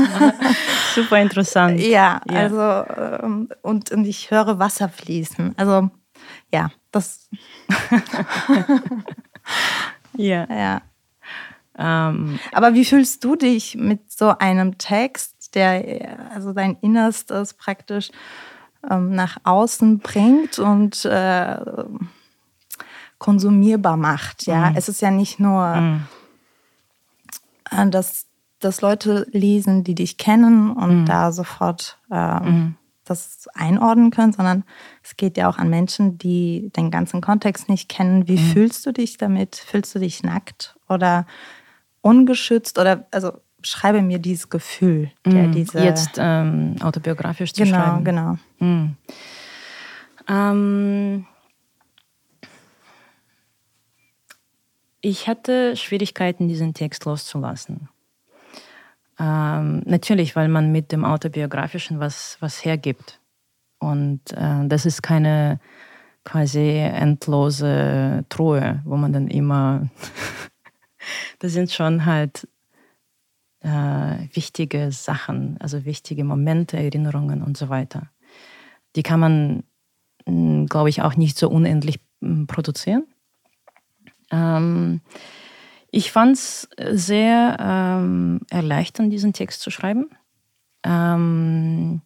Super 0.95 1.21
interessant. 1.21 1.81
Ja, 1.81 2.21
ja. 2.31 2.37
also, 2.37 2.61
ähm, 3.23 3.49
und, 3.63 3.91
und 3.91 4.07
ich 4.07 4.31
höre 4.31 4.59
Wasser 4.59 4.89
fließen. 4.89 5.55
Also, 5.57 5.91
ja, 6.53 6.71
das. 6.91 7.29
ja. 10.17 10.47
Ja. 10.57 10.81
Ähm, 11.79 12.39
Aber 12.53 12.73
wie 12.73 12.87
fühlst 12.87 13.23
du 13.23 13.37
dich 13.37 13.75
mit 13.75 14.11
so 14.11 14.31
einem 14.39 14.79
Text, 14.79 15.55
der 15.55 16.31
also 16.35 16.55
dein 16.55 16.77
Innerstes 16.81 17.53
praktisch 17.53 18.11
ähm, 18.91 19.15
nach 19.15 19.37
außen 19.45 19.99
bringt 19.99 20.59
und 20.59 21.05
äh, 21.05 21.57
konsumierbar 23.19 23.97
macht? 23.97 24.47
Ja, 24.47 24.71
mhm. 24.71 24.77
es 24.77 24.89
ist 24.89 25.01
ja 25.01 25.11
nicht 25.11 25.41
nur, 25.41 25.77
mhm. 25.77 26.07
äh, 27.71 27.89
dass, 27.89 28.27
dass 28.61 28.81
Leute 28.81 29.27
lesen, 29.31 29.85
die 29.85 29.95
dich 29.95 30.19
kennen 30.19 30.73
und 30.73 31.03
mhm. 31.03 31.07
da 31.07 31.33
sofort 31.33 31.99
äh, 32.11 32.41
mhm. 32.41 32.77
das 33.05 33.49
einordnen 33.55 34.11
können, 34.11 34.33
sondern 34.33 34.65
es 35.03 35.17
geht 35.17 35.37
ja 35.37 35.49
auch 35.49 35.59
an 35.59 35.71
Menschen, 35.71 36.19
die 36.19 36.71
den 36.77 36.91
ganzen 36.91 37.21
Kontext 37.21 37.69
nicht 37.69 37.89
kennen. 37.89 38.29
Wie 38.29 38.39
mhm. 38.39 38.53
fühlst 38.53 38.87
du 38.87 38.93
dich 38.93 39.17
damit? 39.17 39.57
Fühlst 39.57 39.95
du 39.95 39.99
dich 39.99 40.23
nackt 40.23 40.77
oder 40.89 41.27
ungeschützt 42.03 42.79
oder 42.79 43.07
also 43.11 43.33
schreibe 43.63 44.01
mir 44.01 44.19
dieses 44.19 44.49
Gefühl, 44.49 45.11
der 45.25 45.49
mm, 45.49 45.53
diese 45.53 45.81
jetzt 45.81 46.17
ähm, 46.19 46.77
autobiografisch 46.81 47.53
zu 47.53 47.65
genau, 47.65 47.77
schreiben. 47.79 48.05
Genau, 48.05 48.39
genau. 48.61 48.89
Ähm, 50.29 51.27
ich 55.07 55.29
hatte 55.29 55.77
Schwierigkeiten, 55.77 56.49
diesen 56.49 56.75
Text 56.75 57.05
loszulassen. 57.05 57.89
Ähm, 59.21 59.83
natürlich, 59.87 60.35
weil 60.35 60.49
man 60.49 60.73
mit 60.73 60.91
dem 60.91 61.05
Autobiografischen 61.05 62.01
was, 62.01 62.37
was 62.41 62.65
hergibt. 62.65 63.21
Und 63.79 64.21
äh, 64.33 64.67
das 64.67 64.85
ist 64.85 65.05
keine 65.05 65.61
quasi 66.25 66.71
endlose 66.71 68.25
Truhe, 68.29 68.83
wo 68.85 68.97
man 68.97 69.13
dann 69.13 69.29
immer, 69.29 69.89
das 71.39 71.53
sind 71.53 71.71
schon 71.71 72.05
halt 72.05 72.49
äh, 73.61 73.69
wichtige 74.33 74.91
Sachen, 74.91 75.57
also 75.61 75.85
wichtige 75.85 76.25
Momente, 76.25 76.79
Erinnerungen 76.79 77.45
und 77.45 77.57
so 77.57 77.69
weiter. 77.69 78.11
Die 78.97 79.05
kann 79.05 79.21
man, 79.21 79.63
hm, 80.27 80.67
glaube 80.67 80.89
ich, 80.89 81.03
auch 81.03 81.15
nicht 81.15 81.39
so 81.39 81.49
unendlich 81.49 82.01
hm, 82.21 82.49
produzieren. 82.49 83.05
Ähm, 84.31 85.01
ich 85.91 86.13
fand 86.13 86.37
es 86.37 86.69
sehr 86.79 87.57
ähm, 87.59 88.41
erleichternd, 88.51 89.13
diesen 89.13 89.33
Text 89.33 89.61
zu 89.61 89.71
schreiben. 89.71 90.11
Ähm, 90.83 92.03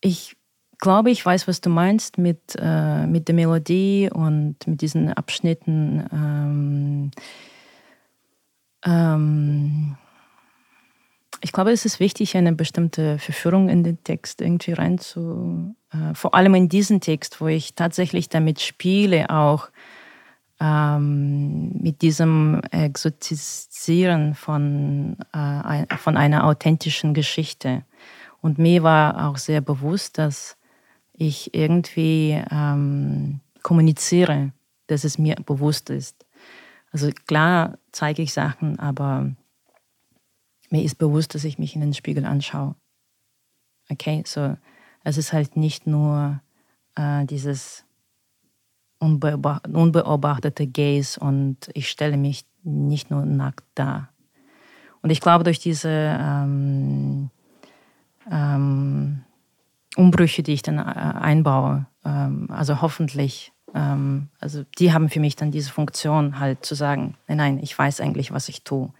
ich 0.00 0.36
glaube, 0.78 1.10
ich 1.10 1.24
weiß, 1.24 1.48
was 1.48 1.60
du 1.60 1.70
meinst 1.70 2.18
mit, 2.18 2.56
äh, 2.58 3.06
mit 3.06 3.28
der 3.28 3.34
Melodie 3.34 4.10
und 4.12 4.56
mit 4.66 4.82
diesen 4.82 5.12
Abschnitten. 5.12 6.04
Ähm, 6.12 7.10
ähm, 8.84 9.96
ich 11.40 11.52
glaube, 11.52 11.72
es 11.72 11.84
ist 11.84 12.00
wichtig, 12.00 12.36
eine 12.36 12.52
bestimmte 12.52 13.18
Verführung 13.18 13.68
in 13.68 13.82
den 13.82 14.02
Text 14.04 14.40
irgendwie 14.40 14.72
rein 14.72 14.98
zu, 14.98 15.74
äh, 15.90 16.14
vor 16.14 16.34
allem 16.34 16.54
in 16.54 16.68
diesen 16.68 17.00
Text, 17.00 17.40
wo 17.40 17.46
ich 17.46 17.74
tatsächlich 17.74 18.28
damit 18.28 18.60
spiele, 18.60 19.30
auch 19.30 19.68
ähm, 20.60 21.70
mit 21.80 22.02
diesem 22.02 22.60
Exotisieren 22.70 24.34
von, 24.34 25.16
äh, 25.32 25.96
von 25.96 26.16
einer 26.16 26.44
authentischen 26.44 27.14
Geschichte. 27.14 27.84
Und 28.40 28.58
mir 28.58 28.82
war 28.82 29.28
auch 29.28 29.36
sehr 29.36 29.60
bewusst, 29.60 30.18
dass 30.18 30.56
ich 31.12 31.54
irgendwie 31.54 32.42
ähm, 32.50 33.40
kommuniziere, 33.62 34.52
dass 34.86 35.04
es 35.04 35.18
mir 35.18 35.36
bewusst 35.36 35.90
ist. 35.90 36.26
Also 36.92 37.10
klar 37.26 37.78
zeige 37.90 38.22
ich 38.22 38.32
Sachen, 38.32 38.78
aber 38.78 39.32
mir 40.70 40.82
ist 40.82 40.96
bewusst, 40.96 41.34
dass 41.34 41.44
ich 41.44 41.58
mich 41.58 41.74
in 41.74 41.80
den 41.80 41.94
Spiegel 41.94 42.24
anschaue. 42.24 42.74
Okay, 43.90 44.22
so 44.26 44.56
es 45.04 45.18
ist 45.18 45.32
halt 45.32 45.56
nicht 45.56 45.86
nur 45.86 46.40
äh, 46.96 47.24
dieses 47.26 47.84
unbeobachtete 49.04 50.66
Gaze 50.66 51.20
und 51.20 51.68
ich 51.74 51.88
stelle 51.88 52.16
mich 52.16 52.44
nicht 52.62 53.10
nur 53.10 53.24
nackt 53.24 53.64
da. 53.74 54.08
Und 55.02 55.10
ich 55.10 55.20
glaube, 55.20 55.44
durch 55.44 55.58
diese 55.58 55.90
ähm, 55.90 57.30
ähm, 58.30 59.22
Umbrüche, 59.96 60.42
die 60.42 60.54
ich 60.54 60.62
dann 60.62 60.78
äh, 60.78 60.82
einbaue, 60.82 61.86
ähm, 62.04 62.48
also 62.50 62.80
hoffentlich, 62.80 63.52
ähm, 63.74 64.28
also 64.40 64.64
die 64.78 64.92
haben 64.92 65.10
für 65.10 65.20
mich 65.20 65.36
dann 65.36 65.50
diese 65.50 65.70
Funktion 65.70 66.38
halt 66.38 66.64
zu 66.64 66.74
sagen, 66.74 67.16
nein, 67.28 67.36
nein, 67.36 67.58
ich 67.62 67.78
weiß 67.78 68.00
eigentlich, 68.00 68.32
was 68.32 68.48
ich 68.48 68.64
tue. 68.64 68.90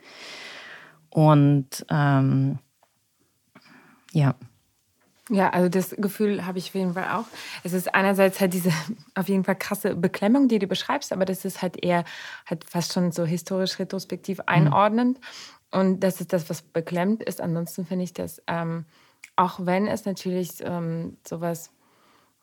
Und 1.08 1.86
ähm, 1.90 2.58
ja. 4.12 4.34
Ja, 5.30 5.50
also 5.50 5.70
das 5.70 5.94
Gefühl 5.96 6.44
habe 6.44 6.58
ich 6.58 6.68
auf 6.68 6.74
jeden 6.74 6.92
Fall 6.92 7.08
auch. 7.08 7.24
Es 7.62 7.72
ist 7.72 7.94
einerseits 7.94 8.40
halt 8.40 8.52
diese 8.52 8.70
auf 9.14 9.28
jeden 9.28 9.44
Fall 9.44 9.56
krasse 9.56 9.94
Beklemmung, 9.94 10.48
die 10.48 10.58
du 10.58 10.66
beschreibst, 10.66 11.12
aber 11.12 11.24
das 11.24 11.44
ist 11.44 11.62
halt 11.62 11.82
eher 11.82 12.04
halt 12.46 12.64
fast 12.64 12.92
schon 12.92 13.10
so 13.10 13.24
historisch 13.24 13.78
retrospektiv 13.78 14.38
mhm. 14.38 14.44
einordnend. 14.46 15.18
Mhm. 15.18 15.80
Und 15.80 16.00
das 16.00 16.20
ist 16.20 16.32
das, 16.32 16.48
was 16.50 16.62
beklemmt 16.62 17.22
ist. 17.22 17.40
Ansonsten 17.40 17.86
finde 17.86 18.04
ich 18.04 18.12
das, 18.12 18.42
ähm, 18.46 18.84
auch 19.34 19.58
wenn 19.62 19.88
es 19.88 20.04
natürlich 20.04 20.60
ähm, 20.60 21.16
sowas 21.26 21.70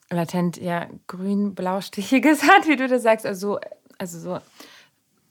latent 0.09 0.57
ja 0.57 0.87
grün-blau-stichiges 1.07 2.43
hat, 2.49 2.67
wie 2.67 2.75
du 2.75 2.87
das 2.87 3.03
sagst, 3.03 3.25
also, 3.25 3.59
also 3.97 4.19
so, 4.19 4.39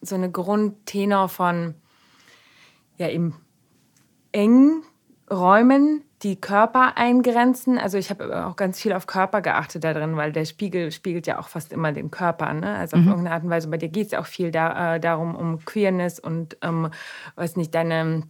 so 0.00 0.14
eine 0.14 0.30
Grundtenor 0.30 1.28
von 1.28 1.74
ja 2.96 3.08
eben 3.08 3.34
engen 4.32 4.84
Räumen, 5.30 6.04
die 6.22 6.40
Körper 6.40 6.96
eingrenzen. 6.96 7.78
Also 7.78 7.96
ich 7.96 8.10
habe 8.10 8.46
auch 8.46 8.56
ganz 8.56 8.80
viel 8.80 8.92
auf 8.92 9.06
Körper 9.06 9.40
geachtet 9.40 9.84
da 9.84 9.94
drin, 9.94 10.16
weil 10.16 10.32
der 10.32 10.44
Spiegel 10.44 10.90
spiegelt 10.92 11.26
ja 11.26 11.38
auch 11.38 11.48
fast 11.48 11.72
immer 11.72 11.92
den 11.92 12.10
Körper. 12.10 12.52
Ne? 12.52 12.76
Also 12.76 12.96
auf 12.96 13.02
mhm. 13.02 13.08
irgendeine 13.08 13.34
Art 13.34 13.44
und 13.44 13.50
Weise. 13.50 13.68
Bei 13.68 13.78
dir 13.78 13.88
geht 13.88 14.06
es 14.06 14.12
ja 14.12 14.20
auch 14.20 14.26
viel 14.26 14.50
da, 14.50 14.96
äh, 14.96 15.00
darum, 15.00 15.34
um 15.34 15.64
Queerness 15.64 16.18
und, 16.18 16.58
ähm, 16.62 16.90
weiß 17.36 17.56
nicht, 17.56 17.74
deine 17.74 18.24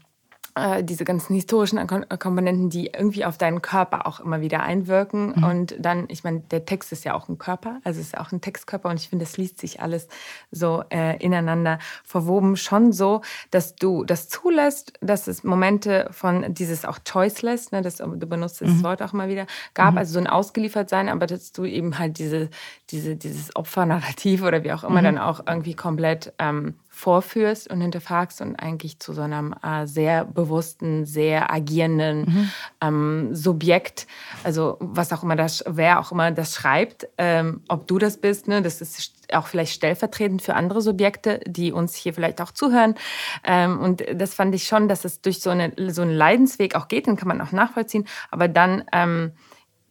äh, 0.61 0.85
diese 0.85 1.05
ganzen 1.05 1.35
historischen 1.35 1.85
Komponenten, 1.87 2.71
die 2.71 2.87
irgendwie 2.87 3.25
auf 3.25 3.39
deinen 3.39 3.63
Körper 3.63 4.07
auch 4.07 4.21
immer 4.21 4.41
wieder 4.41 4.63
einwirken. 4.63 5.35
Mhm. 5.37 5.45
Und 5.45 5.77
dann, 5.79 6.05
ich 6.09 6.25
meine, 6.25 6.41
der 6.41 6.65
Text 6.65 6.93
ist 6.93 7.05
ja 7.05 7.15
auch 7.15 7.29
ein 7.29 7.39
Körper, 7.39 7.81
also 7.85 8.01
es 8.01 8.09
ist 8.09 8.19
auch 8.19 8.33
ein 8.33 8.41
Textkörper 8.41 8.89
und 8.89 9.01
ich 9.01 9.09
finde, 9.09 9.25
das 9.25 9.37
liest 9.37 9.59
sich 9.59 9.81
alles 9.81 10.09
so 10.51 10.85
äh, 10.91 11.17
ineinander 11.23 11.79
verwoben. 12.05 12.57
Schon 12.57 12.93
so, 12.93 13.23
dass 13.51 13.75
du 13.77 14.05
das 14.05 14.29
zulässt, 14.29 14.93
dass 15.01 15.27
es 15.27 15.45
Momente 15.45 16.09
von 16.11 16.55
dieses 16.55 16.85
auch 16.85 16.99
choiceless, 17.05 17.73
ne, 17.73 17.83
das, 17.83 17.97
du 17.97 18.27
benutzt 18.27 18.61
das 18.61 18.69
mhm. 18.69 18.83
Wort 18.83 19.03
auch 19.03 19.13
mal 19.13 19.29
wieder, 19.29 19.47
gab, 19.75 19.93
mhm. 19.93 19.99
also 19.99 20.15
so 20.15 20.21
ein 20.21 20.27
Ausgeliefertsein, 20.27 21.09
aber 21.09 21.27
dass 21.27 21.53
du 21.53 21.65
eben 21.65 21.99
halt 21.99 22.19
diese, 22.19 22.51
diese, 22.91 23.17
dieses 23.17 23.55
Opfernarrativ 23.57 24.43
oder 24.43 24.63
wie 24.65 24.73
auch 24.73 24.85
immer 24.85 25.01
mhm. 25.01 25.05
dann 25.05 25.19
auch 25.19 25.41
irgendwie 25.47 25.75
komplett 25.75 26.33
ähm, 26.39 26.75
vorführst 26.93 27.71
und 27.71 27.81
hinterfragst 27.81 28.41
und 28.41 28.57
eigentlich 28.57 28.99
zu 28.99 29.13
so 29.13 29.23
einem 29.23 29.55
äh, 29.63 29.87
sehr 29.87 30.25
bewussten, 30.25 31.07
sehr 31.07 31.51
agierenden 31.53 32.21
mhm. 32.21 32.51
ähm, 32.81 33.35
Subjekt, 33.35 34.09
also 34.43 34.77
was 34.81 35.13
auch 35.13 35.23
immer 35.23 35.37
das, 35.37 35.65
wer 35.67 36.01
auch 36.01 36.11
immer 36.11 36.33
das 36.33 36.57
schreibt, 36.57 37.09
ähm, 37.17 37.63
ob 37.69 37.87
du 37.87 37.99
das 37.99 38.19
bist, 38.19 38.49
ne, 38.49 38.61
das 38.61 38.81
ist 38.81 39.13
auch 39.33 39.47
vielleicht 39.47 39.73
stellvertretend 39.73 40.43
für 40.43 40.55
andere 40.55 40.83
Subjekte, 40.83 41.41
die 41.47 41.71
uns 41.73 41.95
hier 41.95 42.13
vielleicht 42.13 42.41
auch 42.43 42.51
zuhören. 42.51 42.97
Ähm, 43.45 43.79
und 43.79 44.05
das 44.13 44.35
fand 44.35 44.53
ich 44.57 44.65
schon, 44.65 44.89
dass 44.89 45.05
es 45.05 45.23
durch 45.23 45.41
so, 45.41 45.51
eine, 45.51 45.73
so 45.93 46.03
einen 46.03 46.11
Leidensweg 46.11 46.75
auch 46.75 46.89
geht, 46.89 47.07
den 47.07 47.17
kann 47.17 47.29
man 47.29 47.41
auch 47.41 47.53
nachvollziehen, 47.53 48.07
aber 48.33 48.49
dann 48.49 48.85
ähm, 48.93 49.33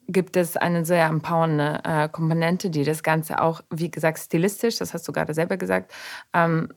gibt 0.09 0.35
es 0.35 0.57
eine 0.57 0.85
sehr 0.85 1.05
empowernde 1.05 1.81
äh, 1.83 2.09
Komponente, 2.09 2.69
die 2.69 2.83
das 2.83 3.03
Ganze 3.03 3.41
auch, 3.41 3.62
wie 3.69 3.91
gesagt, 3.91 4.19
stilistisch, 4.19 4.77
das 4.77 4.93
hast 4.93 5.07
du 5.07 5.12
gerade 5.12 5.33
selber 5.33 5.57
gesagt, 5.57 5.93
ähm, 6.33 6.69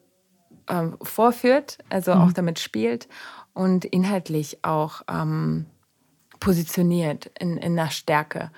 ähm, 0.73 0.97
vorführt, 1.03 1.79
also 1.91 2.15
mhm. 2.15 2.21
auch 2.23 2.33
damit 2.33 2.59
spielt 2.59 3.09
und 3.53 3.85
inhaltlich 3.85 4.65
auch 4.65 5.03
ähm, 5.09 5.67
positioniert 6.41 7.31
in, 7.39 7.59
in 7.59 7.77
der 7.77 7.91
Stärke. 7.91 8.51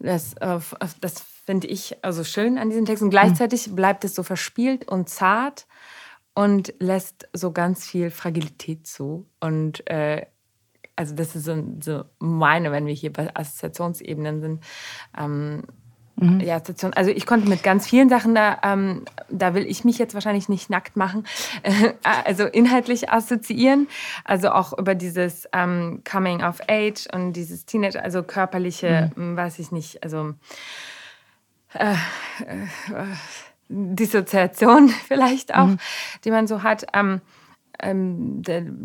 Das, 0.00 0.34
äh, 0.34 0.58
das 1.00 1.20
finde 1.46 1.68
ich 1.68 2.04
also 2.04 2.24
schön 2.24 2.58
an 2.58 2.68
diesem 2.68 2.84
Text. 2.84 3.02
Und 3.02 3.10
gleichzeitig 3.10 3.68
mhm. 3.68 3.76
bleibt 3.76 4.04
es 4.04 4.14
so 4.14 4.22
verspielt 4.22 4.88
und 4.88 5.08
zart 5.08 5.66
und 6.34 6.74
lässt 6.80 7.28
so 7.32 7.52
ganz 7.52 7.86
viel 7.86 8.10
Fragilität 8.10 8.86
zu. 8.86 9.26
Und 9.40 9.88
äh, 9.88 10.26
also 10.96 11.14
das 11.14 11.34
ist 11.34 11.44
so, 11.44 11.64
so, 11.80 12.04
meine, 12.18 12.72
wenn 12.72 12.86
wir 12.86 12.94
hier 12.94 13.12
bei 13.12 13.34
Assoziationsebenen 13.34 14.40
sind, 14.40 14.64
ähm, 15.16 15.62
Mhm. 16.20 16.40
Ja, 16.40 16.60
Station. 16.60 16.92
Also 16.92 17.10
ich 17.10 17.24
konnte 17.24 17.48
mit 17.48 17.62
ganz 17.62 17.86
vielen 17.86 18.08
Sachen 18.08 18.34
da, 18.34 18.58
ähm, 18.62 19.04
da 19.30 19.54
will 19.54 19.66
ich 19.66 19.84
mich 19.84 19.98
jetzt 19.98 20.14
wahrscheinlich 20.14 20.48
nicht 20.48 20.68
nackt 20.68 20.96
machen, 20.96 21.24
also 22.24 22.44
inhaltlich 22.44 23.10
assoziieren. 23.10 23.88
Also 24.24 24.50
auch 24.50 24.76
über 24.76 24.94
dieses 24.94 25.48
ähm, 25.52 26.02
Coming 26.10 26.42
of 26.42 26.60
Age 26.68 27.06
und 27.12 27.32
dieses 27.32 27.64
Teenage, 27.64 28.02
also 28.02 28.22
körperliche, 28.22 29.10
mhm. 29.16 29.36
weiß 29.36 29.58
ich 29.58 29.72
nicht, 29.72 30.02
also 30.02 30.34
äh, 31.74 31.92
äh, 31.92 31.96
Dissoziation 33.68 34.88
vielleicht 35.06 35.54
auch, 35.54 35.66
mhm. 35.66 35.78
die 36.24 36.30
man 36.30 36.46
so 36.46 36.62
hat. 36.62 36.86
Ähm, 36.92 37.20
ähm, 37.82 38.42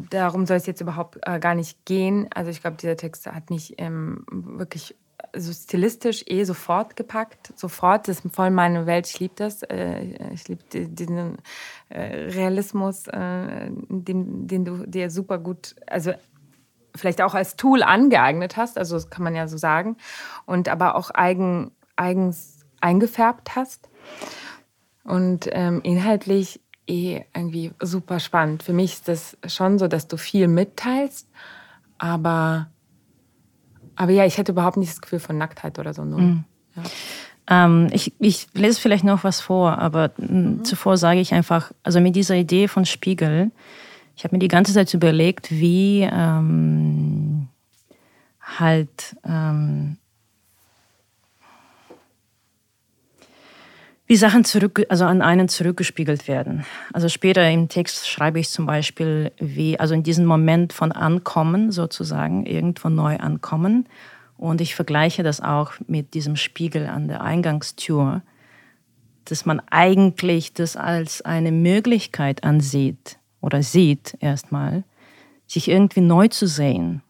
darum 0.09 0.45
soll 0.45 0.55
es 0.55 0.67
jetzt 0.67 0.79
überhaupt 0.79 1.17
äh, 1.23 1.39
gar 1.39 1.53
nicht 1.53 1.83
gehen. 1.85 2.29
Also 2.33 2.49
ich 2.49 2.61
glaube, 2.61 2.77
dieser 2.77 2.95
Text 2.95 3.25
hat 3.25 3.49
mich 3.49 3.75
ähm, 3.77 4.25
wirklich 4.29 4.95
so 5.35 5.53
stilistisch 5.53 6.23
eh 6.27 6.43
sofort 6.43 6.95
gepackt. 6.95 7.53
Sofort, 7.55 8.07
das 8.07 8.19
ist 8.19 8.35
voll 8.35 8.49
meine 8.49 8.85
Welt. 8.85 9.07
Ich 9.07 9.19
liebe 9.19 9.33
das. 9.35 9.63
Äh, 9.63 10.33
ich 10.33 10.47
liebe 10.47 10.63
diesen 10.71 11.37
äh, 11.89 12.01
Realismus, 12.01 13.07
äh, 13.07 13.69
den, 13.89 14.47
den 14.47 14.65
du 14.65 14.85
dir 14.85 15.09
super 15.09 15.37
gut, 15.37 15.75
also 15.87 16.13
vielleicht 16.95 17.21
auch 17.21 17.33
als 17.33 17.55
Tool 17.55 17.83
angeeignet 17.83 18.57
hast. 18.57 18.77
Also 18.77 18.95
das 18.95 19.09
kann 19.09 19.23
man 19.23 19.35
ja 19.35 19.47
so 19.47 19.57
sagen. 19.57 19.97
Und 20.45 20.69
aber 20.69 20.95
auch 20.95 21.11
eigen, 21.11 21.71
eigens 21.95 22.65
eingefärbt 22.81 23.55
hast. 23.55 23.89
Und 25.03 25.49
ähm, 25.51 25.81
inhaltlich 25.83 26.61
eh 26.87 27.21
irgendwie 27.33 27.71
super 27.81 28.19
spannend. 28.19 28.63
Für 28.63 28.73
mich 28.73 28.93
ist 28.93 29.07
das 29.07 29.37
schon 29.47 29.79
so, 29.79 29.87
dass 29.87 30.07
du 30.07 30.17
viel 30.17 30.47
mitteilst, 30.47 31.27
aber 31.97 32.69
aber 33.95 34.11
ja, 34.11 34.25
ich 34.25 34.37
hätte 34.37 34.51
überhaupt 34.51 34.77
nicht 34.77 34.91
das 34.91 35.01
Gefühl 35.01 35.19
von 35.19 35.37
Nacktheit 35.37 35.79
oder 35.79 35.93
so. 35.93 36.03
Null. 36.03 36.21
Mhm. 36.21 36.43
Ja. 36.75 36.83
Ähm, 37.47 37.89
ich, 37.91 38.13
ich 38.19 38.47
lese 38.53 38.79
vielleicht 38.79 39.03
noch 39.03 39.23
was 39.23 39.39
vor, 39.39 39.77
aber 39.77 40.11
mhm. 40.17 40.63
zuvor 40.63 40.97
sage 40.97 41.19
ich 41.19 41.33
einfach, 41.33 41.71
also 41.83 41.99
mit 41.99 42.15
dieser 42.15 42.35
Idee 42.35 42.67
von 42.67 42.85
Spiegel, 42.85 43.51
ich 44.15 44.23
habe 44.23 44.35
mir 44.35 44.39
die 44.39 44.47
ganze 44.47 44.73
Zeit 44.73 44.93
überlegt, 44.93 45.51
wie 45.51 46.01
ähm, 46.01 47.47
halt 48.41 49.15
ähm, 49.25 49.97
wie 54.07 54.15
Sachen 54.15 54.45
zurück, 54.45 54.85
also 54.89 55.05
an 55.05 55.21
einen 55.21 55.49
zurückgespiegelt 55.49 56.27
werden. 56.27 56.65
Also 56.93 57.09
später 57.09 57.49
im 57.49 57.69
Text 57.69 58.07
schreibe 58.07 58.39
ich 58.39 58.49
zum 58.49 58.65
Beispiel, 58.65 59.31
wie, 59.39 59.79
also 59.79 59.95
in 59.95 60.03
diesem 60.03 60.25
Moment 60.25 60.73
von 60.73 60.91
Ankommen 60.91 61.71
sozusagen, 61.71 62.45
irgendwo 62.45 62.89
neu 62.89 63.17
ankommen. 63.17 63.87
Und 64.37 64.61
ich 64.61 64.75
vergleiche 64.75 65.23
das 65.23 65.41
auch 65.41 65.73
mit 65.87 66.13
diesem 66.13 66.35
Spiegel 66.35 66.87
an 66.87 67.07
der 67.07 67.21
Eingangstür, 67.21 68.21
dass 69.25 69.45
man 69.45 69.59
eigentlich 69.71 70.53
das 70.53 70.75
als 70.75 71.23
eine 71.23 71.51
Möglichkeit 71.51 72.43
ansieht 72.43 73.17
oder 73.41 73.63
sieht 73.63 74.17
erstmal, 74.19 74.83
sich 75.47 75.67
irgendwie 75.67 76.01
neu 76.01 76.27
zu 76.27 76.47
sehen. 76.47 77.01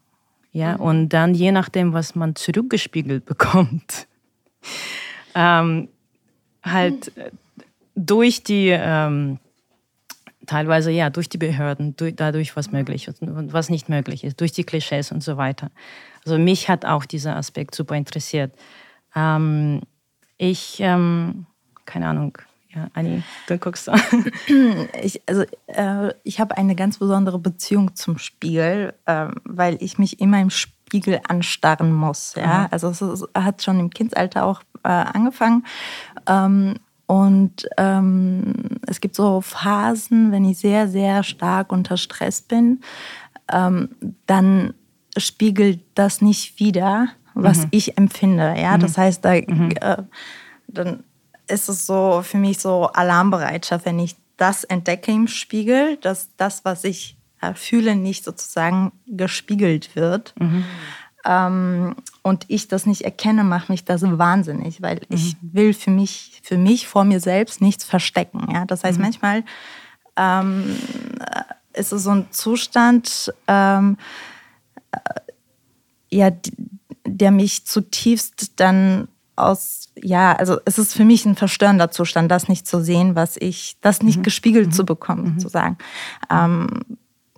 Ja, 0.52 0.78
mhm. 0.78 0.80
und 0.82 1.08
dann 1.10 1.34
je 1.34 1.52
nachdem, 1.52 1.92
was 1.92 2.14
man 2.14 2.34
zurückgespiegelt 2.36 3.24
bekommt, 3.26 4.06
ähm, 5.34 5.88
halt 6.66 7.16
äh, 7.16 7.30
durch 7.94 8.42
die, 8.42 8.68
ähm, 8.68 9.38
teilweise 10.46 10.90
ja, 10.90 11.10
durch 11.10 11.28
die 11.28 11.38
Behörden, 11.38 11.96
durch, 11.96 12.14
dadurch, 12.14 12.56
was 12.56 12.70
möglich 12.70 13.08
ist 13.08 13.22
und 13.22 13.52
was 13.52 13.70
nicht 13.70 13.88
möglich 13.88 14.24
ist, 14.24 14.40
durch 14.40 14.52
die 14.52 14.64
Klischees 14.64 15.12
und 15.12 15.22
so 15.22 15.36
weiter. 15.36 15.70
Also 16.24 16.38
mich 16.38 16.68
hat 16.68 16.84
auch 16.84 17.04
dieser 17.04 17.36
Aspekt 17.36 17.74
super 17.74 17.96
interessiert. 17.96 18.52
Ähm, 19.14 19.80
ich, 20.38 20.78
ähm, 20.80 21.46
keine 21.84 22.08
Ahnung, 22.08 22.36
ja, 22.76 22.88
Anni, 22.92 23.22
du 23.46 23.58
guckst. 23.58 23.90
ich, 25.02 25.22
also, 25.26 25.44
äh, 25.68 26.12
ich 26.24 26.40
habe 26.40 26.56
eine 26.58 26.74
ganz 26.74 26.98
besondere 26.98 27.38
Beziehung 27.38 27.96
zum 27.96 28.18
Spiegel, 28.18 28.92
äh, 29.06 29.28
weil 29.44 29.78
ich 29.80 29.96
mich 29.96 30.20
immer 30.20 30.40
im 30.40 30.50
Spiegel 30.50 31.20
anstarren 31.26 31.92
muss. 31.92 32.34
Ja? 32.36 32.64
Mhm. 32.64 32.68
Also 32.70 32.88
es, 32.88 33.00
es, 33.00 33.24
hat 33.34 33.62
schon 33.62 33.80
im 33.80 33.90
Kindsalter 33.90 34.44
auch 34.44 34.60
äh, 34.84 34.88
angefangen. 34.88 35.64
Ähm, 36.28 36.74
und 37.06 37.68
ähm, 37.76 38.52
es 38.86 39.00
gibt 39.00 39.14
so 39.14 39.40
Phasen, 39.40 40.32
wenn 40.32 40.44
ich 40.44 40.58
sehr, 40.58 40.88
sehr 40.88 41.22
stark 41.22 41.70
unter 41.72 41.96
Stress 41.96 42.42
bin, 42.42 42.80
ähm, 43.52 43.90
dann 44.26 44.74
spiegelt 45.16 45.80
das 45.94 46.20
nicht 46.20 46.58
wieder, 46.58 47.08
was 47.34 47.58
mhm. 47.58 47.68
ich 47.70 47.96
empfinde. 47.96 48.54
Ja, 48.58 48.76
mhm. 48.76 48.80
das 48.80 48.98
heißt, 48.98 49.24
da, 49.24 49.34
mhm. 49.34 49.70
äh, 49.80 50.02
dann 50.66 51.04
ist 51.46 51.68
es 51.68 51.86
so 51.86 52.22
für 52.24 52.38
mich 52.38 52.58
so 52.58 52.86
Alarmbereitschaft, 52.86 53.86
wenn 53.86 54.00
ich 54.00 54.16
das 54.36 54.64
entdecke 54.64 55.12
im 55.12 55.28
Spiegel, 55.28 55.96
dass 55.98 56.34
das, 56.36 56.64
was 56.64 56.84
ich 56.84 57.16
äh, 57.40 57.54
fühle, 57.54 57.94
nicht 57.94 58.24
sozusagen 58.24 58.92
gespiegelt 59.06 59.94
wird. 59.94 60.34
Mhm 61.26 61.36
ähm, 61.46 61.96
und 62.22 62.44
ich 62.48 62.68
das 62.68 62.86
nicht 62.86 63.02
erkenne, 63.02 63.42
macht 63.42 63.68
mich 63.68 63.84
das 63.84 64.02
wahnsinnig, 64.02 64.80
weil 64.80 64.96
mhm. 64.96 65.16
ich 65.16 65.36
will 65.42 65.74
für 65.74 65.90
mich, 65.90 66.40
für 66.42 66.56
mich 66.56 66.86
vor 66.86 67.04
mir 67.04 67.20
selbst 67.20 67.60
nichts 67.60 67.84
verstecken. 67.84 68.48
Ja? 68.52 68.64
Das 68.64 68.84
heißt, 68.84 68.98
mhm. 68.98 69.04
manchmal 69.04 69.44
ähm, 70.16 70.76
ist 71.72 71.92
es 71.92 72.04
so 72.04 72.10
ein 72.10 72.26
Zustand, 72.30 73.32
ähm, 73.48 73.96
äh, 74.92 74.98
ja, 76.10 76.30
der 77.04 77.30
mich 77.32 77.66
zutiefst 77.66 78.60
dann 78.60 79.08
aus, 79.34 79.90
ja, 80.00 80.32
also 80.32 80.58
es 80.64 80.78
ist 80.78 80.94
für 80.94 81.04
mich 81.04 81.26
ein 81.26 81.36
verstörender 81.36 81.90
Zustand, 81.90 82.30
das 82.30 82.48
nicht 82.48 82.66
zu 82.66 82.82
sehen, 82.82 83.16
was 83.16 83.36
ich, 83.36 83.76
das 83.80 84.02
nicht 84.02 84.18
mhm. 84.18 84.22
gespiegelt 84.22 84.68
mhm. 84.68 84.72
zu 84.72 84.86
bekommen, 84.86 85.34
mhm. 85.34 85.40
sozusagen. 85.40 85.76
Ähm, 86.30 86.80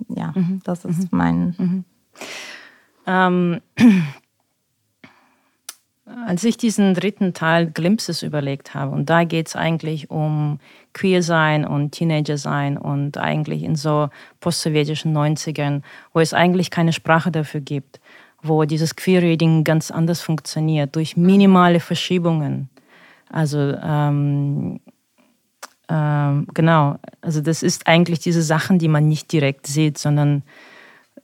ja, 0.09 0.33
mhm. 0.35 0.61
das 0.65 0.85
ist 0.85 1.11
mein. 1.11 1.85
Ähm, 3.09 3.61
als 6.27 6.45
ich 6.45 6.57
diesen 6.59 6.95
dritten 6.95 7.33
Teil 7.33 7.71
Glimpses 7.71 8.23
überlegt 8.23 8.75
habe, 8.75 8.95
und 8.95 9.09
da 9.11 9.25
geht 9.25 9.49
es 9.49 9.57
eigentlich 9.57 10.11
um 10.11 10.61
Queer-Sein 10.93 11.67
und 11.67 11.93
Teenager-Sein 11.93 12.77
und 12.77 13.17
eigentlich 13.17 13.63
in 13.63 13.77
so 13.77 14.11
post-sowjetischen 14.41 15.17
90ern, 15.17 15.83
wo 16.13 16.21
es 16.21 16.35
eigentlich 16.35 16.71
keine 16.71 16.93
Sprache 16.93 17.31
dafür 17.31 17.61
gibt, 17.61 17.99
wo 18.43 18.65
dieses 18.65 18.95
Queer-Reading 18.95 19.65
ganz 19.65 19.91
anders 19.91 20.21
funktioniert, 20.21 20.95
durch 20.95 21.17
minimale 21.17 21.81
Verschiebungen. 21.81 22.69
Also 23.31 23.59
ähm, 23.59 24.81
ähm, 25.89 26.47
genau, 26.53 26.97
also 27.23 27.41
das 27.41 27.63
ist 27.63 27.87
eigentlich 27.87 28.21
diese 28.21 28.43
Sachen, 28.43 28.79
die 28.79 28.89
man 28.89 29.09
nicht 29.09 29.33
direkt 29.33 29.67
sieht, 29.67 29.97
sondern 29.97 30.43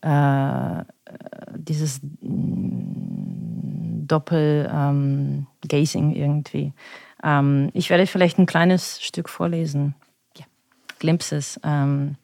äh, 0.00 0.84
dieses 1.56 2.00
mm, 2.20 4.06
Doppel-Gazing 4.06 6.10
ähm, 6.10 6.16
irgendwie. 6.16 6.72
Ähm, 7.22 7.70
ich 7.72 7.90
werde 7.90 8.06
vielleicht 8.06 8.38
ein 8.38 8.46
kleines 8.46 9.02
Stück 9.02 9.28
vorlesen. 9.28 9.94
Yeah. 10.36 10.46
Glimpses. 10.98 11.58
Um, 11.64 12.16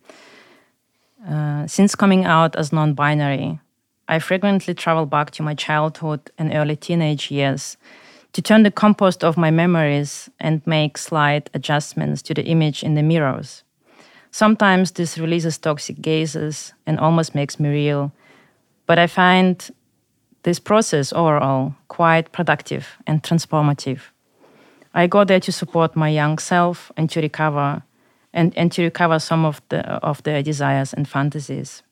uh, 1.26 1.66
since 1.66 1.96
coming 1.96 2.26
out 2.26 2.56
as 2.56 2.72
non-binary, 2.72 3.58
I 4.08 4.18
frequently 4.18 4.74
travel 4.74 5.06
back 5.06 5.30
to 5.32 5.42
my 5.42 5.54
childhood 5.54 6.32
and 6.36 6.52
early 6.52 6.76
teenage 6.76 7.30
years 7.30 7.78
to 8.32 8.42
turn 8.42 8.62
the 8.62 8.70
compost 8.70 9.24
of 9.24 9.36
my 9.36 9.50
memories 9.50 10.30
and 10.38 10.64
make 10.66 10.98
slight 10.98 11.50
adjustments 11.54 12.22
to 12.22 12.34
the 12.34 12.44
image 12.44 12.82
in 12.82 12.94
the 12.94 13.02
mirrors. 13.02 13.64
Sometimes 14.30 14.92
this 14.92 15.18
releases 15.18 15.58
toxic 15.58 16.00
gazes 16.00 16.72
and 16.86 17.00
almost 17.00 17.34
makes 17.34 17.58
me 17.58 17.68
real, 17.68 18.12
but 18.90 18.98
I 18.98 19.06
find 19.06 19.70
this 20.42 20.58
process 20.58 21.12
overall 21.12 21.76
quite 21.86 22.32
productive 22.32 22.96
and 23.06 23.22
transformative. 23.22 24.00
I 24.92 25.06
go 25.06 25.22
there 25.22 25.38
to 25.38 25.52
support 25.52 25.94
my 25.94 26.08
young 26.08 26.38
self 26.38 26.90
and 26.96 27.08
to 27.10 27.20
recover 27.20 27.84
and, 28.32 28.52
and 28.58 28.72
to 28.72 28.82
recover 28.82 29.20
some 29.20 29.44
of 29.44 29.62
the 29.68 29.86
of 30.02 30.24
their 30.24 30.42
desires 30.42 30.92
and 30.92 31.06
fantasies. 31.06 31.84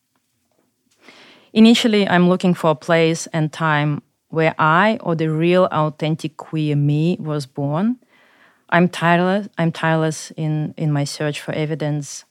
Initially, 1.53 2.09
I'm 2.09 2.28
looking 2.28 2.53
for 2.53 2.70
a 2.70 2.74
place 2.74 3.28
and 3.32 3.53
time 3.53 4.03
where 4.30 4.57
I 4.59 4.99
or 5.01 5.14
the 5.14 5.30
real 5.30 5.68
authentic 5.70 6.36
queer 6.36 6.74
me 6.74 7.16
was 7.20 7.46
born. 7.46 7.99
I'm 8.70 8.88
tireless, 8.88 9.49
I'm 9.57 9.70
tireless 9.70 10.32
in, 10.36 10.74
in 10.76 10.90
my 10.90 11.05
search 11.05 11.40
for 11.40 11.53
evidence. 11.53 12.24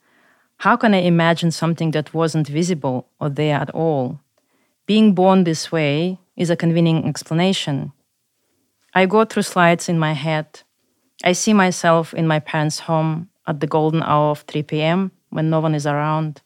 How 0.58 0.76
can 0.76 0.94
I 0.94 1.04
imagine 1.04 1.52
something 1.52 1.92
that 1.92 2.14
wasn't 2.14 2.50
visible 2.50 3.08
or 3.18 3.30
there 3.30 3.56
at 3.56 3.70
all? 3.70 4.20
Being 4.88 5.14
born 5.14 5.44
this 5.44 5.70
way 5.70 6.18
is 6.38 6.50
a 6.50 6.56
convenient 6.56 7.06
explanation. 7.06 7.92
I 8.96 9.06
go 9.06 9.26
through 9.26 9.44
slides 9.44 9.90
in 9.90 10.00
my 10.00 10.14
head. 10.14 10.62
I 11.26 11.34
see 11.34 11.52
myself 11.52 12.14
in 12.14 12.26
my 12.26 12.40
parents' 12.40 12.80
home 12.80 13.30
at 13.46 13.60
the 13.60 13.68
golden 13.68 14.02
hour 14.02 14.32
of 14.32 14.44
3 14.48 14.64
p.m. 14.64 15.12
when 15.30 15.50
no 15.50 15.60
one 15.60 15.76
is 15.76 15.86
around. 15.86 16.42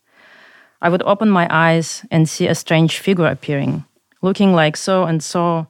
I 0.80 0.88
would 0.88 1.04
open 1.04 1.30
my 1.30 1.46
eyes 1.50 2.04
and 2.10 2.28
see 2.28 2.48
a 2.48 2.56
strange 2.56 2.98
figure 2.98 3.26
appearing, 3.26 3.84
looking 4.22 4.52
like 4.52 4.76
so 4.76 5.04
and 5.04 5.22
so. 5.22 5.68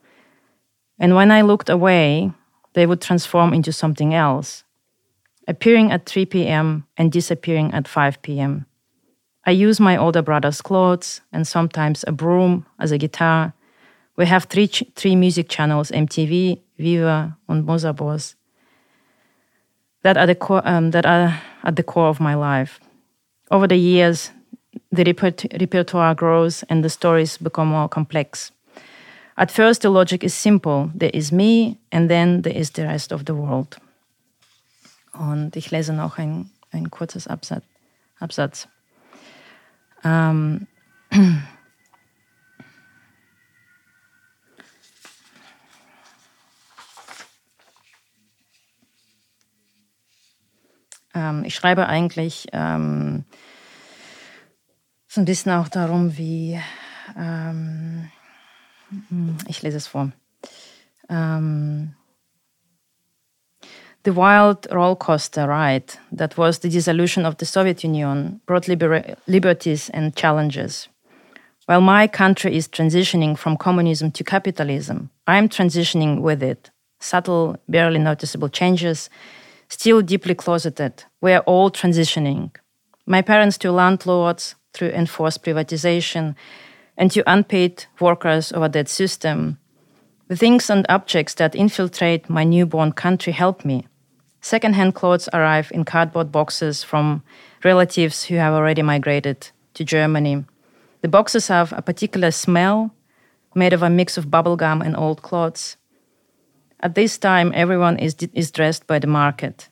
And 0.98 1.14
when 1.14 1.30
I 1.30 1.42
looked 1.42 1.68
away, 1.68 2.32
they 2.72 2.86
would 2.86 3.02
transform 3.02 3.52
into 3.52 3.72
something 3.72 4.14
else, 4.14 4.64
appearing 5.46 5.92
at 5.92 6.06
3 6.06 6.24
p.m. 6.24 6.86
and 6.96 7.12
disappearing 7.12 7.74
at 7.74 7.86
5 7.86 8.22
p.m. 8.22 8.64
I 9.45 9.51
use 9.51 9.80
my 9.80 9.97
older 9.97 10.22
brother's 10.22 10.62
clothes 10.62 11.20
and 11.32 11.47
sometimes 11.47 12.05
a 12.07 12.12
broom 12.12 12.64
as 12.78 12.93
a 12.93 12.99
guitar. 12.99 13.55
We 14.16 14.26
have 14.26 14.45
three, 14.45 14.66
three 14.66 15.16
music 15.16 15.49
channels 15.49 15.90
MTV, 15.90 16.61
Viva, 16.78 17.36
and 17.49 17.66
Mozabos 17.66 18.34
that 20.03 20.16
are, 20.16 20.26
the 20.26 20.34
core, 20.34 20.62
um, 20.64 20.90
that 20.90 21.07
are 21.07 21.40
at 21.64 21.76
the 21.76 21.82
core 21.82 22.09
of 22.09 22.20
my 22.20 22.34
life. 22.34 22.80
Over 23.51 23.66
the 23.66 23.76
years, 23.76 24.30
the 24.90 25.05
repertoire 25.05 26.14
grows 26.14 26.62
and 26.68 26.84
the 26.84 26.90
stories 26.90 27.38
become 27.38 27.68
more 27.68 27.88
complex. 27.88 28.53
At 29.36 29.51
first, 29.51 29.82
the 29.82 29.90
logic 29.90 30.22
is 30.22 30.34
simple. 30.34 30.90
There 30.95 31.11
is 31.12 31.32
me 31.32 31.78
and 31.90 32.11
then 32.11 32.43
there 32.43 32.55
is 32.55 32.70
the 32.70 32.84
rest 32.84 33.12
of 33.12 33.24
the 33.24 33.34
world. 33.34 33.78
Und 35.14 35.57
ich 35.57 35.70
lese 35.70 35.93
noch 35.93 36.18
ein, 36.18 36.51
ein 36.72 36.90
kurzes 36.90 37.26
Absatz. 37.26 37.64
Absatz. 38.20 38.66
Ähm, 40.05 40.66
ähm, 51.14 51.44
ich 51.44 51.55
schreibe 51.55 51.86
eigentlich 51.86 52.48
ähm, 52.53 53.24
so 55.09 55.20
ein 55.20 55.24
bisschen 55.24 55.53
auch 55.53 55.68
darum, 55.68 56.16
wie 56.16 56.59
ähm, 57.16 58.11
ich 59.46 59.62
lese 59.62 59.76
es 59.76 59.86
vor. 59.86 60.11
Ähm, 61.09 61.94
The 64.05 64.12
wild 64.12 64.66
roller 64.72 64.96
coaster 64.96 65.46
ride 65.46 65.94
that 66.11 66.36
was 66.36 66.59
the 66.59 66.68
dissolution 66.68 67.24
of 67.24 67.36
the 67.36 67.46
Soviet 67.46 67.84
Union 67.84 68.40
brought 68.46 68.66
liber 68.66 69.16
liberties 69.28 69.90
and 69.90 70.16
challenges. 70.16 70.88
While 71.66 71.82
my 71.82 72.09
country 72.09 72.57
is 72.57 72.66
transitioning 72.66 73.38
from 73.38 73.57
communism 73.57 74.11
to 74.12 74.24
capitalism, 74.24 75.11
I'm 75.28 75.48
transitioning 75.48 76.20
with 76.20 76.42
it. 76.42 76.70
Subtle, 76.98 77.57
barely 77.68 78.00
noticeable 78.00 78.48
changes, 78.48 79.09
still 79.68 80.03
deeply 80.03 80.34
closeted. 80.34 81.05
We 81.20 81.32
are 81.32 81.44
all 81.46 81.70
transitioning. 81.70 82.50
My 83.07 83.22
parents 83.22 83.57
to 83.59 83.70
landlords 83.70 84.57
through 84.72 84.90
enforced 84.90 85.44
privatization, 85.44 86.34
and 86.96 87.11
to 87.12 87.22
unpaid 87.26 87.84
workers 88.00 88.53
over 88.53 88.68
that 88.68 88.88
system. 88.88 89.59
The 90.28 90.36
things 90.36 90.70
and 90.70 90.86
objects 90.88 91.34
that 91.34 91.55
infiltrate 91.55 92.28
my 92.28 92.44
newborn 92.44 92.92
country 92.92 93.32
help 93.32 93.64
me. 93.64 93.86
Secondhand 94.43 94.95
clothes 94.95 95.28
arrive 95.32 95.70
in 95.72 95.84
cardboard 95.84 96.32
boxes 96.32 96.82
from 96.82 97.22
relatives 97.64 98.24
who 98.24 98.34
have 98.34 98.53
already 98.53 98.82
migrated 98.82 99.51
to 99.74 99.84
Germany. 99.84 100.45
The 101.01 101.09
boxes 101.09 101.47
have 101.47 101.72
a 101.72 101.80
particular 101.80 102.32
smell, 102.32 102.93
made 103.55 103.72
of 103.72 103.82
a 103.82 103.90
mix 103.90 104.18
of 104.18 104.26
bubblegum 104.26 104.84
and 104.84 104.97
old 104.97 105.22
clothes. 105.22 105.76
At 106.80 106.97
this 106.97 107.18
time, 107.18 107.53
everyone 107.55 107.99
is, 107.99 108.16
is 108.32 108.51
dressed 108.51 108.88
by 108.88 108.99
the 108.99 109.07
market, 109.07 109.68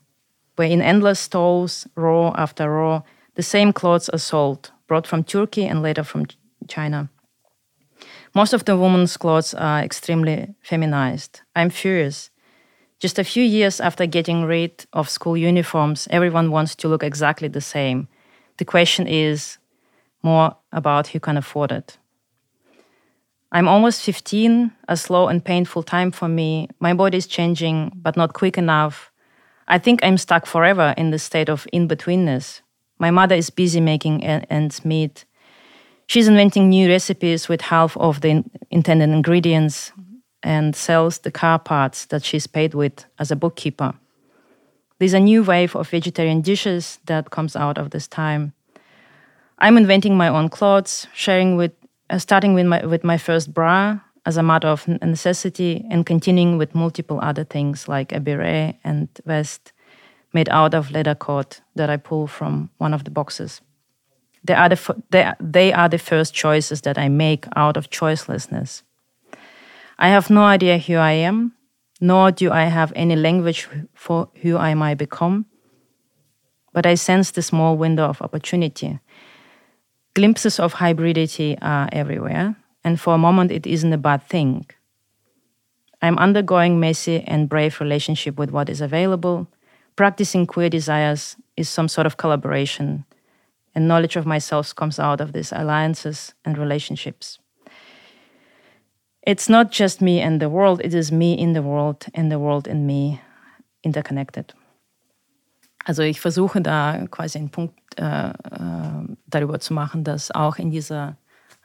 where 0.54 0.68
in 0.68 0.80
endless 0.80 1.18
stalls, 1.18 1.88
row 1.96 2.32
after 2.36 2.70
row, 2.70 3.02
the 3.34 3.42
same 3.42 3.72
clothes 3.72 4.08
are 4.10 4.18
sold, 4.18 4.70
brought 4.86 5.06
from 5.06 5.24
Turkey 5.24 5.66
and 5.66 5.82
later 5.82 6.04
from 6.04 6.26
China. 6.68 7.10
Most 8.34 8.52
of 8.52 8.64
the 8.64 8.76
women's 8.76 9.16
clothes 9.16 9.52
are 9.54 9.80
extremely 9.80 10.54
feminized. 10.62 11.40
I'm 11.56 11.70
furious. 11.70 12.30
Just 13.00 13.18
a 13.18 13.24
few 13.24 13.42
years 13.42 13.80
after 13.80 14.04
getting 14.04 14.44
rid 14.44 14.84
of 14.92 15.08
school 15.08 15.34
uniforms, 15.34 16.06
everyone 16.10 16.50
wants 16.50 16.74
to 16.76 16.88
look 16.88 17.02
exactly 17.02 17.48
the 17.48 17.62
same. 17.62 18.08
The 18.58 18.66
question 18.66 19.06
is 19.06 19.56
more 20.22 20.54
about 20.70 21.08
who 21.08 21.18
can 21.18 21.38
afford 21.38 21.72
it. 21.72 21.96
I'm 23.52 23.68
almost 23.68 24.02
15, 24.02 24.70
a 24.86 24.96
slow 24.98 25.28
and 25.28 25.42
painful 25.42 25.82
time 25.82 26.10
for 26.10 26.28
me. 26.28 26.68
My 26.78 26.92
body 26.92 27.16
is 27.16 27.26
changing, 27.26 27.90
but 27.96 28.18
not 28.18 28.34
quick 28.34 28.58
enough. 28.58 29.10
I 29.66 29.78
think 29.78 30.04
I'm 30.04 30.18
stuck 30.18 30.44
forever 30.44 30.92
in 30.98 31.10
the 31.10 31.18
state 31.18 31.48
of 31.48 31.66
in 31.72 31.88
betweenness. 31.88 32.60
My 32.98 33.10
mother 33.10 33.34
is 33.34 33.48
busy 33.48 33.80
making 33.80 34.22
ends 34.24 34.84
meet. 34.84 35.24
She's 36.06 36.28
inventing 36.28 36.68
new 36.68 36.86
recipes 36.88 37.48
with 37.48 37.62
half 37.62 37.96
of 37.96 38.20
the 38.20 38.44
intended 38.70 39.08
ingredients 39.08 39.90
and 40.42 40.74
sells 40.74 41.18
the 41.18 41.30
car 41.30 41.58
parts 41.58 42.06
that 42.06 42.24
she's 42.24 42.46
paid 42.46 42.74
with 42.74 43.04
as 43.18 43.30
a 43.30 43.36
bookkeeper. 43.36 43.94
There's 44.98 45.14
a 45.14 45.20
new 45.20 45.42
wave 45.42 45.74
of 45.76 45.88
vegetarian 45.88 46.42
dishes 46.42 46.98
that 47.06 47.30
comes 47.30 47.56
out 47.56 47.78
of 47.78 47.90
this 47.90 48.06
time. 48.06 48.52
I'm 49.58 49.76
inventing 49.76 50.16
my 50.16 50.28
own 50.28 50.48
clothes, 50.48 51.06
sharing 51.14 51.56
with, 51.56 51.72
uh, 52.10 52.18
starting 52.18 52.54
with 52.54 52.66
my 52.66 52.84
with 52.84 53.04
my 53.04 53.18
first 53.18 53.52
bra 53.52 54.00
as 54.26 54.36
a 54.36 54.42
matter 54.42 54.68
of 54.68 54.86
necessity, 54.88 55.86
and 55.90 56.04
continuing 56.04 56.58
with 56.58 56.74
multiple 56.74 57.18
other 57.22 57.44
things 57.44 57.88
like 57.88 58.12
a 58.12 58.20
beret 58.20 58.76
and 58.84 59.08
vest 59.24 59.72
made 60.32 60.48
out 60.50 60.74
of 60.74 60.90
leather 60.90 61.14
coat 61.14 61.60
that 61.74 61.90
I 61.90 61.96
pull 61.96 62.26
from 62.26 62.70
one 62.78 62.94
of 62.94 63.04
the 63.04 63.10
boxes. 63.10 63.60
They 64.44 64.54
are 64.54 64.68
the, 64.68 65.02
they, 65.10 65.32
they 65.40 65.72
are 65.72 65.88
the 65.88 65.98
first 65.98 66.34
choices 66.34 66.82
that 66.82 66.98
I 66.98 67.08
make 67.08 67.46
out 67.56 67.76
of 67.76 67.90
choicelessness. 67.90 68.82
I 70.02 70.08
have 70.08 70.30
no 70.30 70.44
idea 70.44 70.78
who 70.78 70.94
I 70.94 71.12
am, 71.12 71.52
nor 72.00 72.30
do 72.30 72.50
I 72.50 72.64
have 72.64 72.90
any 72.96 73.16
language 73.16 73.68
for 73.94 74.30
who 74.40 74.56
I 74.56 74.72
might 74.72 74.96
become, 74.96 75.44
but 76.72 76.86
I 76.86 76.94
sense 76.94 77.32
the 77.32 77.42
small 77.42 77.76
window 77.76 78.06
of 78.06 78.22
opportunity. 78.22 78.98
Glimpses 80.14 80.58
of 80.58 80.72
hybridity 80.72 81.58
are 81.60 81.90
everywhere, 81.92 82.56
and 82.82 82.98
for 82.98 83.14
a 83.14 83.18
moment 83.18 83.52
it 83.52 83.66
isn't 83.66 83.92
a 83.92 83.98
bad 83.98 84.22
thing. 84.22 84.64
I'm 86.00 86.16
undergoing 86.16 86.80
messy 86.80 87.22
and 87.26 87.46
brave 87.46 87.78
relationship 87.78 88.38
with 88.38 88.50
what 88.50 88.70
is 88.70 88.80
available, 88.80 89.48
practicing 89.96 90.46
queer 90.46 90.70
desires 90.70 91.36
is 91.58 91.68
some 91.68 91.88
sort 91.88 92.06
of 92.06 92.16
collaboration, 92.16 93.04
and 93.74 93.86
knowledge 93.86 94.16
of 94.16 94.24
myself 94.24 94.74
comes 94.74 94.98
out 94.98 95.20
of 95.20 95.34
these 95.34 95.52
alliances 95.52 96.32
and 96.42 96.56
relationships. 96.56 97.38
It's 99.22 99.48
not 99.48 99.70
just 99.72 100.00
me 100.00 100.22
and 100.22 100.40
the 100.40 100.48
world, 100.48 100.80
it 100.80 100.94
is 100.94 101.12
me 101.12 101.34
in 101.34 101.54
the 101.54 101.62
world 101.62 102.06
and 102.14 102.30
the 102.30 102.38
world 102.38 102.66
in 102.66 102.86
me 102.86 103.20
interconnected. 103.82 104.54
Also 105.84 106.02
ich 106.02 106.20
versuche 106.20 106.60
da 106.60 107.06
quasi 107.10 107.38
einen 107.38 107.50
Punkt 107.50 107.78
äh, 107.98 108.30
äh, 108.30 109.16
darüber 109.26 109.60
zu 109.60 109.74
machen, 109.74 110.04
dass 110.04 110.30
auch 110.30 110.56
in 110.56 110.70
dieser 110.70 111.16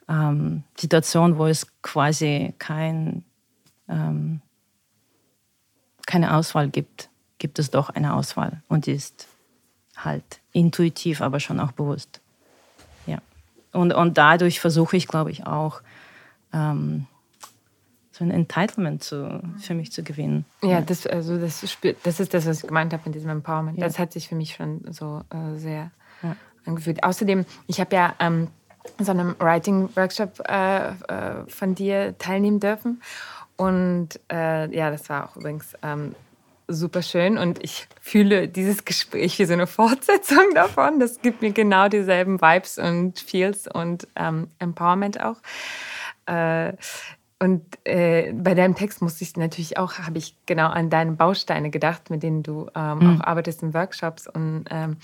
ähm, 0.08 0.64
Situation, 0.76 1.38
wo 1.38 1.46
es 1.46 1.66
quasi 1.82 2.54
kein, 2.58 3.24
ähm, 3.88 4.40
keine 6.06 6.34
Auswahl 6.34 6.68
gibt, 6.68 7.08
gibt 7.38 7.58
es 7.58 7.70
doch 7.70 7.90
eine 7.90 8.14
Auswahl 8.14 8.62
und 8.68 8.86
die 8.86 8.92
ist 8.92 9.28
halt 9.96 10.40
intuitiv, 10.52 11.20
aber 11.20 11.40
schon 11.40 11.60
auch 11.60 11.72
bewusst. 11.72 12.20
Ja. 13.06 13.18
Und, 13.72 13.92
und 13.92 14.18
dadurch 14.18 14.60
versuche 14.60 14.96
ich, 14.96 15.08
glaube 15.08 15.30
ich, 15.30 15.46
auch 15.46 15.82
ähm, 16.52 17.06
so 18.16 18.24
ein 18.24 18.30
Entitlement 18.30 19.04
zu, 19.04 19.42
für 19.58 19.74
mich 19.74 19.92
zu 19.92 20.02
gewinnen. 20.02 20.46
Ja, 20.62 20.80
das, 20.80 21.06
also 21.06 21.36
das, 21.38 21.60
das 22.02 22.20
ist 22.20 22.32
das, 22.32 22.46
was 22.46 22.62
ich 22.62 22.66
gemeint 22.66 22.94
habe 22.94 23.02
mit 23.04 23.14
diesem 23.14 23.28
Empowerment. 23.28 23.76
Ja. 23.76 23.84
Das 23.84 23.98
hat 23.98 24.12
sich 24.12 24.28
für 24.28 24.34
mich 24.34 24.54
schon 24.54 24.80
so 24.90 25.20
äh, 25.30 25.58
sehr 25.58 25.90
ja. 26.22 26.34
angefühlt. 26.64 27.04
Außerdem, 27.04 27.44
ich 27.66 27.78
habe 27.78 27.94
ja 27.94 28.14
ähm, 28.18 28.48
so 28.98 29.10
einem 29.10 29.36
Writing-Workshop 29.38 30.48
äh, 30.48 30.88
äh, 30.88 30.92
von 31.48 31.74
dir 31.74 32.16
teilnehmen 32.16 32.58
dürfen. 32.58 33.02
Und 33.56 34.18
äh, 34.32 34.74
ja, 34.74 34.90
das 34.90 35.10
war 35.10 35.28
auch 35.28 35.36
übrigens 35.36 35.74
ähm, 35.82 36.14
super 36.68 37.02
schön 37.02 37.38
und 37.38 37.62
ich 37.62 37.86
fühle 38.00 38.48
dieses 38.48 38.84
Gespräch 38.84 39.38
wie 39.38 39.44
so 39.44 39.52
eine 39.52 39.66
Fortsetzung 39.66 40.54
davon. 40.54 41.00
Das 41.00 41.20
gibt 41.20 41.42
mir 41.42 41.52
genau 41.52 41.88
dieselben 41.88 42.40
Vibes 42.40 42.78
und 42.78 43.18
Feels 43.20 43.68
und 43.68 44.08
ähm, 44.16 44.48
Empowerment 44.58 45.20
auch. 45.20 45.36
Äh, 46.26 46.72
und 47.38 47.62
äh, 47.84 48.32
bei 48.32 48.54
deinem 48.54 48.74
Text 48.74 49.02
musste 49.02 49.22
ich 49.22 49.36
natürlich 49.36 49.76
auch, 49.76 49.98
habe 49.98 50.16
ich 50.16 50.36
genau 50.46 50.68
an 50.68 50.88
deine 50.88 51.12
Bausteine 51.12 51.70
gedacht, 51.70 52.08
mit 52.08 52.22
denen 52.22 52.42
du 52.42 52.68
ähm, 52.74 52.98
mhm. 52.98 53.20
auch 53.20 53.24
arbeitest 53.26 53.62
in 53.62 53.74
Workshops. 53.74 54.26
Und 54.26 54.64
ähm, 54.70 54.96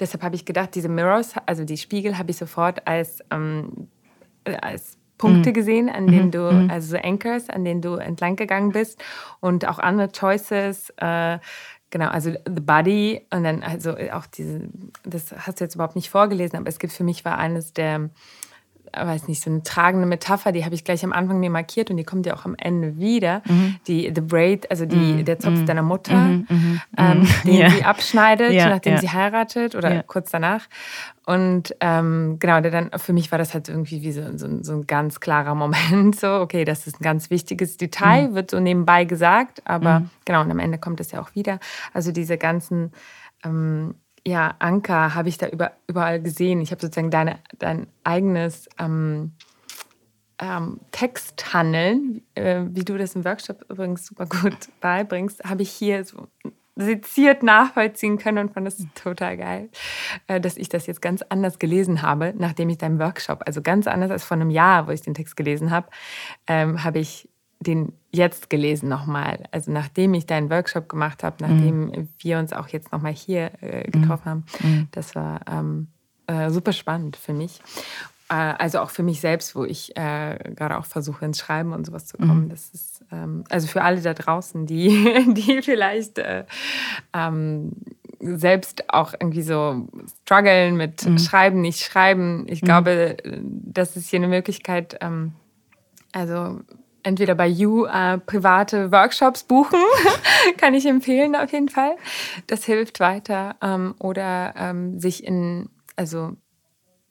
deshalb 0.00 0.22
habe 0.22 0.34
ich 0.34 0.46
gedacht, 0.46 0.74
diese 0.74 0.88
Mirrors, 0.88 1.34
also 1.44 1.64
die 1.64 1.76
Spiegel, 1.76 2.16
habe 2.16 2.30
ich 2.30 2.38
sofort 2.38 2.86
als, 2.86 3.18
ähm, 3.30 3.88
als 4.62 4.96
Punkte 5.18 5.50
mhm. 5.50 5.54
gesehen, 5.54 5.88
an 5.90 6.06
denen 6.06 6.26
mhm. 6.26 6.30
du, 6.30 6.52
mhm. 6.52 6.70
also 6.70 6.96
so 6.96 7.02
Anchors, 7.02 7.50
an 7.50 7.64
denen 7.64 7.82
du 7.82 7.96
entlang 7.96 8.36
gegangen 8.36 8.72
bist 8.72 9.02
und 9.40 9.68
auch 9.68 9.78
andere 9.78 10.10
Choices. 10.10 10.88
Äh, 10.96 11.38
genau, 11.90 12.08
also 12.08 12.32
The 12.32 12.62
Body 12.62 13.26
und 13.30 13.44
dann 13.44 13.62
also 13.62 13.94
auch 14.12 14.24
diese, 14.24 14.62
das 15.04 15.34
hast 15.36 15.60
du 15.60 15.64
jetzt 15.64 15.74
überhaupt 15.74 15.96
nicht 15.96 16.08
vorgelesen, 16.08 16.58
aber 16.58 16.68
es 16.68 16.78
gibt 16.78 16.94
für 16.94 17.04
mich 17.04 17.26
war 17.26 17.36
eines 17.36 17.74
der 17.74 18.08
weiß 18.96 19.28
nicht, 19.28 19.42
so 19.42 19.50
eine 19.50 19.62
tragende 19.62 20.06
Metapher, 20.06 20.52
die 20.52 20.64
habe 20.64 20.74
ich 20.74 20.84
gleich 20.84 21.04
am 21.04 21.12
Anfang 21.12 21.40
mir 21.40 21.50
markiert 21.50 21.90
und 21.90 21.96
die 21.96 22.04
kommt 22.04 22.26
ja 22.26 22.34
auch 22.34 22.44
am 22.44 22.54
Ende 22.56 22.98
wieder. 22.98 23.42
Mhm. 23.46 23.76
Die 23.86 24.12
The 24.14 24.20
Braid, 24.20 24.70
also 24.70 24.86
die, 24.86 24.96
mhm. 24.96 25.24
der 25.24 25.38
Zopf 25.38 25.58
mhm. 25.58 25.66
deiner 25.66 25.82
Mutter, 25.82 26.16
mhm. 26.16 26.46
Mhm. 26.48 26.80
ähm, 26.96 27.20
mhm. 27.20 27.28
den 27.44 27.54
ja. 27.54 27.70
sie 27.70 27.84
abschneidet, 27.84 28.52
ja, 28.52 28.68
nachdem 28.68 28.94
ja. 28.94 29.00
sie 29.00 29.10
heiratet 29.10 29.74
oder 29.74 30.02
kurz 30.02 30.30
danach. 30.30 30.66
Und 31.26 31.74
ähm, 31.80 32.36
genau, 32.38 32.60
der 32.60 32.70
dann 32.70 32.90
für 32.98 33.14
mich 33.14 33.32
war 33.32 33.38
das 33.38 33.54
halt 33.54 33.68
irgendwie 33.68 34.02
wie 34.02 34.12
so, 34.12 34.36
so, 34.36 34.62
so, 34.62 34.72
ein 34.74 34.86
ganz 34.86 35.20
klarer 35.20 35.54
Moment. 35.54 36.14
So, 36.24 36.28
okay, 36.40 36.64
das 36.64 36.86
ist 36.86 37.00
ein 37.00 37.04
ganz 37.04 37.30
wichtiges 37.30 37.76
Detail, 37.76 38.34
wird 38.34 38.50
so 38.50 38.60
nebenbei 38.60 39.04
gesagt, 39.04 39.62
aber 39.64 40.04
genau, 40.24 40.42
und 40.42 40.50
am 40.50 40.58
Ende 40.58 40.78
kommt 40.78 41.00
es 41.00 41.10
ja 41.12 41.20
auch 41.20 41.34
wieder. 41.34 41.58
Also 41.92 42.12
diese 42.12 42.38
ganzen 42.38 42.92
ähm, 43.44 43.94
ja, 44.26 44.54
Anker 44.58 45.14
habe 45.14 45.28
ich 45.28 45.38
da 45.38 45.48
über, 45.48 45.72
überall 45.86 46.20
gesehen. 46.20 46.60
Ich 46.60 46.70
habe 46.70 46.80
sozusagen 46.80 47.10
deine, 47.10 47.38
dein 47.58 47.86
eigenes 48.04 48.68
ähm, 48.78 49.32
ähm, 50.38 50.80
Texthandeln, 50.90 52.22
äh, 52.34 52.62
wie 52.70 52.84
du 52.84 52.96
das 52.96 53.14
im 53.14 53.24
Workshop 53.24 53.64
übrigens 53.68 54.06
super 54.06 54.26
gut 54.26 54.56
beibringst, 54.80 55.44
habe 55.44 55.62
ich 55.62 55.70
hier 55.70 56.04
so 56.04 56.28
seziert 56.76 57.44
nachvollziehen 57.44 58.18
können 58.18 58.38
und 58.38 58.54
fand 58.54 58.66
das 58.66 58.84
total 58.94 59.36
geil, 59.36 59.68
äh, 60.26 60.40
dass 60.40 60.56
ich 60.56 60.68
das 60.68 60.86
jetzt 60.86 61.02
ganz 61.02 61.22
anders 61.22 61.58
gelesen 61.58 62.02
habe, 62.02 62.34
nachdem 62.36 62.68
ich 62.68 62.78
deinen 62.78 62.98
Workshop, 62.98 63.42
also 63.46 63.62
ganz 63.62 63.86
anders 63.86 64.10
als 64.10 64.24
vor 64.24 64.36
einem 64.36 64.50
Jahr, 64.50 64.88
wo 64.88 64.90
ich 64.90 65.02
den 65.02 65.14
Text 65.14 65.36
gelesen 65.36 65.70
habe, 65.70 65.88
ähm, 66.48 66.82
habe 66.82 66.98
ich 66.98 67.28
den 67.66 67.92
jetzt 68.12 68.48
gelesen 68.48 68.88
nochmal. 68.88 69.44
Also 69.50 69.72
nachdem 69.72 70.14
ich 70.14 70.26
deinen 70.26 70.50
Workshop 70.50 70.88
gemacht 70.88 71.22
habe, 71.24 71.36
nachdem 71.40 71.86
mhm. 71.86 72.08
wir 72.18 72.38
uns 72.38 72.52
auch 72.52 72.68
jetzt 72.68 72.92
nochmal 72.92 73.12
hier 73.12 73.50
äh, 73.60 73.90
getroffen 73.90 74.22
mhm. 74.24 74.64
haben. 74.64 74.88
Das 74.92 75.14
war 75.14 75.40
ähm, 75.50 75.88
äh, 76.26 76.50
super 76.50 76.72
spannend 76.72 77.16
für 77.16 77.32
mich. 77.32 77.60
äh, 78.30 78.34
also 78.34 78.80
auch 78.80 78.90
für 78.90 79.02
mich 79.02 79.20
selbst, 79.20 79.54
wo 79.54 79.64
ich 79.64 79.96
äh, 79.96 80.38
gerade 80.54 80.78
auch 80.78 80.86
versuche, 80.86 81.24
ins 81.24 81.38
Schreiben 81.38 81.72
und 81.72 81.86
sowas 81.86 82.06
zu 82.06 82.16
kommen. 82.16 82.44
Mhm. 82.44 82.48
Das 82.50 82.70
ist, 82.70 83.04
ähm, 83.12 83.44
also 83.50 83.66
für 83.66 83.82
alle 83.82 84.00
da 84.00 84.14
draußen, 84.14 84.66
die, 84.66 84.88
die 85.34 85.60
vielleicht 85.62 86.18
äh, 86.18 86.44
ähm, 87.12 87.72
selbst 88.20 88.90
auch 88.92 89.12
irgendwie 89.12 89.42
so 89.42 89.88
strugglen 90.22 90.76
mit 90.76 91.04
mhm. 91.04 91.18
Schreiben, 91.18 91.60
nicht 91.60 91.80
Schreiben. 91.84 92.46
Ich 92.48 92.62
mhm. 92.62 92.66
glaube, 92.66 93.16
das 93.42 93.96
ist 93.96 94.08
hier 94.08 94.20
eine 94.20 94.28
Möglichkeit, 94.28 94.96
ähm, 95.00 95.32
also 96.12 96.60
entweder 97.04 97.34
bei 97.34 97.46
You 97.46 97.84
äh, 97.84 98.18
private 98.18 98.90
Workshops 98.90 99.44
buchen, 99.44 99.78
kann 100.56 100.74
ich 100.74 100.86
empfehlen 100.86 101.36
auf 101.36 101.52
jeden 101.52 101.68
Fall. 101.68 101.96
Das 102.46 102.64
hilft 102.64 102.98
weiter. 102.98 103.56
Ähm, 103.62 103.94
oder 103.98 104.54
ähm, 104.56 104.98
sich 104.98 105.24
in, 105.24 105.68
also 105.96 106.32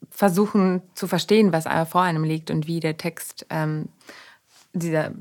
versuchen 0.09 0.81
zu 0.93 1.07
verstehen, 1.07 1.53
was 1.53 1.65
vor 1.89 2.01
einem 2.01 2.23
liegt 2.23 2.51
und 2.51 2.67
wie 2.67 2.79
der 2.79 2.97
Text, 2.97 3.45
ähm, 3.49 3.89
dieser 4.73 5.11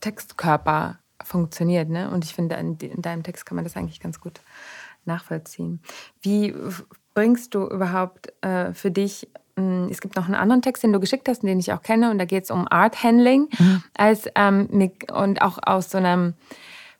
Textkörper 0.00 0.98
funktioniert. 1.24 1.88
Ne? 1.88 2.10
Und 2.10 2.24
ich 2.24 2.34
finde, 2.34 2.56
in, 2.56 2.76
in 2.76 3.02
deinem 3.02 3.22
Text 3.22 3.46
kann 3.46 3.56
man 3.56 3.64
das 3.64 3.76
eigentlich 3.76 4.00
ganz 4.00 4.20
gut 4.20 4.40
nachvollziehen. 5.04 5.80
Wie 6.20 6.54
bringst 7.14 7.54
du 7.54 7.66
überhaupt 7.66 8.32
äh, 8.42 8.72
für 8.74 8.90
dich 8.90 9.28
es 9.90 10.00
gibt 10.00 10.16
noch 10.16 10.26
einen 10.26 10.34
anderen 10.34 10.62
Text, 10.62 10.82
den 10.82 10.92
du 10.92 11.00
geschickt 11.00 11.28
hast, 11.28 11.42
den 11.42 11.58
ich 11.58 11.72
auch 11.72 11.82
kenne, 11.82 12.10
und 12.10 12.18
da 12.18 12.24
geht 12.24 12.44
es 12.44 12.50
um 12.50 12.66
Art 12.68 13.02
Handling 13.02 13.48
mhm. 13.58 13.82
als, 13.96 14.24
ähm, 14.34 14.68
und 15.12 15.42
auch 15.42 15.58
aus 15.62 15.90
so 15.90 15.98
einer 15.98 16.32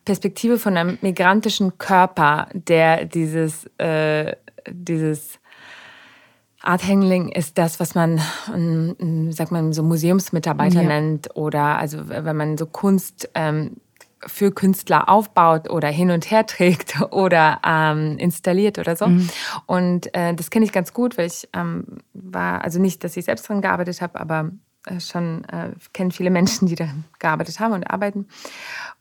Perspektive 0.04 0.58
von 0.58 0.76
einem 0.76 0.98
migrantischen 1.02 1.78
Körper, 1.78 2.48
der 2.52 3.04
dieses, 3.04 3.66
äh, 3.78 4.34
dieses 4.70 5.38
Art 6.60 6.86
Handling 6.86 7.28
ist 7.28 7.56
das, 7.56 7.78
was 7.78 7.94
man, 7.94 8.20
sagt 9.30 9.52
man, 9.52 9.72
so 9.72 9.82
Museumsmitarbeiter 9.82 10.82
ja. 10.82 10.88
nennt 10.88 11.36
oder 11.36 11.78
also 11.78 12.08
wenn 12.08 12.36
man 12.36 12.58
so 12.58 12.66
Kunst 12.66 13.30
ähm, 13.34 13.76
für 14.26 14.52
Künstler 14.52 15.08
aufbaut 15.08 15.70
oder 15.70 15.88
hin 15.88 16.10
und 16.10 16.30
her 16.30 16.46
trägt 16.46 17.00
oder 17.12 17.60
ähm, 17.64 18.18
installiert 18.18 18.78
oder 18.78 18.96
so. 18.96 19.06
Mhm. 19.06 19.28
Und 19.66 20.14
äh, 20.14 20.34
das 20.34 20.50
kenne 20.50 20.64
ich 20.64 20.72
ganz 20.72 20.92
gut, 20.92 21.18
weil 21.18 21.26
ich 21.26 21.48
ähm, 21.52 21.98
war, 22.12 22.62
also 22.62 22.80
nicht, 22.80 23.04
dass 23.04 23.16
ich 23.16 23.24
selbst 23.24 23.48
daran 23.48 23.62
gearbeitet 23.62 24.00
habe, 24.00 24.20
aber 24.20 24.50
äh, 24.86 25.00
schon 25.00 25.44
äh, 25.44 25.70
kenne 25.92 26.10
viele 26.10 26.30
Menschen, 26.30 26.66
die 26.66 26.74
daran 26.74 27.04
gearbeitet 27.18 27.60
haben 27.60 27.72
und 27.72 27.84
arbeiten. 27.84 28.26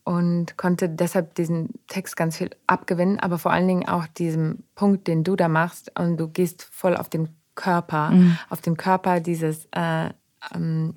Und 0.03 0.57
konnte 0.57 0.87
deshalb 0.87 1.35
diesen 1.35 1.73
Text 1.87 2.15
ganz 2.15 2.37
viel 2.37 2.51
abgewinnen, 2.65 3.19
aber 3.19 3.37
vor 3.37 3.51
allen 3.51 3.67
Dingen 3.67 3.87
auch 3.89 4.07
diesem 4.07 4.63
Punkt, 4.73 5.07
den 5.07 5.23
du 5.23 5.35
da 5.35 5.49
machst. 5.49 5.91
Und 5.99 6.17
du 6.17 6.29
gehst 6.29 6.63
voll 6.71 6.95
auf 6.95 7.09
den 7.09 7.29
Körper, 7.55 8.11
mhm. 8.11 8.37
auf 8.49 8.61
den 8.61 8.77
Körper 8.77 9.19
dieses 9.19 9.67
äh, 9.71 10.09
ähm, 10.53 10.95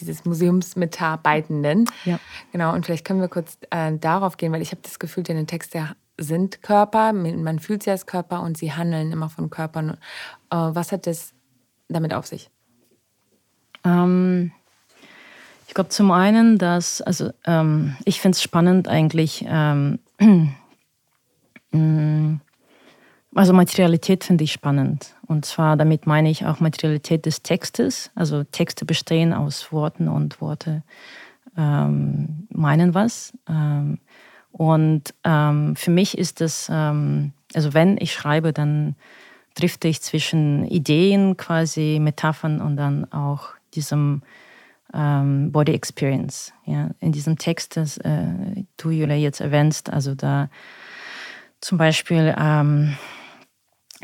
dieses 0.00 0.24
Museumsmitarbeitenden. 0.24 1.88
Ja. 2.04 2.18
Genau, 2.52 2.72
und 2.72 2.86
vielleicht 2.86 3.04
können 3.04 3.20
wir 3.20 3.28
kurz 3.28 3.58
äh, 3.70 3.92
darauf 3.96 4.36
gehen, 4.36 4.52
weil 4.52 4.62
ich 4.62 4.70
habe 4.70 4.82
das 4.82 4.98
Gefühl, 4.98 5.22
deine 5.22 5.46
Texte 5.46 5.96
sind 6.18 6.62
Körper, 6.62 7.12
man 7.12 7.58
fühlt 7.58 7.82
sie 7.82 7.90
als 7.90 8.06
Körper 8.06 8.42
und 8.42 8.56
sie 8.56 8.72
handeln 8.72 9.12
immer 9.12 9.28
von 9.28 9.50
Körpern. 9.50 9.98
Äh, 10.50 10.56
was 10.56 10.92
hat 10.92 11.06
das 11.06 11.32
damit 11.88 12.14
auf 12.14 12.26
sich? 12.26 12.50
Ähm, 13.84 14.52
ich 15.68 15.74
glaube 15.74 15.90
zum 15.90 16.10
einen, 16.10 16.58
dass, 16.58 17.02
also 17.02 17.30
ähm, 17.44 17.96
ich 18.04 18.20
finde 18.20 18.36
es 18.36 18.42
spannend 18.42 18.88
eigentlich, 18.88 19.44
ähm, 19.48 19.98
mm, 21.72 22.36
also 23.36 23.52
Materialität 23.52 24.24
finde 24.24 24.44
ich 24.44 24.52
spannend. 24.52 25.14
Und 25.26 25.44
zwar 25.44 25.76
damit 25.76 26.06
meine 26.06 26.30
ich 26.30 26.46
auch 26.46 26.60
Materialität 26.60 27.26
des 27.26 27.42
Textes. 27.42 28.10
Also 28.14 28.44
Texte 28.44 28.84
bestehen 28.84 29.32
aus 29.32 29.72
Worten 29.72 30.08
und 30.08 30.40
Worte 30.40 30.82
ähm, 31.56 32.48
meinen 32.50 32.94
was. 32.94 33.32
Ähm, 33.48 33.98
und 34.52 35.14
ähm, 35.24 35.76
für 35.76 35.90
mich 35.90 36.16
ist 36.16 36.40
das, 36.40 36.68
ähm, 36.72 37.32
also 37.54 37.74
wenn 37.74 37.98
ich 37.98 38.12
schreibe, 38.12 38.52
dann 38.52 38.96
drifte 39.54 39.88
ich 39.88 40.00
zwischen 40.00 40.64
Ideen, 40.66 41.36
quasi 41.36 41.98
Metaphern 42.00 42.60
und 42.60 42.76
dann 42.76 43.10
auch 43.12 43.48
diesem 43.74 44.22
ähm, 44.94 45.52
Body 45.52 45.72
Experience. 45.72 46.52
Ja. 46.64 46.90
In 47.00 47.12
diesem 47.12 47.36
Text, 47.38 47.76
das 47.76 47.98
äh, 47.98 48.64
du, 48.76 48.90
Julia, 48.90 49.16
jetzt 49.16 49.40
erwähnst, 49.40 49.90
also 49.90 50.14
da 50.14 50.48
zum 51.60 51.78
Beispiel 51.78 52.34
ähm, 52.38 52.96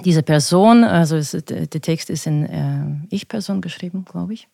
diese 0.05 0.23
Person, 0.23 0.85
also 0.85 1.17
es, 1.17 1.33
der 1.33 1.69
Text 1.69 2.11
ist 2.11 2.27
in 2.27 2.47
äh, 2.47 3.15
Ich-Person 3.15 3.61
geschrieben, 3.61 4.05
glaube 4.05 4.35
ich, 4.35 4.49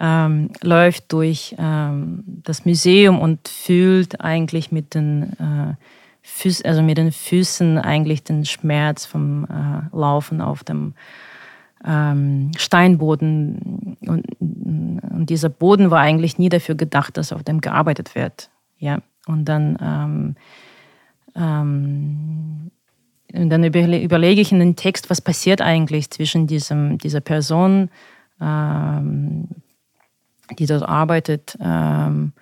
ähm, 0.00 0.50
läuft 0.62 1.12
durch 1.12 1.54
ähm, 1.58 2.24
das 2.26 2.64
Museum 2.64 3.20
und 3.20 3.48
fühlt 3.48 4.20
eigentlich 4.20 4.72
mit 4.72 4.94
den, 4.94 5.32
äh, 5.38 5.74
Füß, 6.22 6.62
also 6.64 6.82
mit 6.82 6.98
den 6.98 7.12
Füßen 7.12 7.78
eigentlich 7.78 8.24
den 8.24 8.44
Schmerz 8.44 9.06
vom 9.06 9.44
äh, 9.44 9.96
Laufen 9.96 10.40
auf 10.40 10.64
dem 10.64 10.94
ähm, 11.84 12.50
Steinboden. 12.56 13.96
Und, 14.00 14.26
und, 14.40 15.26
dieser 15.26 15.48
Boden 15.48 15.90
war 15.90 16.00
eigentlich 16.00 16.38
nie 16.38 16.48
dafür 16.48 16.74
gedacht, 16.74 17.16
dass 17.16 17.32
auf 17.32 17.44
dem 17.44 17.60
gearbeitet 17.60 18.14
wird. 18.14 18.50
Ja. 18.78 18.98
Und 19.26 19.44
dann 19.44 19.78
ähm, 19.80 20.36
ähm, 21.36 22.70
dann 23.32 23.64
überlege 23.64 24.40
ich 24.40 24.52
in 24.52 24.58
den 24.58 24.76
Text, 24.76 25.10
was 25.10 25.20
passiert 25.20 25.60
eigentlich 25.60 26.10
zwischen 26.10 26.46
diesem, 26.46 26.98
dieser 26.98 27.20
Person, 27.20 27.90
ähm, 28.40 29.48
die 30.58 30.66
dort 30.66 30.84
arbeitet, 30.84 31.58
ähm, 31.60 32.32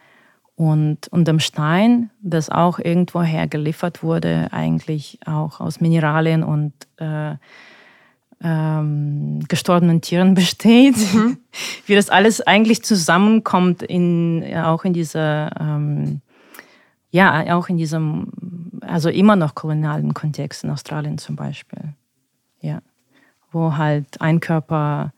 und, 0.57 1.09
und 1.09 1.27
dem 1.27 1.41
Stein, 1.41 2.11
das 2.23 2.49
auch 2.49 2.79
irgendwoher 2.79 3.47
geliefert 3.47 4.03
wurde, 4.03 4.49
eigentlich 4.53 5.19
auch 5.27 5.61
aus 5.61 5.81
Mineralien 5.81 6.45
und 6.45 6.73
äh, 6.99 7.35
ähm, 8.43 9.41
gestorbenen 9.49 10.01
Tieren 10.01 10.35
besteht, 10.35 10.97
mhm. 11.13 11.39
wie 11.87 11.95
das 11.95 12.09
alles 12.09 12.41
eigentlich 12.41 12.85
zusammenkommt, 12.85 13.83
in, 13.83 14.45
auch 14.57 14.85
in 14.85 14.93
dieser 14.93 15.51
ähm, 15.61 16.21
ja, 17.15 17.57
auch 17.57 17.69
in 17.69 17.77
diesem, 17.77 18.27
also 18.81 19.09
immer 19.09 19.37
noch 19.37 19.55
kolonialen 19.55 20.15
Kontext 20.15 20.65
in 20.65 20.71
Australien 20.71 21.17
zum 21.17 21.37
Beispiel. 21.37 21.95
Ja, 22.61 22.81
wo 23.53 23.77
halt 23.77 24.21
ein 24.21 24.41
Körper 24.41 25.13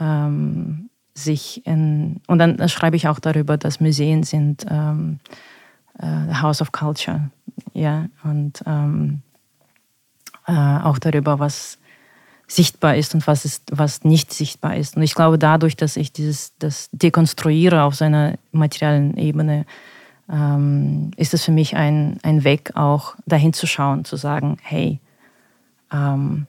ähm, 0.00 0.88
sich 1.12 1.66
in, 1.66 2.22
und 2.28 2.38
dann 2.38 2.66
schreibe 2.70 2.96
ich 2.96 3.08
auch 3.08 3.18
darüber, 3.18 3.58
dass 3.58 3.78
Museen 3.78 4.22
sind 4.22 4.64
ähm, 4.70 5.20
äh, 5.98 6.32
House 6.40 6.62
of 6.62 6.72
Culture. 6.72 7.30
Ja, 7.74 8.06
und 8.24 8.62
ähm, 8.64 9.20
äh, 10.46 10.52
auch 10.52 10.98
darüber, 10.98 11.38
was 11.38 11.78
sichtbar 12.46 12.96
ist 12.96 13.14
und 13.14 13.26
was, 13.26 13.44
ist, 13.44 13.64
was 13.70 14.02
nicht 14.02 14.32
sichtbar 14.32 14.76
ist. 14.76 14.96
Und 14.96 15.02
ich 15.02 15.14
glaube, 15.14 15.38
dadurch, 15.38 15.76
dass 15.76 15.98
ich 15.98 16.10
dieses, 16.10 16.56
das 16.58 16.88
dekonstruiere 16.92 17.82
auf 17.82 17.96
seiner 17.96 18.38
materiellen 18.50 19.18
Ebene, 19.18 19.66
ähm, 20.30 21.10
ist 21.16 21.34
es 21.34 21.44
für 21.44 21.52
mich 21.52 21.76
ein, 21.76 22.18
ein 22.22 22.44
Weg, 22.44 22.76
auch 22.76 23.14
dahin 23.26 23.52
zu 23.52 23.66
schauen, 23.66 24.04
zu 24.04 24.16
sagen, 24.16 24.58
hey, 24.62 25.00
ähm, 25.92 26.46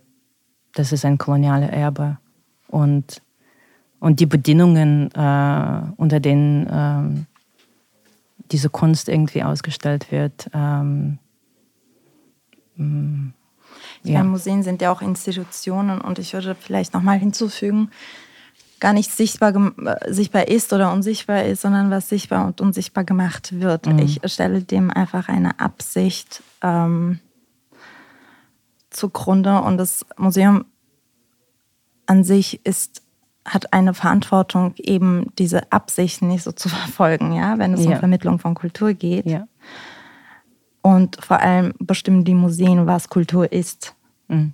das 0.73 0.91
ist 0.91 1.05
ein 1.05 1.17
koloniales 1.17 1.69
Erbe 1.69 2.17
und, 2.67 3.21
und 3.99 4.19
die 4.19 4.25
Bedingungen, 4.25 5.11
äh, 5.13 5.81
unter 5.97 6.19
denen 6.19 6.67
ähm, 6.71 7.25
diese 8.51 8.69
Kunst 8.69 9.09
irgendwie 9.09 9.43
ausgestellt 9.43 10.11
wird. 10.11 10.49
Ähm, 10.53 11.19
mm, 12.75 13.29
ja. 14.03 14.23
Museen 14.23 14.63
sind 14.63 14.81
ja 14.81 14.91
auch 14.91 15.01
Institutionen 15.01 16.01
und 16.01 16.19
ich 16.19 16.33
würde 16.33 16.55
vielleicht 16.55 16.93
nochmal 16.93 17.19
hinzufügen, 17.19 17.91
gar 18.79 18.93
nicht 18.93 19.11
sichtbar, 19.11 19.53
äh, 19.55 20.13
sichtbar 20.13 20.47
ist 20.47 20.71
oder 20.73 20.91
unsichtbar 20.91 21.43
ist, 21.43 21.61
sondern 21.61 21.91
was 21.91 22.09
sichtbar 22.09 22.45
und 22.45 22.61
unsichtbar 22.61 23.03
gemacht 23.03 23.59
wird. 23.59 23.85
Mhm. 23.85 23.99
Ich 23.99 24.21
stelle 24.25 24.61
dem 24.61 24.91
einfach 24.91 25.29
eine 25.29 25.59
Absicht 25.59 26.43
ähm, 26.61 27.19
zugrunde 28.89 29.61
und 29.61 29.77
das 29.77 30.05
Museum 30.17 30.65
an 32.05 32.23
sich 32.23 32.65
ist 32.65 33.03
hat 33.45 33.73
eine 33.73 33.93
Verantwortung, 33.93 34.73
eben 34.77 35.31
diese 35.37 35.71
Absichten 35.71 36.27
nicht 36.27 36.43
so 36.43 36.51
zu 36.51 36.69
verfolgen, 36.69 37.33
ja, 37.33 37.57
wenn 37.57 37.73
es 37.73 37.83
ja. 37.83 37.91
um 37.91 37.97
Vermittlung 37.97 38.39
von 38.39 38.53
Kultur 38.53 38.93
geht. 38.93 39.25
Ja. 39.25 39.47
Und 40.81 41.17
vor 41.23 41.39
allem 41.39 41.73
bestimmen 41.79 42.23
die 42.23 42.33
Museen, 42.33 42.87
was 42.87 43.09
Kultur 43.09 43.51
ist. 43.51 43.95
Mhm. 44.27 44.53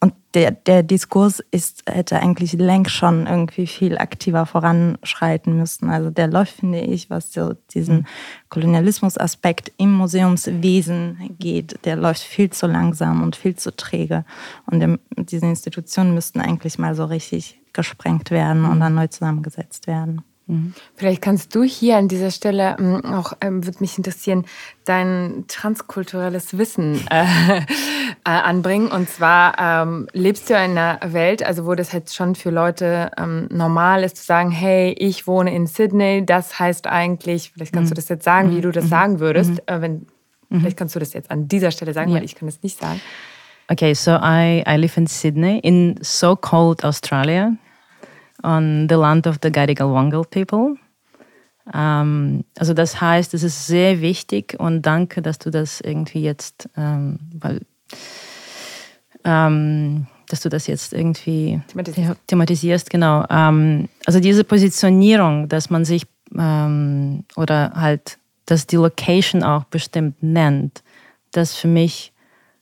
Und 0.00 0.14
der, 0.34 0.52
der 0.52 0.82
Diskurs 0.82 1.40
ist, 1.50 1.82
hätte 1.86 2.20
eigentlich 2.20 2.52
längst 2.52 2.92
schon 2.92 3.26
irgendwie 3.26 3.66
viel 3.66 3.98
aktiver 3.98 4.46
voranschreiten 4.46 5.56
müssen. 5.56 5.90
Also 5.90 6.10
der 6.10 6.28
läuft, 6.28 6.52
finde 6.60 6.80
ich, 6.80 7.10
was 7.10 7.32
so 7.32 7.54
diesen 7.74 7.96
mhm. 7.96 8.06
Kolonialismusaspekt 8.48 9.72
im 9.76 9.92
Museumswesen 9.94 11.36
geht, 11.38 11.84
der 11.84 11.96
läuft 11.96 12.22
viel 12.22 12.50
zu 12.50 12.66
langsam 12.66 13.22
und 13.22 13.34
viel 13.34 13.56
zu 13.56 13.74
träge. 13.74 14.24
Und 14.66 14.80
der, 14.80 14.98
diese 15.16 15.46
Institutionen 15.46 16.14
müssten 16.14 16.40
eigentlich 16.40 16.78
mal 16.78 16.94
so 16.94 17.04
richtig 17.04 17.60
gesprengt 17.72 18.30
werden 18.30 18.64
und 18.66 18.78
dann 18.80 18.94
neu 18.94 19.08
zusammengesetzt 19.08 19.86
werden. 19.86 20.22
Mhm. 20.48 20.72
Vielleicht 20.94 21.20
kannst 21.20 21.54
du 21.54 21.62
hier 21.62 21.98
an 21.98 22.08
dieser 22.08 22.30
Stelle 22.30 22.76
ähm, 22.78 23.04
auch, 23.04 23.34
ähm, 23.42 23.66
würde 23.66 23.78
mich 23.80 23.98
interessieren, 23.98 24.46
dein 24.86 25.44
transkulturelles 25.46 26.56
Wissen 26.56 27.06
äh, 27.10 27.24
äh, 27.58 27.64
anbringen. 28.24 28.90
Und 28.90 29.10
zwar 29.10 29.58
ähm, 29.58 30.08
lebst 30.14 30.48
du 30.48 30.54
in 30.54 30.78
einer 30.78 30.98
Welt, 31.04 31.42
also 31.42 31.66
wo 31.66 31.74
das 31.74 31.92
jetzt 31.92 32.16
schon 32.16 32.34
für 32.34 32.50
Leute 32.50 33.10
ähm, 33.18 33.48
normal 33.52 34.02
ist, 34.02 34.16
zu 34.16 34.24
sagen, 34.24 34.50
hey, 34.50 34.92
ich 34.98 35.26
wohne 35.26 35.54
in 35.54 35.66
Sydney, 35.66 36.24
das 36.24 36.58
heißt 36.58 36.86
eigentlich, 36.86 37.52
vielleicht 37.52 37.74
kannst 37.74 37.90
mhm. 37.90 37.94
du 37.94 38.00
das 38.00 38.08
jetzt 38.08 38.24
sagen, 38.24 38.56
wie 38.56 38.62
du 38.62 38.72
das 38.72 38.84
mhm. 38.84 38.88
sagen 38.88 39.20
würdest. 39.20 39.50
Mhm. 39.50 39.60
Äh, 39.66 39.80
wenn, 39.82 40.06
mhm. 40.48 40.60
vielleicht 40.60 40.78
kannst 40.78 40.94
du 40.94 40.98
das 40.98 41.12
jetzt 41.12 41.30
an 41.30 41.46
dieser 41.46 41.70
Stelle 41.70 41.92
sagen, 41.92 42.10
ja. 42.10 42.16
weil 42.16 42.24
ich 42.24 42.34
kann 42.34 42.48
das 42.48 42.62
nicht 42.62 42.80
sagen. 42.80 43.00
Okay, 43.70 43.92
so 43.92 44.12
I, 44.12 44.64
I 44.66 44.76
live 44.76 44.96
in 44.96 45.06
Sydney, 45.06 45.58
in 45.58 45.98
so-called 46.00 46.86
Australia. 46.86 47.52
On 48.42 48.86
the 48.88 48.94
land 48.94 49.26
of 49.26 49.38
the 49.42 49.50
Gadigal-Wangal 49.50 50.24
people. 50.30 50.76
Ähm, 51.74 52.44
also 52.58 52.74
das 52.74 53.00
heißt, 53.00 53.34
es 53.34 53.42
ist 53.42 53.66
sehr 53.66 54.00
wichtig 54.00 54.56
und 54.58 54.82
danke, 54.82 55.22
dass 55.22 55.38
du 55.38 55.50
das 55.50 55.80
irgendwie 55.80 56.22
jetzt, 56.22 56.68
ähm, 56.76 57.18
weil, 57.38 57.60
ähm, 59.24 60.06
dass 60.28 60.40
du 60.40 60.48
das 60.48 60.66
jetzt 60.66 60.92
irgendwie 60.92 61.60
thematisierst, 61.68 62.16
thematisierst 62.26 62.90
genau. 62.90 63.24
Ähm, 63.28 63.88
also 64.06 64.20
diese 64.20 64.44
Positionierung, 64.44 65.48
dass 65.48 65.70
man 65.70 65.84
sich 65.84 66.06
ähm, 66.36 67.24
oder 67.36 67.72
halt, 67.74 68.18
dass 68.46 68.66
die 68.66 68.76
Location 68.76 69.42
auch 69.42 69.64
bestimmt 69.64 70.22
nennt, 70.22 70.82
das 71.32 71.54
für 71.54 71.68
mich, 71.68 72.12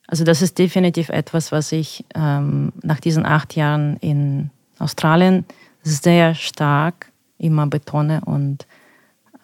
also 0.08 0.24
das 0.24 0.42
ist 0.42 0.58
definitiv 0.58 1.10
etwas, 1.10 1.52
was 1.52 1.70
ich 1.70 2.04
ähm, 2.14 2.72
nach 2.82 3.00
diesen 3.00 3.24
acht 3.24 3.54
Jahren 3.54 3.96
in 3.98 4.50
Australien 4.78 5.44
sehr 5.86 6.34
stark 6.34 7.12
immer 7.38 7.66
betone 7.66 8.22
und 8.24 8.66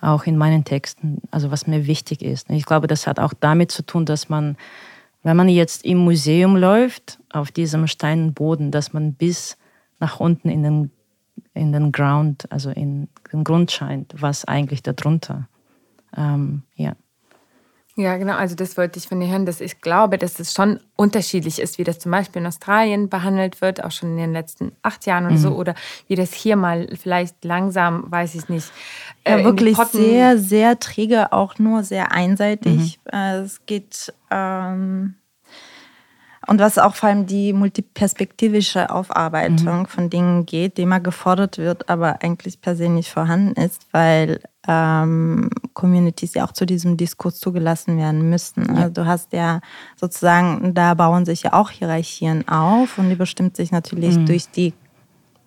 auch 0.01 0.25
in 0.25 0.37
meinen 0.37 0.65
Texten, 0.65 1.23
also 1.31 1.51
was 1.51 1.67
mir 1.67 1.87
wichtig 1.87 2.23
ist. 2.23 2.51
Ich 2.51 2.67
glaube, 2.67 2.89
das 2.89 3.07
hat 3.07 3.21
auch 3.21 3.33
damit 3.39 3.71
zu 3.71 3.87
tun, 3.87 4.05
dass 4.05 4.29
man, 4.29 4.57
wenn 5.23 5.37
man 5.37 5.49
jetzt 5.49 5.85
im 5.85 5.99
Museum 5.99 6.57
läuft, 6.57 7.21
auf 7.31 7.53
diesem 7.53 7.87
Steinboden, 7.87 8.73
dass 8.73 8.93
man 8.93 9.15
bis 9.15 9.57
nach 10.01 10.19
unten 10.19 10.49
in 10.49 10.65
den, 10.65 10.91
in 11.55 11.73
den 11.73 11.93
Ground, 11.93 12.51
also 12.51 12.71
in 12.71 13.09
den 13.33 13.45
Grund 13.45 13.71
scheint, 13.71 14.15
was 14.21 14.45
eigentlich 14.45 14.83
darunter. 14.83 15.49
Ähm, 16.17 16.63
ja. 16.75 16.95
Ja, 17.95 18.17
genau. 18.17 18.35
Also 18.35 18.55
das 18.55 18.79
wollte 18.79 18.99
ich 18.99 19.07
von 19.07 19.21
dir 19.21 19.29
hören, 19.29 19.45
dass 19.45 19.61
ich 19.61 19.83
glaube, 19.83 20.17
dass 20.17 20.41
es 20.41 20.55
schon 20.55 20.81
unterschiedlich 20.97 21.61
ist, 21.61 21.77
wie 21.79 21.85
das 21.85 21.99
zum 21.99 22.11
Beispiel 22.11 22.41
in 22.41 22.47
Australien 22.47 23.11
behandelt 23.11 23.61
wird, 23.61 23.85
auch 23.85 23.91
schon 23.91 24.13
in 24.13 24.17
den 24.17 24.33
letzten 24.33 24.73
acht 24.83 25.05
Jahren 25.05 25.27
oder 25.27 25.35
mhm. 25.35 25.39
so, 25.39 25.51
oder 25.55 25.75
wie 26.09 26.15
das 26.15 26.33
hier 26.33 26.57
mal 26.57 26.89
vielleicht 27.01 27.45
langsam, 27.45 28.11
weiß 28.11 28.35
ich 28.35 28.49
nicht. 28.49 28.73
Äh, 29.25 29.39
ja, 29.39 29.45
wirklich 29.45 29.77
sehr, 29.77 30.39
sehr 30.39 30.79
träge, 30.79 31.33
auch 31.33 31.59
nur 31.59 31.85
sehr 31.85 32.13
einseitig. 32.13 32.99
Mhm. 33.05 33.13
Äh, 33.13 33.39
es 33.41 33.67
geht 33.67 34.13
ähm, 34.31 35.17
und 36.53 36.59
was 36.59 36.77
auch 36.77 36.95
vor 36.97 37.09
allem 37.09 37.25
die 37.25 37.55
multiperspektivische 37.55 38.91
Aufarbeitung 38.91 39.79
mhm. 39.79 39.87
von 39.87 40.11
Dingen 40.11 40.45
geht, 40.45 40.77
die 40.77 40.83
immer 40.83 41.01
gefordert 41.01 41.57
wird, 41.57 41.89
aber 41.89 42.23
eigentlich 42.23 42.61
per 42.61 42.77
se 42.77 42.91
nicht 42.91 43.11
vorhanden 43.11 43.59
ist, 43.59 43.87
weil 43.91 44.39
ähm, 44.69 45.49
Communities 45.73 46.35
ja 46.35 46.45
auch 46.45 46.53
zu 46.53 46.67
diesem 46.67 46.99
Diskurs 46.99 47.41
zugelassen 47.41 47.97
werden 47.97 48.29
müssen. 48.29 48.67
Ja. 48.67 48.83
Also 48.83 48.93
du 48.93 49.07
hast 49.07 49.33
ja 49.33 49.63
sozusagen, 49.97 50.75
da 50.75 50.93
bauen 50.93 51.25
sich 51.25 51.45
ja 51.45 51.55
auch 51.55 51.71
Hierarchien 51.71 52.47
auf 52.47 52.99
und 52.99 53.09
die 53.09 53.17
bestimmt 53.17 53.57
sich 53.57 53.73
natürlich 53.73 54.19
mhm. 54.19 54.27
durch 54.27 54.51
die 54.51 54.75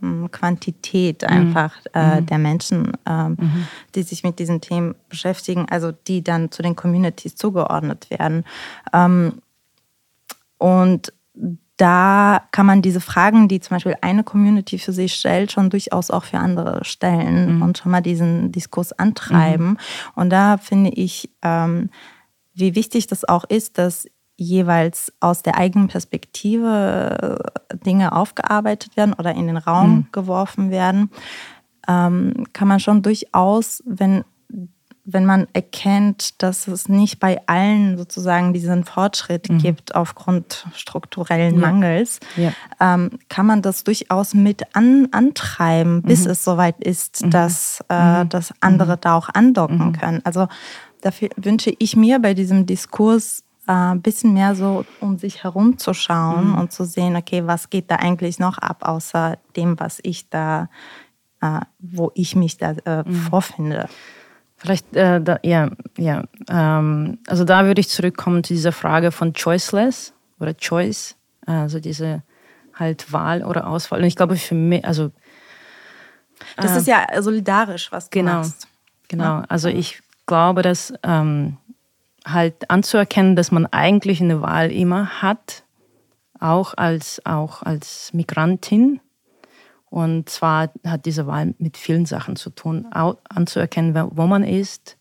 hm, 0.01 0.31
Quantität 0.31 1.21
mhm. 1.21 1.27
einfach 1.27 1.75
mhm. 1.93 2.01
äh, 2.01 2.21
der 2.23 2.39
Menschen, 2.39 2.93
ähm, 3.05 3.37
mhm. 3.39 3.67
die 3.93 4.01
sich 4.01 4.23
mit 4.23 4.39
diesen 4.39 4.59
Themen 4.59 4.95
beschäftigen, 5.07 5.67
also 5.69 5.91
die 5.91 6.23
dann 6.23 6.49
zu 6.49 6.63
den 6.63 6.75
Communities 6.75 7.35
zugeordnet 7.35 8.09
werden. 8.09 8.43
Ähm, 8.91 9.33
und 10.65 11.13
da 11.77 12.41
kann 12.49 12.65
man 12.65 12.81
diese 12.81 12.99
Fragen, 12.99 13.47
die 13.47 13.59
zum 13.59 13.75
Beispiel 13.75 13.95
eine 14.01 14.23
Community 14.23 14.79
für 14.79 14.93
sich 14.93 15.13
stellt, 15.13 15.51
schon 15.51 15.69
durchaus 15.69 16.09
auch 16.09 16.23
für 16.23 16.39
andere 16.39 16.83
stellen 16.83 17.57
mhm. 17.57 17.61
und 17.61 17.77
schon 17.77 17.91
mal 17.91 18.01
diesen 18.01 18.51
Diskurs 18.51 18.91
antreiben. 18.91 19.67
Mhm. 19.67 19.77
Und 20.15 20.31
da 20.31 20.57
finde 20.57 20.89
ich, 20.89 21.29
ähm, 21.43 21.91
wie 22.55 22.73
wichtig 22.73 23.05
das 23.05 23.29
auch 23.29 23.43
ist, 23.43 23.77
dass 23.77 24.07
jeweils 24.37 25.13
aus 25.19 25.43
der 25.43 25.55
eigenen 25.55 25.87
Perspektive 25.87 27.43
äh, 27.69 27.77
Dinge 27.85 28.13
aufgearbeitet 28.13 28.97
werden 28.97 29.13
oder 29.13 29.35
in 29.35 29.45
den 29.45 29.57
Raum 29.57 29.89
mhm. 29.89 30.07
geworfen 30.11 30.71
werden, 30.71 31.11
ähm, 31.87 32.47
kann 32.53 32.67
man 32.67 32.79
schon 32.79 33.03
durchaus, 33.03 33.83
wenn 33.85 34.23
wenn 35.05 35.25
man 35.25 35.47
erkennt, 35.53 36.41
dass 36.41 36.67
es 36.67 36.89
nicht 36.89 37.19
bei 37.19 37.39
allen 37.45 37.95
sozusagen 37.97 38.53
diesen 38.53 38.83
Fortschritt 38.83 39.49
mhm. 39.49 39.59
gibt 39.59 39.93
aufgrund 39.93 40.65
strukturellen 40.73 41.55
ja. 41.55 41.61
Mangels, 41.61 42.19
ja. 42.35 42.51
Ähm, 42.79 43.19
kann 43.29 43.45
man 43.45 43.61
das 43.61 43.83
durchaus 43.83 44.33
mit 44.33 44.63
an, 44.75 45.07
antreiben, 45.11 46.01
bis 46.01 46.25
mhm. 46.25 46.31
es 46.31 46.43
soweit 46.43 46.83
ist, 46.83 47.23
mhm. 47.23 47.29
dass, 47.29 47.83
äh, 47.89 48.23
mhm. 48.23 48.29
dass 48.29 48.51
andere 48.61 48.95
mhm. 48.95 49.01
da 49.01 49.15
auch 49.15 49.29
andocken 49.31 49.89
mhm. 49.89 49.93
können. 49.93 50.21
Also 50.23 50.47
dafür 51.01 51.29
wünsche 51.37 51.71
ich 51.77 51.95
mir 51.95 52.19
bei 52.19 52.33
diesem 52.33 52.65
Diskurs 52.65 53.43
äh, 53.67 53.73
ein 53.73 54.01
bisschen 54.01 54.33
mehr 54.33 54.55
so 54.55 54.85
um 55.01 55.19
sich 55.19 55.43
herum 55.43 55.77
zu 55.77 55.93
schauen 55.93 56.55
und 56.55 56.71
zu 56.71 56.83
sehen, 56.83 57.15
okay, 57.15 57.45
was 57.45 57.69
geht 57.69 57.91
da 57.91 57.97
eigentlich 57.97 58.39
noch 58.39 58.57
ab, 58.57 58.79
außer 58.81 59.37
dem, 59.55 59.79
was 59.79 59.99
ich 60.01 60.31
da, 60.31 60.69
äh, 61.41 61.59
wo 61.77 62.11
ich 62.15 62.35
mich 62.35 62.57
da 62.57 62.71
äh, 62.71 63.03
vorfinde. 63.29 63.87
Vielleicht, 64.65 64.95
äh, 64.95 65.21
da, 65.21 65.37
ja, 65.43 65.69
ja. 65.97 66.23
Ähm, 66.49 67.19
also 67.27 67.43
da 67.43 67.65
würde 67.65 67.79
ich 67.79 67.89
zurückkommen 67.89 68.43
zu 68.43 68.53
dieser 68.53 68.71
Frage 68.71 69.11
von 69.11 69.33
choiceless 69.33 70.13
oder 70.39 70.55
choice, 70.57 71.15
also 71.45 71.79
diese 71.79 72.23
halt 72.73 73.13
Wahl 73.13 73.43
oder 73.43 73.67
Auswahl. 73.67 73.99
Und 73.99 74.05
ich 74.05 74.15
glaube 74.15 74.35
für 74.37 74.55
mich, 74.55 74.83
also 74.83 75.11
das 76.57 76.75
äh, 76.75 76.77
ist 76.79 76.87
ja 76.87 77.21
solidarisch, 77.21 77.91
was 77.91 78.09
du 78.09 78.19
genau, 78.19 78.33
machst. 78.37 78.67
Genau, 79.07 79.43
also 79.47 79.69
ich 79.69 80.01
glaube, 80.25 80.63
dass 80.63 80.93
ähm, 81.03 81.57
halt 82.25 82.69
anzuerkennen, 82.71 83.35
dass 83.35 83.51
man 83.51 83.67
eigentlich 83.67 84.19
eine 84.19 84.41
Wahl 84.41 84.71
immer 84.71 85.21
hat, 85.21 85.63
auch 86.39 86.73
als, 86.75 87.21
auch 87.23 87.61
als 87.61 88.11
Migrantin 88.13 88.99
und 89.89 90.29
zwar 90.29 90.71
hat 90.85 91.05
diese 91.05 91.27
Wahl 91.27 91.53
mit 91.57 91.77
vielen 91.77 92.05
Sachen 92.05 92.35
zu 92.35 92.49
tun, 92.49 92.85
anzuerkennen, 92.91 94.09
wo 94.11 94.25
man 94.25 94.43
ist. 94.43 94.97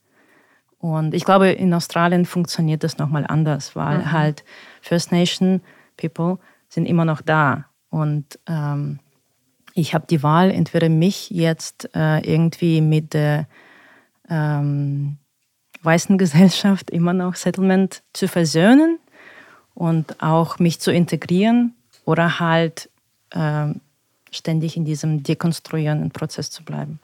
Und 0.79 1.15
ich 1.15 1.25
glaube, 1.25 1.51
in 1.51 1.73
Australien 1.73 2.27
funktioniert 2.27 2.85
das 2.85 2.99
nochmal 2.99 3.27
anders, 3.27 3.75
weil 3.75 4.01
mhm. 4.01 4.13
halt 4.13 4.45
First 4.83 5.13
Nation 5.13 5.63
People 5.97 6.39
sind 6.69 6.87
immer 6.87 7.05
noch 7.05 7.23
da. 7.23 7.65
Und 7.89 8.39
ähm, 8.47 9.01
ich 9.73 9.95
habe 9.95 10.07
die 10.09 10.23
Wahl, 10.23 10.51
entweder 10.51 10.89
mich 10.89 11.31
jetzt 11.31 11.89
äh, 11.95 12.21
irgendwie 12.21 12.81
mit 12.81 13.15
der 13.15 13.49
ähm, 14.29 15.17
weißen 15.83 16.19
Gesellschaft 16.19 16.91
immer 16.91 17.13
noch 17.13 17.35
Settlement 17.35 18.03
zu 18.13 18.29
versöhnen 18.29 18.99
und 19.75 20.23
auch 20.23 20.59
mich 20.59 20.81
zu 20.81 20.93
integrieren 20.93 21.75
oder 22.05 22.39
halt 22.41 22.91
ähm, 23.33 23.81
ständig 24.35 24.77
in 24.77 24.85
diesem 24.85 25.23
dekonstruierenden 25.23 26.11
Prozess 26.11 26.51
zu 26.51 26.65
bleiben. 26.65 27.01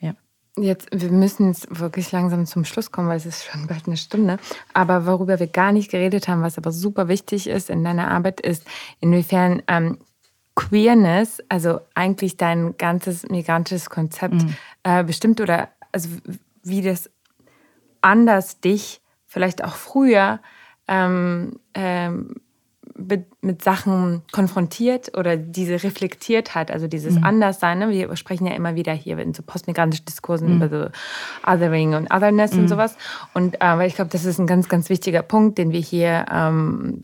Ja. 0.00 0.14
Jetzt, 0.56 0.88
wir 0.92 1.10
müssen 1.10 1.48
jetzt 1.48 1.78
wirklich 1.78 2.12
langsam 2.12 2.46
zum 2.46 2.64
Schluss 2.64 2.90
kommen, 2.90 3.08
weil 3.08 3.16
es 3.16 3.26
ist 3.26 3.44
schon 3.44 3.66
bald 3.66 3.86
eine 3.86 3.96
Stunde. 3.96 4.38
Aber 4.72 5.06
worüber 5.06 5.38
wir 5.40 5.46
gar 5.46 5.72
nicht 5.72 5.90
geredet 5.90 6.28
haben, 6.28 6.42
was 6.42 6.58
aber 6.58 6.72
super 6.72 7.08
wichtig 7.08 7.46
ist 7.46 7.70
in 7.70 7.84
deiner 7.84 8.10
Arbeit, 8.10 8.40
ist, 8.40 8.66
inwiefern 9.00 9.62
ähm, 9.68 9.98
Queerness, 10.54 11.42
also 11.48 11.80
eigentlich 11.94 12.36
dein 12.36 12.76
ganzes 12.76 13.24
migrantisches 13.24 13.90
Konzept 13.90 14.34
mhm. 14.34 14.54
äh, 14.84 15.02
bestimmt 15.02 15.40
oder 15.40 15.68
also 15.90 16.08
wie 16.62 16.82
das 16.82 17.10
anders 18.00 18.60
dich 18.60 19.00
vielleicht 19.26 19.64
auch 19.64 19.74
früher 19.74 20.40
ähm, 20.86 21.58
ähm, 21.74 22.36
mit 22.96 23.62
Sachen 23.62 24.22
konfrontiert 24.32 25.16
oder 25.16 25.36
diese 25.36 25.82
reflektiert 25.82 26.54
hat, 26.54 26.70
also 26.70 26.86
dieses 26.86 27.16
mhm. 27.16 27.24
Anderssein. 27.24 27.78
Ne? 27.78 27.90
Wir 27.90 28.14
sprechen 28.16 28.46
ja 28.46 28.54
immer 28.54 28.76
wieder 28.76 28.92
hier 28.92 29.18
in 29.18 29.34
so 29.34 29.42
postmigrantischen 29.42 30.06
Diskursen 30.06 30.48
mhm. 30.48 30.62
über 30.62 30.68
so 30.68 31.50
Othering 31.50 31.94
und 31.94 32.12
Otherness 32.12 32.52
mhm. 32.52 32.60
und 32.60 32.68
sowas. 32.68 32.96
Und 33.32 33.56
äh, 33.60 33.86
ich 33.86 33.96
glaube, 33.96 34.10
das 34.10 34.24
ist 34.24 34.38
ein 34.38 34.46
ganz, 34.46 34.68
ganz 34.68 34.88
wichtiger 34.90 35.22
Punkt, 35.22 35.58
den 35.58 35.72
wir 35.72 35.80
hier 35.80 36.26
ähm, 36.32 37.00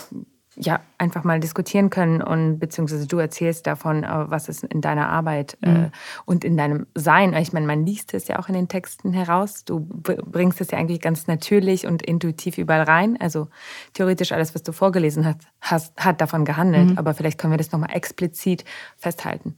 ja 0.60 0.80
einfach 0.98 1.24
mal 1.24 1.40
diskutieren 1.40 1.90
können 1.90 2.22
und 2.22 2.58
beziehungsweise 2.58 3.06
du 3.06 3.18
erzählst 3.18 3.66
davon, 3.66 4.04
äh, 4.04 4.08
was 4.30 4.48
ist 4.48 4.64
in 4.64 4.80
deiner 4.80 5.08
Arbeit 5.08 5.56
äh, 5.62 5.70
mhm. 5.70 5.84
äh, 5.84 5.90
und 6.26 6.44
in 6.44 6.56
deinem 6.56 6.86
Sein. 6.94 7.34
Ich 7.34 7.52
meine, 7.52 7.66
man 7.66 7.86
liest 7.86 8.12
es 8.14 8.28
ja 8.28 8.38
auch 8.38 8.48
in 8.48 8.54
den 8.54 8.68
Texten 8.68 9.12
heraus. 9.12 9.64
Du 9.64 9.80
bringst 9.80 10.60
es 10.60 10.70
ja 10.70 10.78
eigentlich 10.78 11.00
ganz 11.00 11.26
natürlich 11.26 11.86
und 11.86 12.02
intuitiv 12.02 12.58
überall 12.58 12.82
rein. 12.82 13.16
Also 13.20 13.48
theoretisch 13.94 14.32
alles, 14.32 14.54
was 14.54 14.62
du 14.62 14.72
vorgelesen 14.72 15.24
hast, 15.24 15.40
hast 15.60 15.96
hat 15.96 16.20
davon 16.20 16.44
gehandelt. 16.44 16.90
Mhm. 16.90 16.98
Aber 16.98 17.14
vielleicht 17.14 17.38
können 17.38 17.52
wir 17.52 17.58
das 17.58 17.72
nochmal 17.72 17.92
explizit 17.92 18.64
festhalten. 18.98 19.56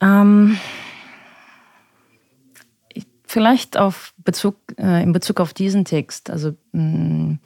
Ähm, 0.00 0.58
vielleicht 3.26 3.76
auf 3.76 4.14
Bezug, 4.18 4.56
äh, 4.78 5.02
in 5.02 5.12
Bezug 5.12 5.40
auf 5.40 5.52
diesen 5.52 5.84
Text. 5.84 6.30
Also 6.30 6.52
mh, 6.72 6.82
mm, 6.82 7.38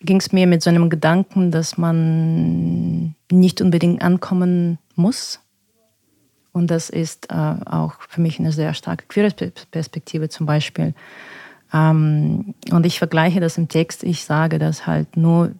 ging 0.00 0.18
es 0.18 0.32
mir 0.32 0.46
mit 0.46 0.62
so 0.62 0.70
einem 0.70 0.90
Gedanken, 0.90 1.50
dass 1.50 1.78
man 1.78 3.14
nicht 3.30 3.60
unbedingt 3.60 4.02
ankommen 4.02 4.78
muss. 4.94 5.40
Und 6.52 6.70
das 6.70 6.88
ist 6.88 7.30
äh, 7.30 7.34
auch 7.34 7.94
für 8.08 8.20
mich 8.20 8.38
eine 8.38 8.52
sehr 8.52 8.74
starke 8.74 9.06
Queer-Perspektive 9.08 10.28
zum 10.28 10.46
Beispiel. 10.46 10.94
Ähm, 11.72 12.54
und 12.70 12.86
ich 12.86 12.98
vergleiche 12.98 13.40
das 13.40 13.58
im 13.58 13.68
Text. 13.68 14.04
Ich 14.04 14.24
sage 14.24 14.58
das 14.58 14.86
halt 14.86 15.16
nur, 15.16 15.52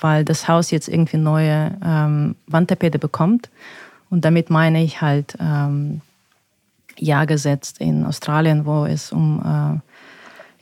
weil 0.00 0.24
das 0.24 0.46
Haus 0.46 0.70
jetzt 0.70 0.88
irgendwie 0.88 1.16
neue 1.16 1.78
ähm, 1.82 2.36
Wandtapete 2.46 2.98
bekommt. 2.98 3.48
Und 4.10 4.24
damit 4.24 4.50
meine 4.50 4.82
ich 4.84 5.00
halt 5.00 5.36
ähm, 5.40 6.02
Ja 6.98 7.24
gesetzt 7.24 7.80
in 7.80 8.04
Australien, 8.04 8.66
wo 8.66 8.84
es 8.84 9.12
um 9.12 9.40
äh, 9.40 9.80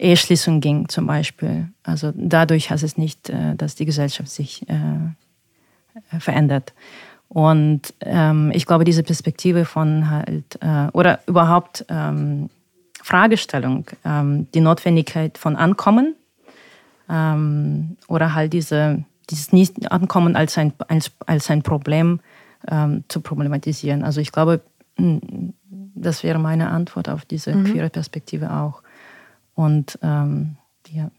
Eheschließung 0.03 0.61
ging 0.61 0.89
zum 0.89 1.07
Beispiel. 1.07 1.69
Also 1.85 2.13
dadurch 2.15 2.71
heißt 2.71 2.83
es 2.83 2.99
nicht, 2.99 3.31
äh, 3.31 3.55
dass 3.55 3.77
die 3.77 3.85
Gesellschaft 3.85 4.29
sich 4.29 4.69
äh, 4.69 6.19
verändert. 6.19 6.75
Und 7.29 7.95
ähm, 8.01 8.51
ich 8.53 8.67
glaube, 8.67 8.85
diese 8.85 9.03
Perspektive 9.03 9.65
von 9.65 10.11
halt, 10.11 10.59
äh, 10.61 10.89
oder 10.93 11.21
überhaupt 11.27 11.87
ähm, 11.89 12.51
Fragestellung, 13.01 13.87
ähm, 14.05 14.49
die 14.53 14.61
Notwendigkeit 14.61 15.39
von 15.39 15.57
Ankommen 15.57 16.15
oder 18.07 18.35
halt 18.35 18.55
diese, 18.55 19.05
dieses 19.29 19.53
Nicht-Ankommen 19.53 20.35
als 20.35 20.57
ein, 20.57 20.73
als, 20.89 21.11
als 21.27 21.51
ein 21.51 21.63
Problem 21.63 22.21
zu 23.09 23.21
problematisieren. 23.21 24.03
Also 24.03 24.23
ich 24.23 24.33
glaube, 24.33 24.63
das 25.95 26.23
wäre 26.23 26.39
meine 26.39 26.71
Antwort 26.71 27.11
auf 27.11 27.27
diese 27.27 27.55
mhm. 27.55 27.65
queere 27.65 27.91
Perspektive 27.91 28.51
auch. 28.51 28.83
Und 29.55 29.99
ähm, 30.03 30.57
ja. 30.91 31.11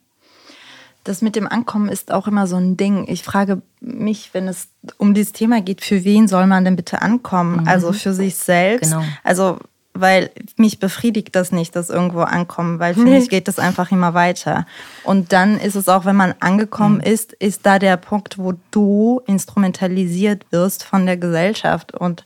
Das 1.04 1.22
mit 1.22 1.36
dem 1.36 1.48
Ankommen 1.48 1.90
ist 1.90 2.12
auch 2.12 2.28
immer 2.28 2.48
so 2.48 2.56
ein 2.56 2.78
Ding. 2.78 3.06
Ich 3.10 3.24
frage 3.24 3.62
mich, 3.82 4.34
wenn 4.34 4.48
es 4.48 4.70
um 4.98 5.14
dieses 5.14 5.34
Thema 5.34 5.62
geht, 5.62 5.84
für 5.84 6.06
wen 6.06 6.30
soll 6.30 6.48
man 6.48 6.64
denn 6.64 6.78
bitte 6.78 7.02
ankommen? 7.02 7.62
Mhm. 7.62 7.68
Also 7.68 7.92
für 7.92 8.14
sich 8.14 8.36
selbst. 8.36 8.92
Genau. 8.92 9.04
Also, 9.24 9.60
weil 9.94 10.32
mich 10.56 10.80
befriedigt 10.80 11.36
das 11.36 11.52
nicht, 11.52 11.76
das 11.76 11.90
irgendwo 11.90 12.22
ankommen, 12.22 12.80
weil 12.80 12.96
für 12.96 13.02
mich 13.02 13.30
geht 13.30 13.48
das 13.48 13.60
einfach 13.60 13.92
immer 13.92 14.16
weiter. 14.16 14.66
Und 15.04 15.34
dann 15.34 15.60
ist 15.60 15.76
es 15.76 15.88
auch, 15.88 16.06
wenn 16.06 16.16
man 16.16 16.34
angekommen 16.40 16.96
mhm. 16.96 17.02
ist, 17.12 17.34
ist 17.34 17.66
da 17.66 17.78
der 17.78 17.98
Punkt, 17.98 18.40
wo 18.40 18.54
du 18.72 19.22
instrumentalisiert 19.28 20.46
wirst 20.52 20.84
von 20.84 21.06
der 21.06 21.18
Gesellschaft. 21.18 21.94
Und 21.94 22.26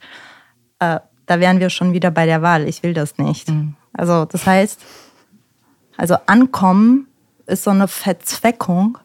äh, 0.79 0.99
da 1.25 1.39
wären 1.39 1.59
wir 1.59 1.69
schon 1.69 1.91
wieder 1.91 2.09
bei 2.09 2.25
der 2.25 2.41
Wahl. 2.41 2.67
Ich 2.69 2.83
will 2.83 2.93
das 2.93 3.17
nicht. 3.17 3.49
Mhm. 3.49 3.75
Also, 3.91 4.25
das 4.25 4.45
heißt, 4.45 4.79
also 5.97 6.15
Ankommen 6.27 7.07
ist 7.47 7.63
so 7.63 7.71
eine 7.71 7.87
Verzweckung 7.87 8.97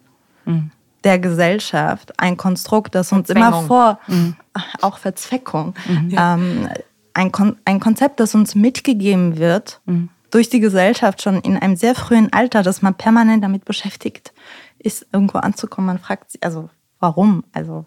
mhm. 0.44 0.70
der 1.04 1.18
Gesellschaft, 1.18 2.18
ein 2.18 2.36
Konstrukt, 2.36 2.94
das 2.94 3.12
uns 3.12 3.30
immer 3.30 3.62
vor, 3.62 3.98
mhm. 4.06 4.36
auch 4.82 4.98
Verzweckung, 4.98 5.74
mhm. 5.88 6.14
ähm, 6.16 6.68
ein, 7.14 7.32
Kon 7.32 7.56
ein 7.64 7.80
Konzept, 7.80 8.20
das 8.20 8.34
uns 8.34 8.54
mitgegeben 8.54 9.38
wird 9.38 9.80
mhm. 9.86 10.10
durch 10.30 10.48
die 10.48 10.60
Gesellschaft 10.60 11.22
schon 11.22 11.40
in 11.40 11.56
einem 11.56 11.76
sehr 11.76 11.94
frühen 11.94 12.32
Alter, 12.32 12.62
dass 12.62 12.82
man 12.82 12.94
permanent 12.94 13.42
damit 13.42 13.64
beschäftigt 13.64 14.32
ist, 14.78 15.06
irgendwo 15.12 15.38
anzukommen. 15.38 15.86
Man 15.86 15.98
fragt 15.98 16.32
sich, 16.32 16.42
also 16.42 16.68
warum? 16.98 17.44
Also 17.52 17.86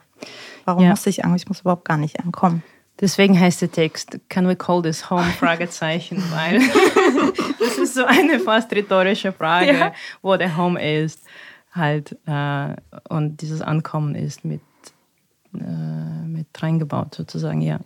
warum 0.65 0.83
ja. 0.83 0.89
muss 0.91 1.05
ich 1.07 1.23
eigentlich, 1.23 1.43
ich 1.43 1.47
muss 1.47 1.61
überhaupt 1.61 1.85
gar 1.85 1.97
nicht 1.97 2.19
ankommen. 2.19 2.63
Deswegen 3.01 3.39
heißt 3.39 3.61
der 3.61 3.71
Text 3.71 4.19
Can 4.29 4.47
we 4.47 4.55
call 4.55 4.81
this 4.81 5.09
home? 5.09 5.23
Fragezeichen, 5.39 6.23
weil 6.31 6.59
das 7.59 7.77
ist 7.77 7.93
so 7.95 8.05
eine 8.05 8.39
fast 8.39 8.71
rhetorische 8.71 9.31
Frage, 9.33 9.73
ja. 9.73 9.93
wo 10.21 10.35
der 10.37 10.55
Home 10.55 10.81
ist. 10.81 11.19
Halt, 11.71 12.17
äh, 12.25 12.75
und 13.09 13.41
dieses 13.41 13.61
Ankommen 13.61 14.15
ist 14.15 14.45
mit, 14.45 14.61
äh, 15.53 16.25
mit 16.25 16.47
reingebaut, 16.57 17.13
sozusagen, 17.15 17.59
ja. 17.59 17.79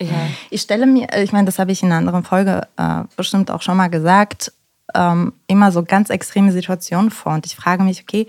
Ja. 0.00 0.28
Ich 0.50 0.60
stelle 0.60 0.86
mir, 0.86 1.08
ich 1.16 1.32
meine, 1.32 1.46
das 1.46 1.58
habe 1.58 1.72
ich 1.72 1.82
in 1.82 1.88
einer 1.88 1.98
anderen 1.98 2.22
Folge 2.22 2.68
äh, 2.76 3.04
bestimmt 3.16 3.50
auch 3.50 3.62
schon 3.62 3.76
mal 3.76 3.88
gesagt, 3.88 4.52
ähm, 4.94 5.32
immer 5.46 5.72
so 5.72 5.82
ganz 5.82 6.10
extreme 6.10 6.52
Situationen 6.52 7.10
vor. 7.10 7.32
Und 7.34 7.46
ich 7.46 7.56
frage 7.56 7.82
mich, 7.82 8.02
okay, 8.02 8.26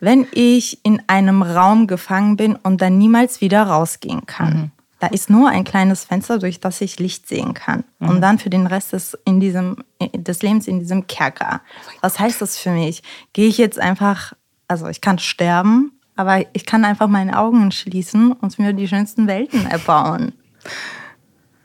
wenn 0.00 0.26
ich 0.32 0.84
in 0.84 1.02
einem 1.06 1.42
Raum 1.42 1.86
gefangen 1.86 2.36
bin 2.36 2.56
und 2.56 2.80
dann 2.82 2.98
niemals 2.98 3.40
wieder 3.40 3.62
rausgehen 3.62 4.26
kann, 4.26 4.54
mhm. 4.54 4.70
Da 5.04 5.10
ist 5.10 5.28
nur 5.28 5.50
ein 5.50 5.64
kleines 5.64 6.06
Fenster, 6.06 6.38
durch 6.38 6.60
das 6.60 6.80
ich 6.80 6.98
Licht 6.98 7.28
sehen 7.28 7.52
kann. 7.52 7.84
Mhm. 7.98 8.08
Und 8.08 8.20
dann 8.22 8.38
für 8.38 8.48
den 8.48 8.66
Rest 8.66 8.94
des, 8.94 9.12
in 9.26 9.38
diesem, 9.38 9.84
des 10.14 10.40
Lebens 10.40 10.66
in 10.66 10.78
diesem 10.78 11.06
Kerker. 11.06 11.60
Was 12.00 12.18
heißt 12.18 12.40
das 12.40 12.56
für 12.56 12.70
mich? 12.70 13.02
Gehe 13.34 13.46
ich 13.46 13.58
jetzt 13.58 13.78
einfach, 13.78 14.32
also 14.66 14.88
ich 14.88 15.02
kann 15.02 15.18
sterben, 15.18 15.92
aber 16.16 16.46
ich 16.54 16.64
kann 16.64 16.86
einfach 16.86 17.06
meine 17.06 17.38
Augen 17.38 17.70
schließen 17.70 18.32
und 18.32 18.58
mir 18.58 18.72
die 18.72 18.88
schönsten 18.88 19.26
Welten 19.26 19.66
erbauen. 19.66 20.32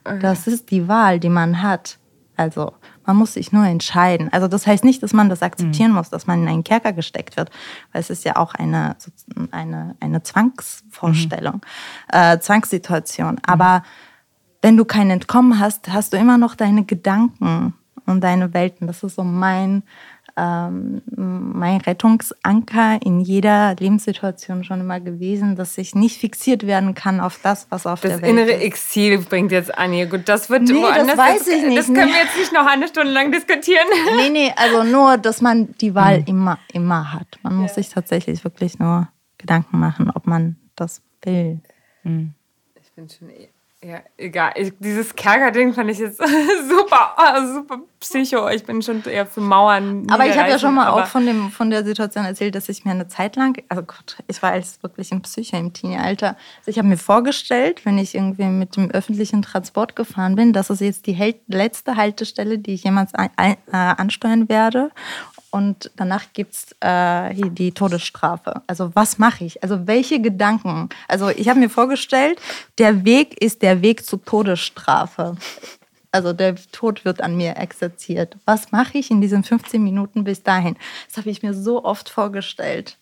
Das 0.04 0.46
ist 0.46 0.70
die 0.70 0.90
Wahl, 0.90 1.22
die 1.22 1.30
man 1.30 1.62
hat. 1.62 1.98
Also 2.36 2.74
man 3.10 3.18
muss 3.18 3.34
sich 3.34 3.52
nur 3.52 3.66
entscheiden. 3.66 4.32
Also 4.32 4.48
das 4.48 4.68
heißt 4.68 4.84
nicht, 4.84 5.02
dass 5.02 5.14
man 5.14 5.30
das 5.30 5.42
akzeptieren 5.42 5.90
mhm. 5.90 5.98
muss, 5.98 6.12
dass 6.12 6.28
man 6.28 6.44
in 6.44 6.48
einen 6.48 6.64
Kerker 6.64 6.94
gesteckt 6.94 7.38
wird, 7.38 7.50
weil 7.92 8.02
es 8.02 8.12
ist 8.12 8.24
ja 8.24 8.36
auch 8.36 8.54
eine, 8.54 8.96
eine, 9.50 9.96
eine 10.00 10.22
Zwangsvorstellung, 10.22 11.56
mhm. 11.56 12.20
äh, 12.20 12.40
Zwangssituation. 12.40 13.34
Mhm. 13.34 13.42
Aber 13.48 13.82
wenn 14.62 14.78
du 14.78 14.86
kein 14.86 15.10
Entkommen 15.10 15.60
hast, 15.60 15.90
hast 15.90 16.14
du 16.14 16.18
immer 16.18 16.38
noch 16.38 16.54
deine 16.54 16.86
Gedanken 16.86 17.74
und 18.06 18.22
deine 18.22 18.54
Welten. 18.54 18.86
Das 18.86 19.02
ist 19.02 19.16
so 19.16 19.24
mein 19.24 19.82
ähm, 20.38 21.02
mein 21.16 21.82
Rettungsanker 21.82 23.00
in 23.04 23.20
jeder 23.20 23.76
Lebenssituation 23.76 24.64
schon 24.64 24.82
immer 24.82 25.00
gewesen, 25.00 25.56
dass 25.56 25.78
ich 25.78 25.96
nicht 25.96 26.18
fixiert 26.18 26.66
werden 26.66 26.96
kann 26.96 27.20
auf 27.20 27.40
das, 27.42 27.68
was 27.70 27.86
auf 27.86 28.02
das 28.02 28.12
der 28.12 28.22
Welt 28.22 28.32
ist. 28.32 28.38
Das 28.38 28.48
innere 28.50 28.64
Exil 28.64 29.18
bringt 29.20 29.52
jetzt 29.52 29.78
Anja. 29.78 30.06
Gut, 30.06 30.28
das 30.28 30.50
wird 30.50 30.64
nee, 30.64 30.74
woanders. 30.74 31.08
Das 31.08 31.18
weiß 31.18 31.48
ich 31.48 31.64
nicht. 31.64 31.78
Das 31.78 31.86
können 31.88 32.08
wir 32.08 32.22
jetzt 32.24 32.38
nicht 32.38 32.54
noch 32.54 32.66
eine 32.66 32.88
Stunde 32.88 33.12
lang 33.12 33.32
diskutieren. 33.32 33.86
Nee, 34.16 34.30
nee, 34.30 34.54
also 34.56 34.84
nur, 34.84 35.18
dass 35.18 35.42
man 35.42 35.74
die 35.80 35.96
Wahl 35.96 36.20
mhm. 36.20 36.26
immer, 36.28 36.60
immer 36.74 37.14
hat. 37.14 37.40
Man 37.44 37.56
muss 37.56 37.72
ja. 37.72 37.76
sich 37.76 37.90
tatsächlich 37.90 38.44
wirklich 38.44 38.80
nur 38.80 39.08
Gedanken 39.38 39.80
machen, 39.80 40.12
ob 40.14 40.28
man 40.28 40.58
das 40.76 41.02
will. 41.24 41.60
Mhm. 42.04 42.34
Ich 42.82 42.92
bin 42.94 43.08
schon 43.08 43.30
eh 43.30 43.50
ja, 43.82 44.02
egal. 44.18 44.52
Ich, 44.56 44.74
dieses 44.78 45.16
Kerker-Ding 45.16 45.74
fand 45.74 45.90
ich 45.90 46.00
jetzt 46.00 46.18
super, 46.70 47.16
oh, 47.18 47.54
super 47.54 47.80
psycho. 48.02 48.50
Ich 48.50 48.66
bin 48.66 48.82
schon 48.82 49.02
eher 49.06 49.26
für 49.26 49.40
Mauern. 49.40 50.06
Aber 50.10 50.26
ich 50.26 50.38
habe 50.38 50.50
ja 50.50 50.60
schon 50.60 50.76
mal 50.76 50.90
auch 50.90 51.08
von, 51.08 51.26
dem, 51.26 51.50
von 51.50 51.70
der 51.70 51.86
Situation 51.86 52.26
erzählt, 52.26 52.56
dass 52.56 52.68
ich 52.68 52.84
mir 52.84 52.92
eine 52.92 53.08
Zeit 53.08 53.38
lang, 53.38 53.58
also 53.70 53.84
Gott, 53.84 54.18
ich 54.28 54.42
war 54.42 54.54
jetzt 54.54 54.84
wirklich 54.84 55.14
ein 55.14 55.22
Psycho 55.22 55.56
im 55.56 55.72
Teenie-Alter. 55.72 56.36
Also 56.60 56.72
ich 56.72 56.78
habe 56.78 56.90
mir 56.90 56.98
vorgestellt, 56.98 57.86
wenn 57.86 57.98
ich 57.98 58.16
irgendwie 58.16 58.46
mit 58.46 58.76
dem 58.76 58.92
öffentlichen 58.92 59.44
Transport 59.44 59.96
gefahren 59.96 60.36
bin, 60.36 60.52
dass 60.52 60.70
es 60.70 60.82
jetzt 60.82 61.08
die 61.08 61.18
letzte 61.48 61.96
Haltestelle, 61.96 62.60
die 62.60 62.74
ich 62.74 62.84
jemals 62.84 63.16
ein, 63.16 63.30
ein, 63.38 63.54
äh, 63.72 63.78
ansteuern 63.78 64.50
werde 64.50 64.92
und 65.52 65.92
danach 65.96 66.34
gibt 66.34 66.54
es 66.54 66.76
äh, 66.82 67.34
die 67.50 67.72
Todesstrafe. 67.72 68.62
Also 68.68 68.92
was 68.96 69.18
mache 69.18 69.46
ich? 69.46 69.64
Also 69.64 69.88
welche 69.88 70.22
Gedanken? 70.22 70.90
Also 71.08 71.30
ich 71.30 71.50
habe 71.50 71.60
mir 71.60 71.70
vorgestellt, 71.70 72.40
der 72.78 73.06
Weg 73.06 73.42
ist 73.42 73.62
der 73.62 73.82
Weg 73.82 74.06
zur 74.06 74.24
Todesstrafe. 74.24 75.36
Also 76.12 76.34
der 76.34 76.56
Tod 76.72 77.06
wird 77.06 77.22
an 77.22 77.38
mir 77.38 77.58
exerziert. 77.58 78.36
Was 78.46 78.72
mache 78.72 78.98
ich 78.98 79.12
in 79.12 79.22
diesen 79.22 79.44
15 79.44 79.84
Minuten 79.84 80.24
bis 80.24 80.42
dahin? 80.42 80.76
Das 81.08 81.18
habe 81.18 81.30
ich 81.30 81.44
mir 81.44 81.54
so 81.54 81.84
oft 81.84 82.10
vorgestellt. 82.10 82.98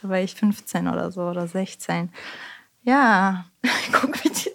Da 0.00 0.08
war 0.08 0.18
ich 0.18 0.34
15 0.34 0.88
oder 0.88 1.10
so 1.10 1.22
oder 1.22 1.46
16. 1.46 2.10
Ja, 2.84 3.46
guck 3.92 4.10
mich 4.24 4.44
die 4.44 4.52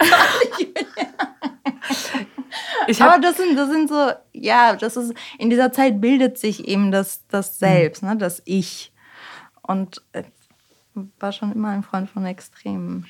Aber 3.00 3.20
das 3.20 3.38
sind, 3.38 3.58
das 3.58 3.70
sind 3.70 3.90
so, 3.90 4.12
ja, 4.34 4.76
das 4.76 4.98
ist, 4.98 5.14
in 5.38 5.50
dieser 5.50 5.72
Zeit 5.72 6.02
bildet 6.02 6.38
sich 6.38 6.68
eben 6.68 6.92
das, 6.92 7.26
das 7.28 7.60
Selbst, 7.60 8.04
mhm. 8.04 8.10
ne, 8.10 8.18
das 8.18 8.42
Ich. 8.46 8.92
Und 9.62 10.02
äh, 10.14 10.24
war 11.20 11.32
schon 11.32 11.52
immer 11.52 11.70
ein 11.70 11.84
Freund 11.84 12.10
von 12.10 12.26
Extremen. 12.26 13.06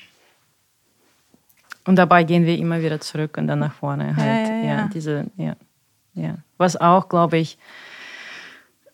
Und 1.86 1.96
dabei 1.96 2.24
gehen 2.24 2.44
wir 2.44 2.58
immer 2.58 2.82
wieder 2.82 3.00
zurück 3.00 3.36
und 3.38 3.46
dann 3.46 3.60
nach 3.60 3.72
vorne. 3.72 4.14
Halt. 4.16 4.48
Ja, 4.48 4.54
ja, 4.54 4.56
ja. 4.56 4.64
ja 4.64 4.90
diese, 4.92 5.30
ja, 5.36 5.56
ja. 6.14 6.36
Was 6.58 6.76
auch, 6.76 7.08
glaube 7.08 7.38
ich, 7.38 7.58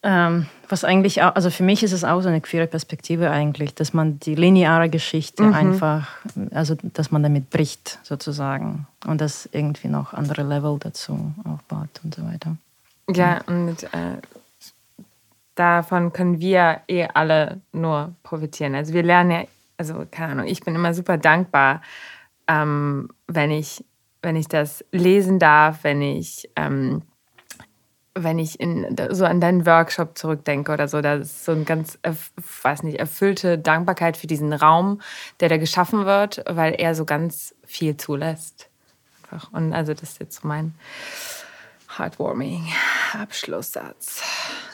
ähm, 0.05 0.47
was 0.69 0.85
eigentlich 0.85 1.23
auch, 1.23 1.35
also 1.35 1.51
für 1.51 1.63
mich 1.63 1.83
ist 1.83 1.93
es 1.93 2.05
auch 2.05 2.21
so 2.21 2.29
eine 2.29 2.41
queere 2.41 2.67
Perspektive 2.67 3.31
eigentlich, 3.31 3.75
dass 3.75 3.95
man 3.95 4.21
die 4.21 4.35
lineare 4.35 4.91
Geschichte 4.91 5.43
mhm. 5.43 5.55
einfach, 5.55 6.09
also 6.53 6.77
dass 6.83 7.11
man 7.11 7.23
damit 7.23 7.51
bricht 7.51 7.99
sozusagen 8.03 8.87
und 9.07 9.21
das 9.21 9.49
irgendwie 9.53 9.89
noch 9.89 10.13
andere 10.13 10.43
Level 10.43 10.79
dazu 10.79 11.33
aufbaut 11.45 12.01
und 12.05 12.15
so 12.15 12.25
weiter. 12.27 12.57
Ja, 13.11 13.41
und 13.47 13.83
äh, 13.85 14.19
davon 15.55 16.13
können 16.13 16.39
wir 16.39 16.81
eh 16.87 17.07
alle 17.13 17.61
nur 17.73 18.13
profitieren. 18.23 18.75
Also 18.75 18.93
wir 18.93 19.03
lernen 19.03 19.31
ja, 19.31 19.45
also 19.79 20.07
keine 20.11 20.33
Ahnung, 20.33 20.47
ich 20.47 20.61
bin 20.61 20.75
immer 20.75 20.95
super 20.95 21.17
dankbar, 21.17 21.83
ähm, 22.47 23.09
wenn 23.27 23.51
ich 23.51 23.85
wenn 24.25 24.37
ich 24.37 24.49
das 24.49 24.83
lesen 24.91 25.39
darf, 25.39 25.85
wenn 25.85 26.01
ich 26.01 26.49
ähm, 26.57 27.03
wenn 28.15 28.39
ich 28.39 28.61
in, 28.61 28.97
so 29.11 29.25
an 29.25 29.41
deinen 29.41 29.67
Workshop 29.67 30.17
zurückdenke 30.17 30.73
oder 30.73 30.89
so, 30.89 31.01
da 31.01 31.15
ist 31.15 31.45
so 31.45 31.53
ein 31.53 31.65
ganz, 31.65 31.99
weiß 32.63 32.85
nicht, 32.85 32.99
erfüllte 32.99 33.59
Dankbarkeit 33.59 34.17
für 34.17 34.27
diesen 34.27 34.53
Raum, 34.53 35.01
der 35.41 35.49
da 35.49 35.57
geschaffen 35.57 36.07
wird, 36.07 36.45
weil 36.49 36.75
er 36.75 36.95
so 36.95 37.05
ganz 37.05 37.55
viel 37.65 37.97
zulässt. 37.97 38.69
Einfach. 39.23 39.53
Und 39.53 39.73
also 39.73 39.95
das 39.95 40.03
ist 40.11 40.21
jetzt 40.21 40.43
so 40.43 40.49
mein 40.49 40.75
heartwarming 41.97 42.67
Abschlusssatz. 43.13 44.23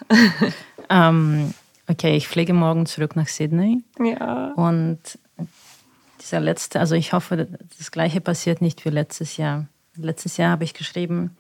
ähm, 0.91 1.55
okay, 1.89 2.17
ich 2.17 2.29
fliege 2.29 2.53
morgen 2.53 2.87
zurück 2.87 3.17
nach 3.17 3.29
Sydney. 3.29 3.83
Ja. 3.99 4.53
Und 4.55 5.19
dieser 6.21 6.41
letzte, 6.41 6.81
also 6.81 6.95
ich 6.95 7.13
hoffe, 7.13 7.49
das 7.79 7.91
gleiche 7.91 8.21
passiert 8.21 8.61
nicht 8.61 8.85
wie 8.85 8.91
letztes 8.91 9.37
Jahr. 9.37 9.67
Letztes 9.97 10.37
Jahr 10.37 10.53
habe 10.53 10.65
ich 10.65 10.75
geschrieben, 10.75 11.37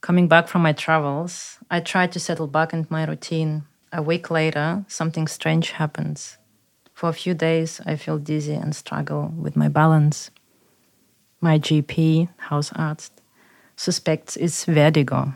Coming 0.00 0.28
back 0.28 0.46
from 0.46 0.62
my 0.62 0.72
travels, 0.72 1.58
I 1.70 1.80
tried 1.80 2.12
to 2.12 2.20
settle 2.20 2.46
back 2.46 2.72
into 2.72 2.92
my 2.92 3.04
routine. 3.04 3.64
A 3.92 4.00
week 4.00 4.30
later, 4.30 4.84
something 4.86 5.26
strange 5.26 5.72
happens. 5.72 6.38
For 6.94 7.08
a 7.08 7.12
few 7.12 7.34
days, 7.34 7.80
I 7.84 7.96
feel 7.96 8.18
dizzy 8.18 8.54
and 8.54 8.74
struggle 8.74 9.32
with 9.36 9.56
my 9.56 9.68
balance. 9.68 10.30
My 11.40 11.58
GP, 11.58 12.28
house 12.36 12.70
Hausarzt, 12.70 13.10
suspects 13.76 14.36
it's 14.36 14.64
vertigo. 14.64 15.34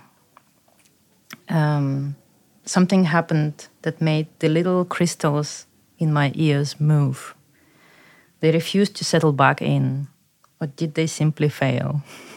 Um, 1.48 2.16
something 2.64 3.04
happened 3.04 3.68
that 3.82 4.00
made 4.00 4.28
the 4.38 4.48
little 4.48 4.84
crystals 4.84 5.66
in 5.98 6.12
my 6.12 6.30
ears 6.34 6.80
move. 6.80 7.34
They 8.40 8.52
refused 8.52 8.94
to 8.96 9.04
settle 9.04 9.32
back 9.32 9.60
in, 9.60 10.08
or 10.60 10.68
did 10.68 10.94
they 10.94 11.06
simply 11.08 11.48
fail? 11.48 12.02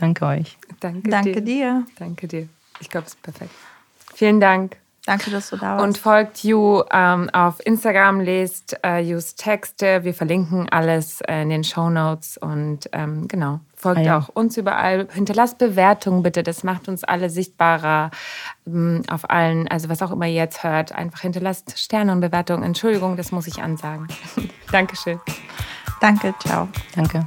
Danke 0.00 0.24
euch. 0.24 0.58
Danke, 0.80 1.08
Danke 1.08 1.42
dir. 1.42 1.84
dir. 1.84 1.86
Danke 1.98 2.26
dir. 2.26 2.48
Ich 2.80 2.88
glaube, 2.88 3.06
es 3.06 3.14
ist 3.14 3.22
perfekt. 3.22 3.50
Vielen 4.14 4.40
Dank. 4.40 4.76
Danke, 5.06 5.30
dass 5.30 5.50
du 5.50 5.56
da 5.56 5.76
warst. 5.76 5.84
Und 5.84 5.98
folgt 5.98 6.44
Ju 6.44 6.82
ähm, 6.92 7.30
auf 7.30 7.64
Instagram, 7.64 8.20
lest 8.20 8.78
äh, 8.84 9.00
Jus 9.00 9.34
Texte. 9.34 10.04
Wir 10.04 10.12
verlinken 10.12 10.68
alles 10.68 11.20
äh, 11.22 11.42
in 11.42 11.48
den 11.48 11.64
Show 11.64 11.88
Notes. 11.88 12.36
Und 12.36 12.88
ähm, 12.92 13.26
genau, 13.26 13.60
folgt 13.74 14.00
ah, 14.00 14.02
ja. 14.02 14.18
auch 14.18 14.28
uns 14.28 14.56
überall. 14.56 15.08
Hinterlasst 15.12 15.58
Bewertungen 15.58 16.22
bitte. 16.22 16.42
Das 16.42 16.64
macht 16.64 16.88
uns 16.88 17.02
alle 17.02 17.30
sichtbarer 17.30 18.10
ähm, 18.66 19.02
auf 19.10 19.28
allen, 19.30 19.68
also 19.68 19.88
was 19.88 20.02
auch 20.02 20.10
immer 20.10 20.26
ihr 20.26 20.34
jetzt 20.34 20.64
hört. 20.64 20.92
Einfach 20.92 21.20
hinterlasst 21.20 21.78
Sterne 21.78 22.12
und 22.12 22.20
Bewertungen. 22.20 22.62
Entschuldigung, 22.62 23.16
das 23.16 23.32
muss 23.32 23.46
ich 23.46 23.62
ansagen. 23.62 24.06
Dankeschön. 24.70 25.18
Danke, 26.00 26.34
ciao. 26.40 26.68
Danke. 26.94 27.26